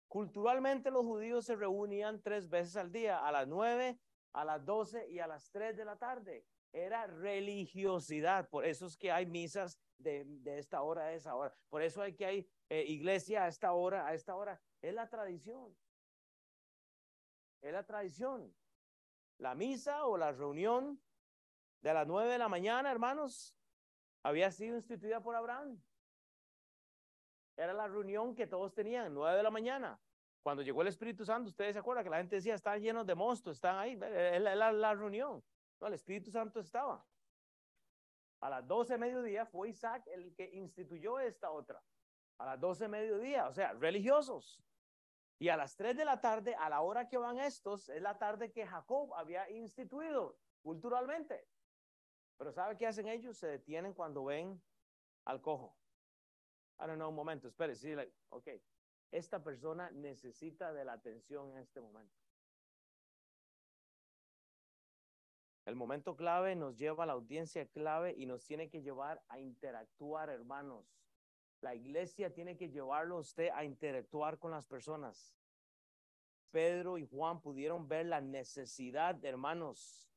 Culturalmente 0.08 0.92
los 0.92 1.06
judíos 1.06 1.46
se 1.46 1.56
reunían 1.56 2.22
tres 2.22 2.48
veces 2.50 2.76
al 2.76 2.92
día, 2.92 3.26
a 3.26 3.32
las 3.32 3.48
nueve, 3.48 4.00
a 4.34 4.46
las 4.46 4.64
doce 4.64 5.10
y 5.10 5.20
a 5.20 5.28
las 5.28 5.50
tres 5.50 5.76
de 5.76 5.86
la 5.86 5.98
tarde. 5.98 6.46
Era 6.72 7.08
religiosidad, 7.08 8.50
por 8.50 8.66
eso 8.66 8.88
es 8.88 8.98
que 8.98 9.12
hay 9.12 9.26
misas 9.26 9.80
de, 9.98 10.26
esta 10.46 10.82
hora 10.82 11.04
a 11.04 11.14
esa 11.14 11.36
hora. 11.36 11.56
Por 11.70 11.82
eso 11.82 12.02
hay 12.02 12.14
que 12.14 12.26
hay 12.26 12.50
eh, 12.70 12.84
iglesia 12.88 13.46
a 13.46 13.48
esta 13.48 13.74
hora, 13.74 14.06
a 14.06 14.14
esta 14.14 14.36
hora. 14.36 14.60
Es 14.82 14.94
la 14.94 15.10
tradición. 15.10 15.76
Es 17.62 17.72
la 17.72 17.84
tradición. 17.84 18.54
La 19.38 19.56
misa 19.56 20.06
o 20.06 20.18
la 20.18 20.32
reunión 20.32 21.02
de 21.82 21.94
las 21.94 22.08
nueve 22.08 22.32
de 22.32 22.38
la 22.38 22.50
mañana, 22.50 22.92
hermanos, 22.92 23.56
había 24.24 24.50
sido 24.52 24.76
instituida 24.76 25.22
por 25.22 25.36
Abraham. 25.36 25.80
Era 27.56 27.74
la 27.74 27.88
reunión 27.88 28.34
que 28.34 28.48
todos 28.48 28.74
tenían, 28.74 29.14
nueve 29.14 29.38
de 29.38 29.44
la 29.44 29.52
mañana. 29.52 30.00
Cuando 30.42 30.64
llegó 30.64 30.82
el 30.82 30.88
Espíritu 30.88 31.24
Santo, 31.24 31.50
ustedes 31.50 31.74
se 31.74 31.80
acuerdan 31.80 32.04
que 32.04 32.10
la 32.10 32.18
gente 32.18 32.38
decía, 32.38 32.56
están 32.56 32.82
llenos 32.82 33.06
de 33.06 33.16
monstruos, 33.16 33.58
están 33.58 33.78
ahí, 33.78 33.94
es 33.94 34.42
la, 34.42 34.94
reunión. 34.94 35.44
No, 35.80 35.88
el 35.88 35.94
Espíritu 35.94 36.32
Santo 36.32 36.60
estaba. 36.60 37.06
A 38.42 38.50
las 38.50 38.68
doce 38.68 38.94
de 38.94 39.00
mediodía 39.00 39.46
fue 39.46 39.70
Isaac 39.70 40.04
el 40.08 40.34
que 40.36 40.50
instituyó 40.54 41.20
esta 41.20 41.52
otra. 41.52 41.82
A 42.40 42.46
las 42.46 42.60
doce 42.60 42.86
de 42.86 42.90
mediodía, 42.90 43.48
o 43.48 43.54
sea, 43.54 43.74
religiosos. 43.74 44.62
Y 45.40 45.50
a 45.50 45.58
las 45.58 45.76
3 45.76 45.96
de 45.96 46.06
la 46.06 46.20
tarde, 46.20 46.56
a 46.56 46.70
la 46.70 46.82
hora 46.82 47.08
que 47.08 47.18
van 47.18 47.40
estos, 47.40 47.90
es 47.90 48.02
la 48.02 48.18
tarde 48.18 48.52
que 48.52 48.66
Jacob 48.66 49.14
había 49.16 49.50
instituido 49.50 50.38
culturalmente. 50.62 51.48
Pero 52.38 52.52
¿sabe 52.52 52.78
qué 52.78 52.88
hacen 52.88 53.08
ellos? 53.08 53.38
Se 53.38 53.48
detienen 53.48 53.94
cuando 53.94 54.26
ven 54.26 54.62
al 55.26 55.42
cojo. 55.42 55.76
I 56.80 56.88
don't 56.88 56.96
know, 56.96 57.10
un 57.10 57.16
momento, 57.16 57.48
espere, 57.48 57.76
sí, 57.76 57.94
ok. 58.30 58.48
Esta 59.12 59.44
persona 59.44 59.92
necesita 59.92 60.74
de 60.74 60.86
la 60.86 60.94
atención 60.94 61.52
en 61.52 61.60
este 61.60 61.80
momento. 61.80 62.16
El 65.66 65.76
momento 65.76 66.16
clave 66.16 66.56
nos 66.56 66.78
lleva 66.78 67.04
a 67.04 67.08
la 67.08 67.14
audiencia 67.14 67.66
clave 67.68 68.14
y 68.18 68.26
nos 68.26 68.44
tiene 68.46 68.70
que 68.70 68.82
llevar 68.82 69.24
a 69.30 69.40
interactuar, 69.40 70.30
hermanos. 70.30 70.86
La 71.62 71.74
iglesia 71.74 72.34
tiene 72.34 72.58
que 72.58 72.70
llevarlo 72.70 73.16
a 73.16 73.20
usted 73.20 73.50
a 73.54 73.64
interactuar 73.64 74.38
con 74.40 74.52
las 74.52 74.68
personas. 74.68 75.38
Pedro 76.52 76.98
y 76.98 77.08
Juan 77.08 77.40
pudieron 77.40 77.88
ver 77.88 78.08
la 78.08 78.20
necesidad, 78.20 79.24
hermanos. 79.24 80.13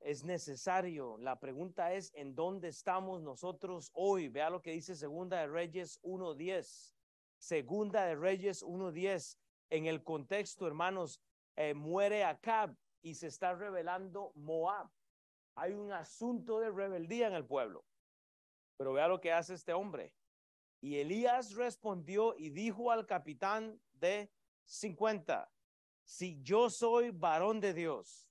Es 0.00 0.24
necesario. 0.24 1.18
La 1.18 1.38
pregunta 1.38 1.92
es, 1.92 2.10
¿en 2.14 2.34
dónde 2.34 2.68
estamos 2.68 3.22
nosotros 3.22 3.90
hoy? 3.92 4.28
Vea 4.28 4.48
lo 4.48 4.62
que 4.62 4.72
dice 4.72 4.96
Segunda 4.96 5.38
de 5.38 5.46
Reyes 5.46 6.00
1.10. 6.02 6.94
Segunda 7.38 8.06
de 8.06 8.16
Reyes 8.16 8.64
1.10. 8.64 9.36
En 9.68 9.86
el 9.86 10.02
contexto, 10.02 10.66
hermanos, 10.66 11.20
eh, 11.56 11.74
muere 11.74 12.24
Acab 12.24 12.74
y 13.02 13.14
se 13.14 13.26
está 13.26 13.54
revelando 13.54 14.32
Moab. 14.34 14.88
Hay 15.54 15.74
un 15.74 15.92
asunto 15.92 16.60
de 16.60 16.70
rebeldía 16.70 17.26
en 17.26 17.34
el 17.34 17.44
pueblo. 17.44 17.84
Pero 18.78 18.94
vea 18.94 19.08
lo 19.08 19.20
que 19.20 19.32
hace 19.32 19.54
este 19.54 19.74
hombre. 19.74 20.14
Y 20.80 20.96
Elías 20.96 21.54
respondió 21.54 22.34
y 22.38 22.48
dijo 22.48 22.90
al 22.90 23.06
capitán 23.06 23.78
de 23.92 24.32
50, 24.64 25.52
si 26.04 26.40
yo 26.42 26.70
soy 26.70 27.10
varón 27.10 27.60
de 27.60 27.74
Dios, 27.74 28.29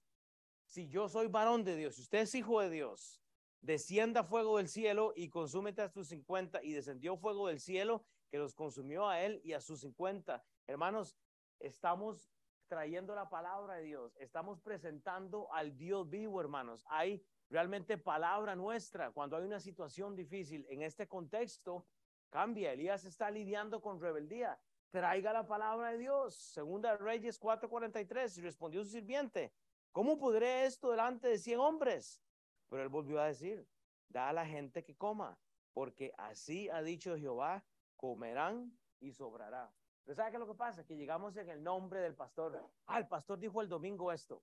si 0.70 0.88
yo 0.88 1.09
soy 1.09 1.28
varón 1.28 1.63
de 1.63 1.76
Dios, 1.76 1.95
si 1.95 2.03
usted 2.03 2.20
es 2.20 2.36
hijo 2.36 2.61
de 2.61 2.70
Dios, 2.70 3.24
descienda 3.59 4.24
fuego 4.24 4.57
del 4.57 4.67
cielo 4.67 5.13
y 5.15 5.30
consúmete 5.30 5.82
a 5.82 5.89
sus 5.89 6.09
50 6.09 6.63
y 6.63 6.74
descendió 6.74 7.17
fuego 7.17 7.47
del 7.47 7.59
cielo 7.59 8.05
que 8.30 8.38
los 8.38 8.53
consumió 8.53 9.09
a 9.09 9.20
él 9.22 9.41
y 9.43 9.53
a 9.53 9.61
sus 9.61 9.82
50. 9.82 10.43
Hermanos, 10.67 11.17
estamos 11.59 12.32
trayendo 12.67 13.15
la 13.15 13.30
palabra 13.30 13.78
de 13.78 13.84
Dios, 13.84 14.15
estamos 14.20 14.61
presentando 14.61 15.51
al 15.51 15.76
Dios 15.76 16.07
vivo, 16.07 16.39
hermanos. 16.39 16.86
Hay 16.88 17.26
realmente 17.49 17.97
palabra 17.97 18.55
nuestra 18.55 19.09
cuando 19.09 19.38
hay 19.38 19.45
una 19.45 19.59
situación 19.59 20.15
difícil. 20.15 20.67
En 20.70 20.84
este 20.84 21.07
contexto, 21.07 21.88
cambia. 22.30 22.74
Elías 22.74 23.05
está 23.05 23.32
lidiando 23.32 23.82
con 23.82 23.99
rebeldía. 23.99 24.59
Traiga 24.91 25.34
la 25.34 25.47
palabra 25.47 25.93
de 25.93 25.97
Dios. 25.97 26.36
Segunda 26.36 26.95
Reyes 26.95 27.39
4:43. 27.39 28.38
Y 28.38 28.41
respondió 28.41 28.84
su 28.84 28.91
sirviente, 28.91 29.51
¿cómo 29.91 30.17
podré 30.17 30.65
esto 30.65 30.91
delante 30.91 31.27
de 31.27 31.37
cien 31.37 31.59
hombres? 31.59 32.21
Pero 32.69 32.83
él 32.83 32.89
volvió 32.89 33.19
a 33.19 33.27
decir, 33.27 33.67
da 34.09 34.29
a 34.29 34.33
la 34.33 34.45
gente 34.45 34.83
que 34.83 34.95
coma, 34.95 35.37
porque 35.73 36.13
así 36.17 36.69
ha 36.69 36.81
dicho 36.81 37.17
Jehová, 37.17 37.63
comerán 37.95 38.77
y 38.99 39.11
sobrará. 39.11 39.73
Pero 40.03 40.15
¿sabe 40.15 40.31
qué 40.31 40.39
lo 40.39 40.47
que 40.47 40.55
pasa? 40.55 40.83
Que 40.83 40.95
llegamos 40.95 41.37
en 41.37 41.49
el 41.49 41.63
nombre 41.63 41.99
del 41.99 42.15
pastor. 42.15 42.63
Ah, 42.87 42.97
el 42.97 43.07
pastor 43.07 43.39
dijo 43.39 43.61
el 43.61 43.69
domingo 43.69 44.11
esto. 44.11 44.41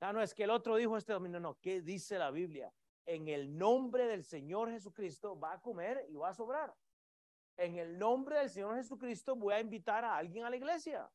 No, 0.00 0.12
no, 0.12 0.22
es 0.22 0.34
que 0.34 0.44
el 0.44 0.50
otro 0.50 0.76
dijo 0.76 0.96
este 0.96 1.12
domingo. 1.12 1.38
No, 1.38 1.58
¿qué 1.60 1.80
dice 1.80 2.18
la 2.18 2.30
Biblia? 2.30 2.72
En 3.04 3.28
el 3.28 3.56
nombre 3.56 4.06
del 4.06 4.24
Señor 4.24 4.70
Jesucristo 4.70 5.38
va 5.38 5.52
a 5.52 5.60
comer 5.60 6.06
y 6.08 6.16
va 6.16 6.30
a 6.30 6.34
sobrar. 6.34 6.74
En 7.56 7.76
el 7.76 7.98
nombre 7.98 8.38
del 8.38 8.50
Señor 8.50 8.74
Jesucristo 8.76 9.36
voy 9.36 9.54
a 9.54 9.60
invitar 9.60 10.04
a 10.04 10.16
alguien 10.16 10.44
a 10.44 10.50
la 10.50 10.56
iglesia. 10.56 11.10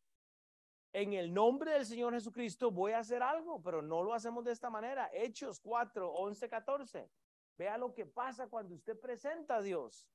En 0.94 1.14
el 1.14 1.34
nombre 1.34 1.74
del 1.74 1.86
Señor 1.86 2.14
Jesucristo 2.14 2.72
voy 2.72 2.94
a 2.94 3.00
hacer 3.00 3.22
algo, 3.22 3.62
pero 3.62 3.82
no 3.82 4.04
lo 4.04 4.14
hacemos 4.14 4.44
de 4.46 4.52
esta 4.52 4.70
manera. 4.70 5.10
Hechos 5.14 5.60
4, 5.60 6.12
11, 6.12 6.50
14. 6.50 7.10
Vea 7.58 7.78
lo 7.78 7.94
que 7.94 8.06
pasa 8.06 8.48
cuando 8.48 8.76
usted 8.76 9.00
presenta 9.00 9.58
a 9.58 9.62
Dios. 9.62 10.08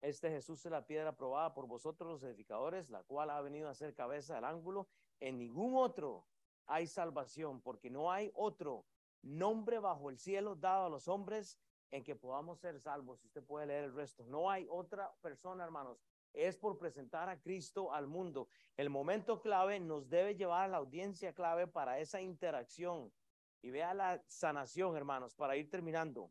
Este 0.00 0.30
Jesús 0.30 0.64
es 0.64 0.70
la 0.70 0.86
piedra 0.86 1.16
probada 1.16 1.54
por 1.54 1.66
vosotros 1.66 2.08
los 2.08 2.22
edificadores, 2.22 2.88
la 2.88 3.02
cual 3.02 3.30
ha 3.30 3.40
venido 3.40 3.68
a 3.68 3.74
ser 3.74 3.94
cabeza 3.94 4.36
del 4.36 4.44
ángulo. 4.44 4.88
En 5.18 5.38
ningún 5.38 5.76
otro 5.76 6.26
hay 6.66 6.86
salvación, 6.86 7.60
porque 7.60 7.90
no 7.90 8.12
hay 8.12 8.30
otro 8.34 8.84
nombre 9.22 9.78
bajo 9.78 10.10
el 10.10 10.18
cielo 10.18 10.54
dado 10.54 10.86
a 10.86 10.90
los 10.90 11.08
hombres 11.08 11.58
en 11.90 12.04
que 12.04 12.14
podamos 12.14 12.60
ser 12.60 12.78
salvos. 12.80 13.24
Usted 13.24 13.42
puede 13.42 13.66
leer 13.66 13.84
el 13.84 13.94
resto. 13.94 14.24
No 14.26 14.50
hay 14.50 14.66
otra 14.70 15.12
persona, 15.20 15.64
hermanos. 15.64 16.04
Es 16.32 16.56
por 16.56 16.78
presentar 16.78 17.28
a 17.28 17.40
Cristo 17.40 17.92
al 17.92 18.06
mundo. 18.06 18.48
El 18.76 18.90
momento 18.90 19.40
clave 19.40 19.80
nos 19.80 20.08
debe 20.08 20.34
llevar 20.34 20.64
a 20.64 20.68
la 20.68 20.76
audiencia 20.76 21.32
clave 21.32 21.66
para 21.66 21.98
esa 21.98 22.20
interacción. 22.20 23.12
Y 23.62 23.70
vea 23.70 23.94
la 23.94 24.22
sanación, 24.28 24.96
hermanos, 24.96 25.34
para 25.34 25.56
ir 25.56 25.68
terminando. 25.68 26.30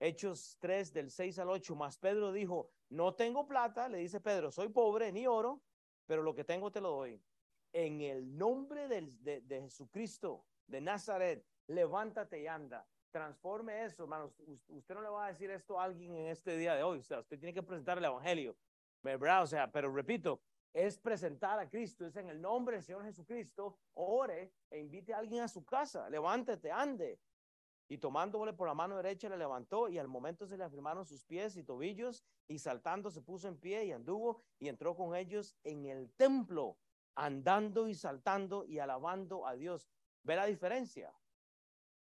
Hechos 0.00 0.56
3 0.60 0.92
del 0.92 1.10
6 1.10 1.38
al 1.38 1.50
8, 1.50 1.74
más 1.74 1.98
Pedro 1.98 2.32
dijo, 2.32 2.70
no 2.90 3.14
tengo 3.14 3.46
plata, 3.46 3.88
le 3.88 3.98
dice 3.98 4.20
Pedro, 4.20 4.50
soy 4.50 4.68
pobre 4.68 5.10
ni 5.10 5.26
oro, 5.26 5.62
pero 6.06 6.22
lo 6.22 6.34
que 6.34 6.44
tengo 6.44 6.70
te 6.70 6.80
lo 6.80 6.90
doy. 6.90 7.20
En 7.72 8.00
el 8.00 8.36
nombre 8.36 8.86
de, 8.86 9.40
de 9.40 9.60
Jesucristo 9.62 10.46
de 10.66 10.80
Nazaret, 10.80 11.44
levántate 11.66 12.40
y 12.40 12.46
anda. 12.46 12.86
Transforme 13.10 13.84
eso, 13.84 14.02
hermanos. 14.02 14.32
Usted 14.68 14.94
no 14.94 15.00
le 15.00 15.08
va 15.08 15.26
a 15.26 15.32
decir 15.32 15.50
esto 15.50 15.80
a 15.80 15.84
alguien 15.84 16.14
en 16.14 16.26
este 16.26 16.56
día 16.56 16.74
de 16.74 16.82
hoy. 16.82 16.98
O 16.98 17.02
sea, 17.02 17.20
usted 17.20 17.38
tiene 17.38 17.54
que 17.54 17.62
presentar 17.62 17.98
el 17.98 18.04
Evangelio. 18.04 18.56
¿Verdad? 19.02 19.42
O 19.42 19.46
sea, 19.46 19.70
pero 19.70 19.92
repito, 19.92 20.40
es 20.72 20.98
presentar 20.98 21.58
a 21.58 21.68
Cristo, 21.68 22.06
es 22.06 22.16
en 22.16 22.28
el 22.28 22.40
nombre 22.40 22.76
del 22.76 22.84
Señor 22.84 23.04
Jesucristo, 23.04 23.78
ore 23.94 24.52
e 24.70 24.78
invite 24.78 25.14
a 25.14 25.18
alguien 25.18 25.42
a 25.42 25.48
su 25.48 25.64
casa, 25.64 26.08
levántate, 26.10 26.70
ande. 26.70 27.20
Y 27.90 27.98
tomándole 27.98 28.52
por 28.52 28.68
la 28.68 28.74
mano 28.74 28.96
derecha 28.96 29.30
le 29.30 29.38
levantó 29.38 29.88
y 29.88 29.98
al 29.98 30.08
momento 30.08 30.46
se 30.46 30.58
le 30.58 30.64
afirmaron 30.64 31.06
sus 31.06 31.24
pies 31.24 31.56
y 31.56 31.64
tobillos 31.64 32.22
y 32.46 32.58
saltando 32.58 33.10
se 33.10 33.22
puso 33.22 33.48
en 33.48 33.58
pie 33.58 33.86
y 33.86 33.92
anduvo 33.92 34.42
y 34.58 34.68
entró 34.68 34.94
con 34.94 35.16
ellos 35.16 35.56
en 35.64 35.86
el 35.86 36.12
templo, 36.12 36.76
andando 37.14 37.88
y 37.88 37.94
saltando 37.94 38.66
y 38.66 38.78
alabando 38.78 39.46
a 39.46 39.54
Dios. 39.54 39.88
¿Ve 40.22 40.36
la 40.36 40.44
diferencia? 40.44 41.14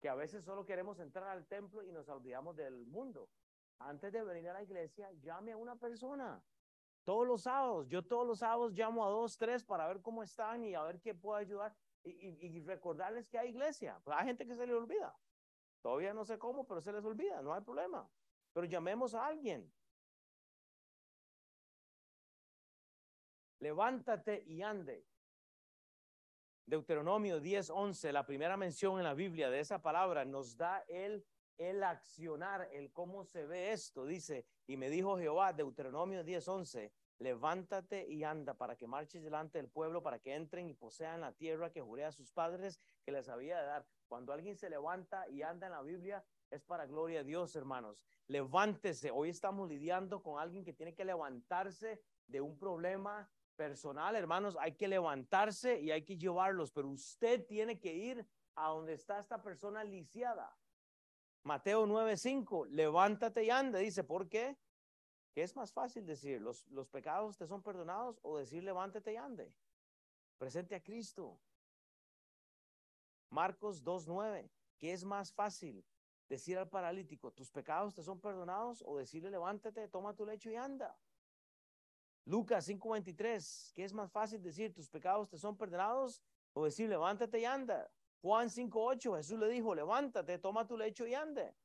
Que 0.02 0.10
a 0.10 0.16
veces 0.16 0.44
solo 0.44 0.66
queremos 0.66 1.00
entrar 1.00 1.28
al 1.28 1.46
templo 1.46 1.84
y 1.84 1.92
nos 1.92 2.10
olvidamos 2.10 2.56
del 2.56 2.88
mundo. 2.88 3.30
Antes 3.78 4.12
de 4.12 4.24
venir 4.24 4.50
a 4.50 4.54
la 4.54 4.64
iglesia, 4.64 5.12
llame 5.22 5.52
a 5.52 5.58
una 5.58 5.76
persona. 5.76 6.44
Todos 7.04 7.28
los 7.28 7.42
sábados, 7.44 7.88
yo 7.88 8.04
todos 8.04 8.28
los 8.28 8.40
sábados 8.40 8.74
llamo 8.74 9.06
a 9.06 9.10
dos, 9.10 9.38
tres 9.38 9.64
para 9.64 9.88
ver 9.88 10.02
cómo 10.02 10.22
están 10.22 10.64
y 10.64 10.76
a 10.76 10.84
ver 10.84 11.00
qué 11.00 11.16
puedo 11.16 11.38
ayudar 11.38 11.76
y, 12.04 12.62
recordarles 12.62 13.28
que 13.28 13.38
hay 13.38 13.50
iglesia. 13.50 14.00
Pues 14.04 14.18
hay 14.18 14.28
gente 14.28 14.46
que 14.46 14.56
se 14.56 14.66
le 14.66 14.74
olvida. 14.74 15.18
Todavía 15.82 16.14
no 16.14 16.26
sé 16.26 16.38
cómo, 16.38 16.66
pero 16.68 16.82
se 16.82 16.92
les 16.92 17.04
olvida, 17.04 17.42
no 17.42 17.54
hay 17.54 17.62
problema. 17.62 18.10
Pero 18.54 18.66
llamemos 18.66 19.14
a 19.14 19.26
alguien. 19.26 19.72
Levántate 23.60 24.44
y 24.46 24.62
ande. 24.62 25.06
Deuteronomio 26.66 27.42
10:11, 27.42 28.12
la 28.12 28.26
primera 28.26 28.56
mención 28.56 29.00
en 29.00 29.04
la 29.04 29.14
Biblia 29.14 29.50
de 29.50 29.60
esa 29.60 29.82
palabra, 29.82 30.24
nos 30.24 30.56
da 30.56 30.84
el, 30.88 31.26
el 31.60 31.84
accionar, 31.84 32.70
el 32.72 32.92
cómo 32.92 33.26
se 33.26 33.46
ve 33.46 33.72
esto. 33.74 34.06
Dice, 34.06 34.46
y 34.66 34.78
me 34.78 34.90
dijo 34.90 35.18
Jehová, 35.18 35.52
Deuteronomio 35.54 36.24
10:11, 36.24 36.92
levántate 37.20 38.08
y 38.08 38.24
anda 38.24 38.54
para 38.54 38.78
que 38.78 38.88
marches 38.88 39.22
delante 39.22 39.58
del 39.58 39.70
pueblo, 39.70 40.02
para 40.02 40.20
que 40.20 40.34
entren 40.34 40.70
y 40.70 40.74
posean 40.74 41.20
la 41.20 41.34
tierra 41.34 41.70
que 41.70 41.82
juré 41.82 42.06
a 42.06 42.14
sus 42.14 42.32
padres 42.32 42.80
que 43.04 43.12
les 43.12 43.28
había 43.28 43.60
de 43.60 43.66
dar. 43.66 43.86
Cuando 44.08 44.32
alguien 44.32 44.56
se 44.56 44.70
levanta 44.70 45.28
y 45.28 45.42
anda 45.42 45.68
en 45.68 45.74
la 45.74 45.82
Biblia, 45.82 46.24
es 46.50 46.64
para 46.64 46.86
gloria 46.86 47.20
a 47.20 47.24
Dios, 47.24 47.56
hermanos. 47.58 48.06
Levántese. 48.28 49.12
Hoy 49.12 49.30
estamos 49.30 49.68
lidiando 49.68 50.24
con 50.24 50.40
alguien 50.40 50.64
que 50.64 50.74
tiene 50.74 50.96
que 50.96 51.04
levantarse 51.04 52.02
de 52.26 52.40
un 52.40 52.58
problema 52.58 53.30
personal, 53.58 54.16
hermanos. 54.16 54.56
Hay 54.62 54.76
que 54.76 54.88
levantarse 54.88 55.82
y 55.82 55.92
hay 55.92 56.06
que 56.06 56.18
llevarlos, 56.18 56.72
pero 56.72 56.88
usted 56.88 57.46
tiene 57.46 57.82
que 57.82 57.94
ir 57.94 58.26
a 58.56 58.70
donde 58.70 58.94
está 58.94 59.20
esta 59.20 59.42
persona 59.42 59.84
lisiada. 59.84 60.58
Mateo 61.44 61.86
9:5, 61.86 62.68
levántate 62.68 63.44
y 63.44 63.50
anda. 63.50 63.80
Dice, 63.80 64.04
¿por 64.04 64.28
qué? 64.28 64.58
¿Qué 65.34 65.44
es 65.44 65.56
más 65.56 65.72
fácil 65.72 66.06
decir? 66.06 66.42
¿Los, 66.42 66.68
¿Los 66.68 66.90
pecados 66.90 67.38
te 67.38 67.48
son 67.48 67.62
perdonados 67.62 68.20
o 68.24 68.38
decir 68.38 68.64
levántate 68.64 69.14
y 69.14 69.18
ande? 69.18 69.54
Presente 70.38 70.76
a 70.76 70.84
Cristo. 70.84 71.40
Marcos 73.30 73.84
2.9. 73.84 74.50
¿Qué 74.78 74.94
es 74.94 75.04
más 75.04 75.32
fácil? 75.32 75.86
Decir 76.28 76.58
al 76.58 76.70
paralítico, 76.70 77.32
tus 77.32 77.52
pecados 77.52 77.96
te 77.96 78.04
son 78.04 78.20
perdonados 78.20 78.84
o 78.86 78.98
decirle 78.98 79.32
levántate, 79.32 79.88
toma 79.88 80.16
tu 80.16 80.26
lecho 80.26 80.52
y 80.52 80.56
anda. 80.56 80.98
Lucas 82.26 82.70
5.23. 82.70 83.74
¿Qué 83.74 83.84
es 83.84 83.94
más 83.94 84.12
fácil 84.12 84.42
decir 84.42 84.74
tus 84.74 84.88
pecados 84.88 85.30
te 85.30 85.38
son 85.38 85.58
perdonados 85.58 86.22
o 86.54 86.66
decir 86.66 86.88
levántate 86.88 87.40
y 87.40 87.46
anda? 87.46 87.90
Juan 88.22 88.50
5.8. 88.50 89.16
Jesús 89.18 89.40
le 89.40 89.48
dijo, 89.48 89.74
levántate, 89.74 90.38
toma 90.40 90.68
tu 90.68 90.78
lecho 90.78 91.08
y 91.08 91.14
ande. 91.14 91.56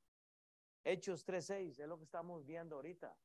Hechos 0.85 1.27
3.6. 1.27 1.81
Es 1.81 1.89
lo 1.89 1.99
que 1.99 2.05
estamos 2.05 2.45
viendo 2.45 2.77
ahorita. 2.77 3.17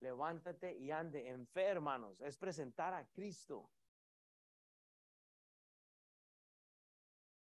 Levántate 0.00 0.76
y 0.76 0.90
ande 0.90 1.28
en 1.28 1.46
fe, 1.46 1.64
hermanos. 1.64 2.20
Es 2.20 2.36
presentar 2.36 2.94
a 2.94 3.06
Cristo. 3.08 3.70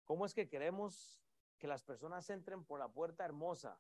¿Cómo 0.04 0.26
es 0.26 0.34
que 0.34 0.50
queremos 0.50 1.24
que 1.58 1.68
las 1.68 1.84
personas 1.84 2.30
entren 2.30 2.66
por 2.66 2.80
la 2.80 2.90
puerta 2.90 3.24
hermosa 3.24 3.80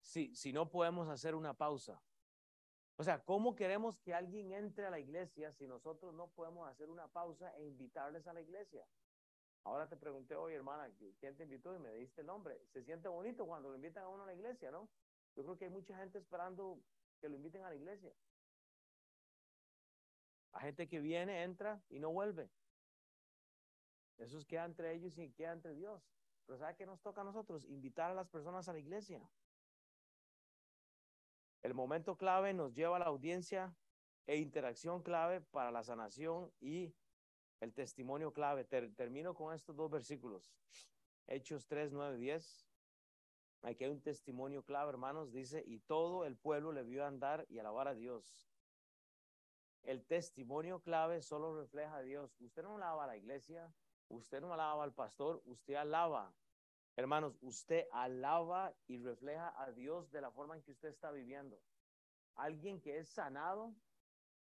si, 0.00 0.34
si 0.34 0.52
no 0.52 0.70
podemos 0.70 1.08
hacer 1.08 1.34
una 1.34 1.52
pausa? 1.52 2.00
O 2.96 3.04
sea, 3.04 3.22
¿cómo 3.22 3.54
queremos 3.54 3.98
que 3.98 4.14
alguien 4.14 4.52
entre 4.52 4.86
a 4.86 4.90
la 4.90 4.98
iglesia 4.98 5.52
si 5.52 5.66
nosotros 5.66 6.14
no 6.14 6.28
podemos 6.28 6.66
hacer 6.66 6.88
una 6.88 7.08
pausa 7.08 7.54
e 7.58 7.66
invitarles 7.66 8.26
a 8.26 8.32
la 8.32 8.40
iglesia? 8.40 8.86
Ahora 9.66 9.88
te 9.88 9.96
pregunté 9.96 10.36
hoy, 10.36 10.54
hermana, 10.54 10.88
¿quién 11.18 11.36
te 11.36 11.42
invitó? 11.42 11.74
Y 11.74 11.80
me 11.80 11.92
diste 11.92 12.20
el 12.20 12.28
nombre. 12.28 12.56
Se 12.72 12.84
siente 12.84 13.08
bonito 13.08 13.44
cuando 13.44 13.68
lo 13.68 13.74
invitan 13.74 14.04
a 14.04 14.08
uno 14.08 14.22
a 14.22 14.26
la 14.26 14.32
iglesia, 14.32 14.70
¿no? 14.70 14.88
Yo 15.34 15.42
creo 15.42 15.58
que 15.58 15.64
hay 15.64 15.72
mucha 15.72 15.96
gente 15.96 16.18
esperando 16.18 16.80
que 17.20 17.28
lo 17.28 17.34
inviten 17.34 17.64
a 17.64 17.70
la 17.70 17.74
iglesia. 17.74 18.12
Hay 20.52 20.66
gente 20.66 20.86
que 20.86 21.00
viene, 21.00 21.42
entra 21.42 21.82
y 21.88 21.98
no 21.98 22.12
vuelve. 22.12 22.48
Eso 24.18 24.38
queda 24.46 24.66
entre 24.66 24.94
ellos 24.94 25.18
y 25.18 25.32
queda 25.32 25.50
entre 25.50 25.74
Dios. 25.74 26.00
Pero 26.46 26.58
¿sabe 26.58 26.76
qué 26.76 26.86
nos 26.86 27.02
toca 27.02 27.22
a 27.22 27.24
nosotros? 27.24 27.64
Invitar 27.64 28.12
a 28.12 28.14
las 28.14 28.28
personas 28.28 28.68
a 28.68 28.72
la 28.72 28.78
iglesia. 28.78 29.28
El 31.64 31.74
momento 31.74 32.16
clave 32.16 32.54
nos 32.54 32.72
lleva 32.72 32.96
a 32.96 33.00
la 33.00 33.06
audiencia 33.06 33.74
e 34.28 34.36
interacción 34.36 35.02
clave 35.02 35.40
para 35.40 35.72
la 35.72 35.82
sanación 35.82 36.52
y 36.60 36.94
el 37.60 37.72
testimonio 37.72 38.32
clave. 38.32 38.64
termino 38.64 39.34
con 39.34 39.54
estos 39.54 39.76
dos 39.76 39.90
versículos. 39.90 40.52
Hechos 41.26 41.66
3, 41.66 41.92
9, 41.92 42.18
10. 42.18 42.68
Aquí 43.62 43.84
hay 43.84 43.90
un 43.90 44.00
testimonio 44.00 44.62
clave, 44.64 44.90
hermanos. 44.90 45.32
Dice, 45.32 45.64
y 45.66 45.80
todo 45.80 46.24
el 46.24 46.36
pueblo 46.36 46.72
le 46.72 46.82
vio 46.82 47.04
andar 47.04 47.46
y 47.48 47.58
alabar 47.58 47.88
a 47.88 47.94
Dios. 47.94 48.48
El 49.82 50.04
testimonio 50.04 50.80
clave 50.80 51.22
solo 51.22 51.58
refleja 51.58 51.96
a 51.96 52.02
Dios. 52.02 52.36
Usted 52.40 52.62
no 52.62 52.76
alaba 52.76 53.04
a 53.04 53.06
la 53.06 53.16
iglesia, 53.16 53.72
usted 54.08 54.40
no 54.40 54.52
alaba 54.52 54.84
al 54.84 54.92
pastor, 54.92 55.42
usted 55.46 55.74
alaba. 55.74 56.34
Hermanos, 56.96 57.36
usted 57.40 57.86
alaba 57.92 58.74
y 58.86 58.98
refleja 58.98 59.54
a 59.62 59.70
Dios 59.72 60.10
de 60.10 60.20
la 60.20 60.30
forma 60.30 60.56
en 60.56 60.62
que 60.62 60.72
usted 60.72 60.88
está 60.88 61.10
viviendo. 61.10 61.60
Alguien 62.34 62.80
que 62.80 62.98
es 62.98 63.08
sanado, 63.08 63.74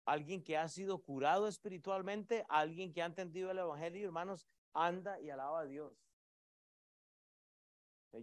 alguien 0.06 0.44
que 0.44 0.58
ha 0.58 0.68
sido 0.68 1.00
curado 1.00 1.48
espiritualmente, 1.48 2.46
alguien 2.50 2.94
que 2.94 3.02
ha 3.02 3.06
entendido 3.06 3.52
el 3.52 3.60
Evangelio, 3.60 4.06
hermanos, 4.06 4.48
anda 4.74 5.20
y 5.20 5.30
alaba 5.30 5.62
a 5.62 5.66
Dios. 5.66 5.94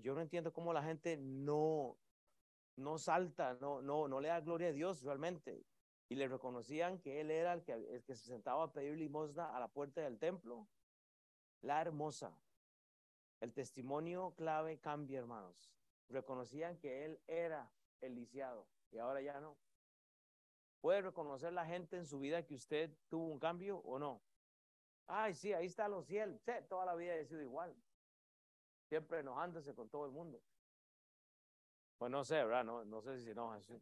Yo 0.02 0.14
no 0.14 0.20
entiendo 0.20 0.52
cómo 0.52 0.72
la 0.72 0.82
gente 0.82 1.16
no, 1.16 1.98
no 2.76 2.98
salta, 2.98 3.54
no, 3.60 3.80
no, 3.80 4.06
no 4.06 4.20
le 4.20 4.28
da 4.28 4.40
gloria 4.40 4.68
a 4.68 4.72
Dios 4.72 5.02
realmente. 5.02 5.64
Y 6.10 6.14
le 6.14 6.28
reconocían 6.28 7.00
que 7.00 7.20
él 7.20 7.30
era 7.30 7.52
el 7.52 7.62
que, 7.62 7.72
el 7.72 8.02
que 8.02 8.14
se 8.14 8.26
sentaba 8.26 8.64
a 8.64 8.72
pedir 8.72 8.96
limosna 8.96 9.54
a 9.54 9.60
la 9.60 9.68
puerta 9.68 10.00
del 10.00 10.18
templo. 10.18 10.68
La 11.62 11.80
hermosa. 11.80 12.38
El 13.40 13.52
testimonio 13.52 14.34
clave 14.36 14.78
cambia, 14.78 15.18
hermanos. 15.18 15.70
Reconocían 16.08 16.78
que 16.78 17.04
él 17.04 17.20
era 17.26 17.70
el 18.00 18.14
lisiado 18.14 18.66
y 18.90 18.98
ahora 18.98 19.20
ya 19.20 19.40
no. 19.40 19.56
¿Puede 20.80 21.02
reconocer 21.02 21.52
la 21.52 21.66
gente 21.66 21.96
en 21.96 22.06
su 22.06 22.20
vida 22.20 22.44
que 22.44 22.54
usted 22.54 22.90
tuvo 23.08 23.26
un 23.26 23.38
cambio 23.38 23.78
o 23.78 23.98
no? 23.98 24.22
Ay, 25.06 25.34
sí, 25.34 25.52
ahí 25.52 25.66
está 25.66 25.88
los 25.88 26.06
cielos. 26.06 26.40
toda 26.68 26.84
la 26.84 26.94
vida 26.94 27.14
ha 27.14 27.24
sido 27.24 27.42
igual. 27.42 27.74
Siempre 28.88 29.20
enojándose 29.20 29.74
con 29.74 29.88
todo 29.88 30.04
el 30.04 30.12
mundo. 30.12 30.40
Pues 31.96 32.10
no 32.10 32.24
sé, 32.24 32.36
¿verdad? 32.36 32.64
No, 32.64 32.84
no 32.84 33.02
sé 33.02 33.18
si 33.18 33.34
no. 33.34 33.56
Es, 33.56 33.72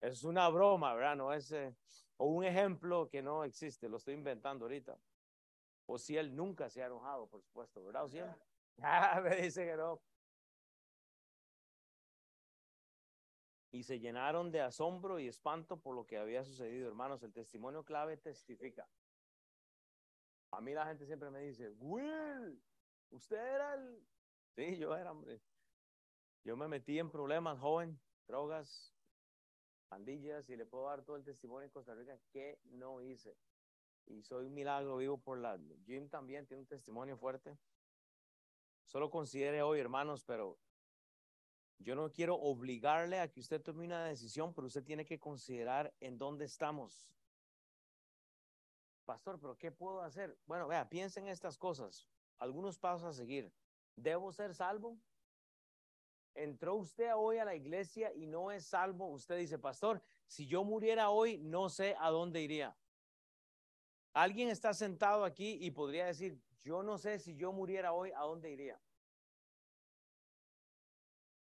es 0.00 0.24
una 0.24 0.48
broma, 0.48 0.94
¿verdad? 0.94 1.16
No 1.16 1.32
es 1.32 1.52
eh, 1.52 1.76
o 2.16 2.26
un 2.26 2.44
ejemplo 2.44 3.08
que 3.08 3.22
no 3.22 3.44
existe. 3.44 3.88
Lo 3.88 3.98
estoy 3.98 4.14
inventando 4.14 4.64
ahorita. 4.64 4.98
O 5.86 5.98
si 5.98 6.16
él 6.16 6.34
nunca 6.34 6.68
se 6.70 6.82
ha 6.82 6.86
enojado, 6.86 7.28
por 7.28 7.42
supuesto, 7.42 7.84
¿verdad? 7.84 8.04
O 8.04 8.08
si 8.08 8.18
ah, 8.82 9.20
me 9.22 9.36
dice 9.36 9.64
que 9.64 9.76
no. 9.76 10.00
Y 13.72 13.82
se 13.84 13.98
llenaron 13.98 14.50
de 14.52 14.60
asombro 14.60 15.18
y 15.18 15.26
espanto 15.26 15.80
por 15.80 15.96
lo 15.96 16.06
que 16.06 16.18
había 16.18 16.44
sucedido. 16.44 16.88
Hermanos, 16.88 17.22
el 17.22 17.32
testimonio 17.32 17.82
clave 17.84 18.18
testifica. 18.18 18.86
A 20.50 20.60
mí 20.60 20.74
la 20.74 20.86
gente 20.86 21.06
siempre 21.06 21.30
me 21.30 21.40
dice, 21.40 21.70
Will, 21.70 22.62
usted 23.10 23.38
era 23.38 23.74
el... 23.74 24.06
Sí, 24.54 24.76
yo 24.76 24.94
era, 24.94 25.10
hombre. 25.10 25.40
Yo 26.44 26.54
me 26.54 26.68
metí 26.68 26.98
en 26.98 27.10
problemas 27.10 27.58
joven, 27.58 27.98
drogas, 28.26 28.94
pandillas, 29.88 30.50
y 30.50 30.56
le 30.56 30.66
puedo 30.66 30.84
dar 30.84 31.02
todo 31.02 31.16
el 31.16 31.24
testimonio 31.24 31.64
en 31.64 31.70
Costa 31.70 31.94
Rica 31.94 32.18
que 32.30 32.60
no 32.64 33.00
hice. 33.00 33.38
Y 34.06 34.22
soy 34.22 34.46
un 34.46 34.54
milagro 34.54 34.98
vivo 34.98 35.16
por 35.16 35.38
la... 35.38 35.58
Jim 35.86 36.10
también 36.10 36.46
tiene 36.46 36.60
un 36.60 36.66
testimonio 36.66 37.16
fuerte. 37.16 37.56
Solo 38.84 39.10
considere 39.10 39.62
hoy, 39.62 39.80
hermanos, 39.80 40.24
pero 40.24 40.58
yo 41.78 41.94
no 41.94 42.12
quiero 42.12 42.36
obligarle 42.36 43.20
a 43.20 43.28
que 43.28 43.40
usted 43.40 43.60
tome 43.60 43.84
una 43.84 44.04
decisión, 44.04 44.54
pero 44.54 44.66
usted 44.66 44.84
tiene 44.84 45.04
que 45.04 45.18
considerar 45.18 45.92
en 46.00 46.18
dónde 46.18 46.44
estamos. 46.44 47.08
Pastor, 49.04 49.38
pero 49.40 49.56
¿qué 49.58 49.72
puedo 49.72 50.00
hacer? 50.00 50.38
Bueno, 50.46 50.68
vea, 50.68 50.88
piensen 50.88 51.24
en 51.24 51.30
estas 51.30 51.58
cosas. 51.58 52.08
Algunos 52.38 52.78
pasos 52.78 53.04
a 53.04 53.12
seguir. 53.12 53.52
¿Debo 53.96 54.32
ser 54.32 54.54
salvo? 54.54 54.98
Entró 56.34 56.76
usted 56.76 57.12
hoy 57.14 57.38
a 57.38 57.44
la 57.44 57.54
iglesia 57.54 58.12
y 58.14 58.26
no 58.26 58.50
es 58.50 58.64
salvo. 58.64 59.08
Usted 59.08 59.36
dice, 59.36 59.58
pastor, 59.58 60.02
si 60.26 60.46
yo 60.46 60.64
muriera 60.64 61.10
hoy, 61.10 61.38
no 61.38 61.68
sé 61.68 61.94
a 61.98 62.10
dónde 62.10 62.40
iría. 62.40 62.76
Alguien 64.14 64.48
está 64.48 64.72
sentado 64.72 65.24
aquí 65.24 65.58
y 65.60 65.70
podría 65.70 66.06
decir, 66.06 66.40
yo 66.62 66.82
no 66.82 66.96
sé 66.96 67.18
si 67.18 67.34
yo 67.34 67.52
muriera 67.52 67.92
hoy, 67.92 68.12
a 68.12 68.20
dónde 68.20 68.50
iría. 68.50 68.80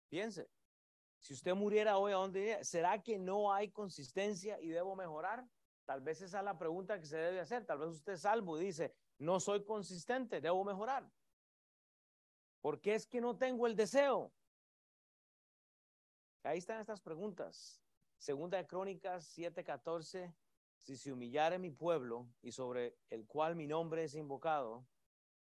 Piense, 0.09 0.49
si 1.21 1.35
usted 1.35 1.55
muriera 1.55 1.99
hoy, 1.99 2.13
¿a 2.13 2.17
dónde 2.17 2.41
iría? 2.41 2.65
¿Será 2.65 3.03
que 3.03 3.19
no 3.19 3.53
hay 3.53 3.71
consistencia 3.71 4.61
y 4.61 4.69
debo 4.69 4.97
mejorar? 4.97 5.47
Tal 5.85 6.01
vez 6.01 6.21
esa 6.21 6.39
es 6.39 6.45
la 6.45 6.59
pregunta 6.59 6.99
que 6.99 7.07
se 7.07 7.17
debe 7.17 7.41
hacer. 7.41 7.65
Tal 7.65 7.79
vez 7.79 7.89
usted 7.89 8.13
es 8.15 8.23
salvo 8.23 8.61
y 8.61 8.67
dice, 8.67 8.95
no 9.19 9.41
soy 9.41 9.65
consistente, 9.65 10.41
debo 10.41 10.65
mejorar. 10.65 11.11
¿Por 12.61 12.81
qué 12.81 12.95
es 12.95 13.07
que 13.07 13.21
no 13.21 13.37
tengo 13.37 13.67
el 13.67 13.77
deseo? 13.77 14.33
Ahí 16.43 16.59
están 16.59 16.81
estas 16.81 17.01
preguntas. 17.01 17.83
Segunda 18.17 18.59
de 18.59 18.67
Crónicas 18.67 19.37
7:14, 19.37 20.35
si 20.77 20.97
se 20.97 21.13
humillare 21.13 21.59
mi 21.59 21.71
pueblo 21.71 22.29
y 22.43 22.53
sobre 22.53 22.97
el 23.11 23.27
cual 23.27 23.55
mi 23.55 23.67
nombre 23.67 24.05
es 24.05 24.15
invocado, 24.15 24.87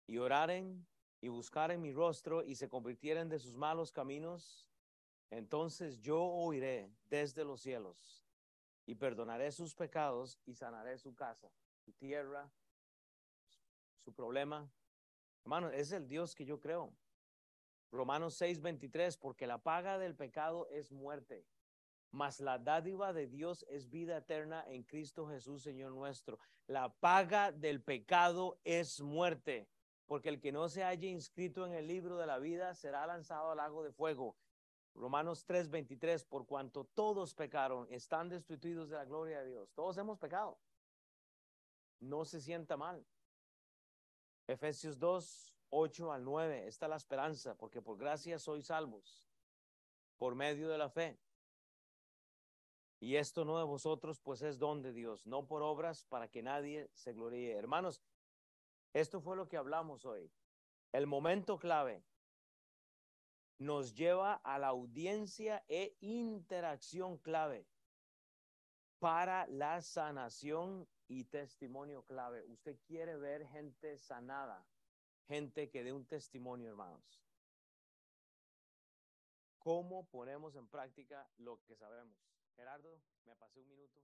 y 0.07 0.17
oraren 0.17 0.87
y 1.21 1.29
buscaren 1.29 1.79
mi 1.79 1.93
rostro 1.93 2.43
y 2.43 2.55
se 2.55 2.67
convirtieren 2.67 3.29
de 3.29 3.37
sus 3.37 3.55
malos 3.55 3.91
caminos, 3.91 4.67
entonces 5.29 6.01
yo 6.01 6.21
oiré 6.21 6.91
desde 7.09 7.45
los 7.45 7.61
cielos 7.61 8.25
y 8.87 8.95
perdonaré 8.95 9.51
sus 9.51 9.75
pecados 9.75 10.39
y 10.45 10.55
sanaré 10.55 10.97
su 10.97 11.13
casa, 11.13 11.49
su 11.85 11.93
tierra, 11.93 12.51
su 14.03 14.11
problema. 14.13 14.69
Hermano, 15.43 15.69
es 15.69 15.91
el 15.91 16.07
Dios 16.07 16.33
que 16.35 16.43
yo 16.43 16.59
creo. 16.59 16.91
Romanos 17.91 18.41
6:23, 18.41 19.17
porque 19.17 19.45
la 19.45 19.59
paga 19.59 19.99
del 19.99 20.15
pecado 20.15 20.67
es 20.69 20.91
muerte, 20.91 21.45
mas 22.09 22.39
la 22.39 22.57
dádiva 22.57 23.13
de 23.13 23.27
Dios 23.27 23.63
es 23.69 23.89
vida 23.89 24.17
eterna 24.17 24.63
en 24.67 24.83
Cristo 24.83 25.27
Jesús, 25.27 25.61
Señor 25.61 25.91
nuestro. 25.91 26.39
La 26.67 26.93
paga 26.93 27.51
del 27.51 27.81
pecado 27.81 28.59
es 28.63 29.01
muerte 29.01 29.69
porque 30.11 30.27
el 30.27 30.41
que 30.41 30.51
no 30.51 30.67
se 30.67 30.83
haya 30.83 31.07
inscrito 31.07 31.65
en 31.65 31.71
el 31.71 31.87
libro 31.87 32.17
de 32.17 32.27
la 32.27 32.37
vida 32.37 32.75
será 32.75 33.07
lanzado 33.07 33.51
al 33.51 33.55
lago 33.55 33.81
de 33.81 33.93
fuego. 33.93 34.35
Romanos 34.93 35.45
3:23, 35.45 36.25
por 36.25 36.45
cuanto 36.45 36.83
todos 36.83 37.33
pecaron, 37.33 37.87
están 37.89 38.27
destituidos 38.27 38.89
de 38.89 38.97
la 38.97 39.05
gloria 39.05 39.39
de 39.39 39.51
Dios. 39.51 39.71
Todos 39.73 39.97
hemos 39.97 40.19
pecado. 40.19 40.59
No 42.01 42.25
se 42.25 42.41
sienta 42.41 42.75
mal. 42.75 43.07
Efesios 44.47 44.99
2, 44.99 45.55
8 45.69 46.11
al 46.11 46.25
9, 46.25 46.67
está 46.67 46.89
la 46.89 46.97
esperanza, 46.97 47.55
porque 47.55 47.81
por 47.81 47.97
gracia 47.97 48.37
sois 48.37 48.65
salvos, 48.65 49.25
por 50.17 50.35
medio 50.35 50.67
de 50.67 50.77
la 50.77 50.89
fe. 50.89 51.17
Y 52.99 53.15
esto 53.15 53.45
no 53.45 53.57
de 53.57 53.63
vosotros, 53.63 54.19
pues 54.19 54.41
es 54.41 54.59
don 54.59 54.81
de 54.81 54.91
Dios, 54.91 55.25
no 55.25 55.47
por 55.47 55.61
obras 55.61 56.03
para 56.03 56.27
que 56.27 56.43
nadie 56.43 56.89
se 56.93 57.13
gloríe. 57.13 57.53
Hermanos, 57.53 58.01
esto 58.93 59.21
fue 59.21 59.35
lo 59.35 59.47
que 59.47 59.57
hablamos 59.57 60.05
hoy. 60.05 60.31
El 60.91 61.07
momento 61.07 61.57
clave 61.57 62.03
nos 63.57 63.93
lleva 63.93 64.33
a 64.43 64.57
la 64.57 64.67
audiencia 64.67 65.63
e 65.67 65.95
interacción 66.01 67.17
clave 67.17 67.67
para 68.99 69.47
la 69.47 69.81
sanación 69.81 70.87
y 71.07 71.25
testimonio 71.25 72.03
clave. 72.03 72.43
Usted 72.47 72.77
quiere 72.85 73.17
ver 73.17 73.47
gente 73.47 73.97
sanada, 73.97 74.65
gente 75.27 75.69
que 75.69 75.83
dé 75.83 75.93
un 75.93 76.05
testimonio, 76.05 76.69
hermanos. 76.69 77.21
¿Cómo 79.59 80.07
ponemos 80.07 80.55
en 80.55 80.67
práctica 80.67 81.29
lo 81.37 81.61
que 81.63 81.75
sabemos? 81.75 82.17
Gerardo, 82.55 82.99
me 83.25 83.35
pasé 83.35 83.59
un 83.59 83.69
minuto. 83.69 84.01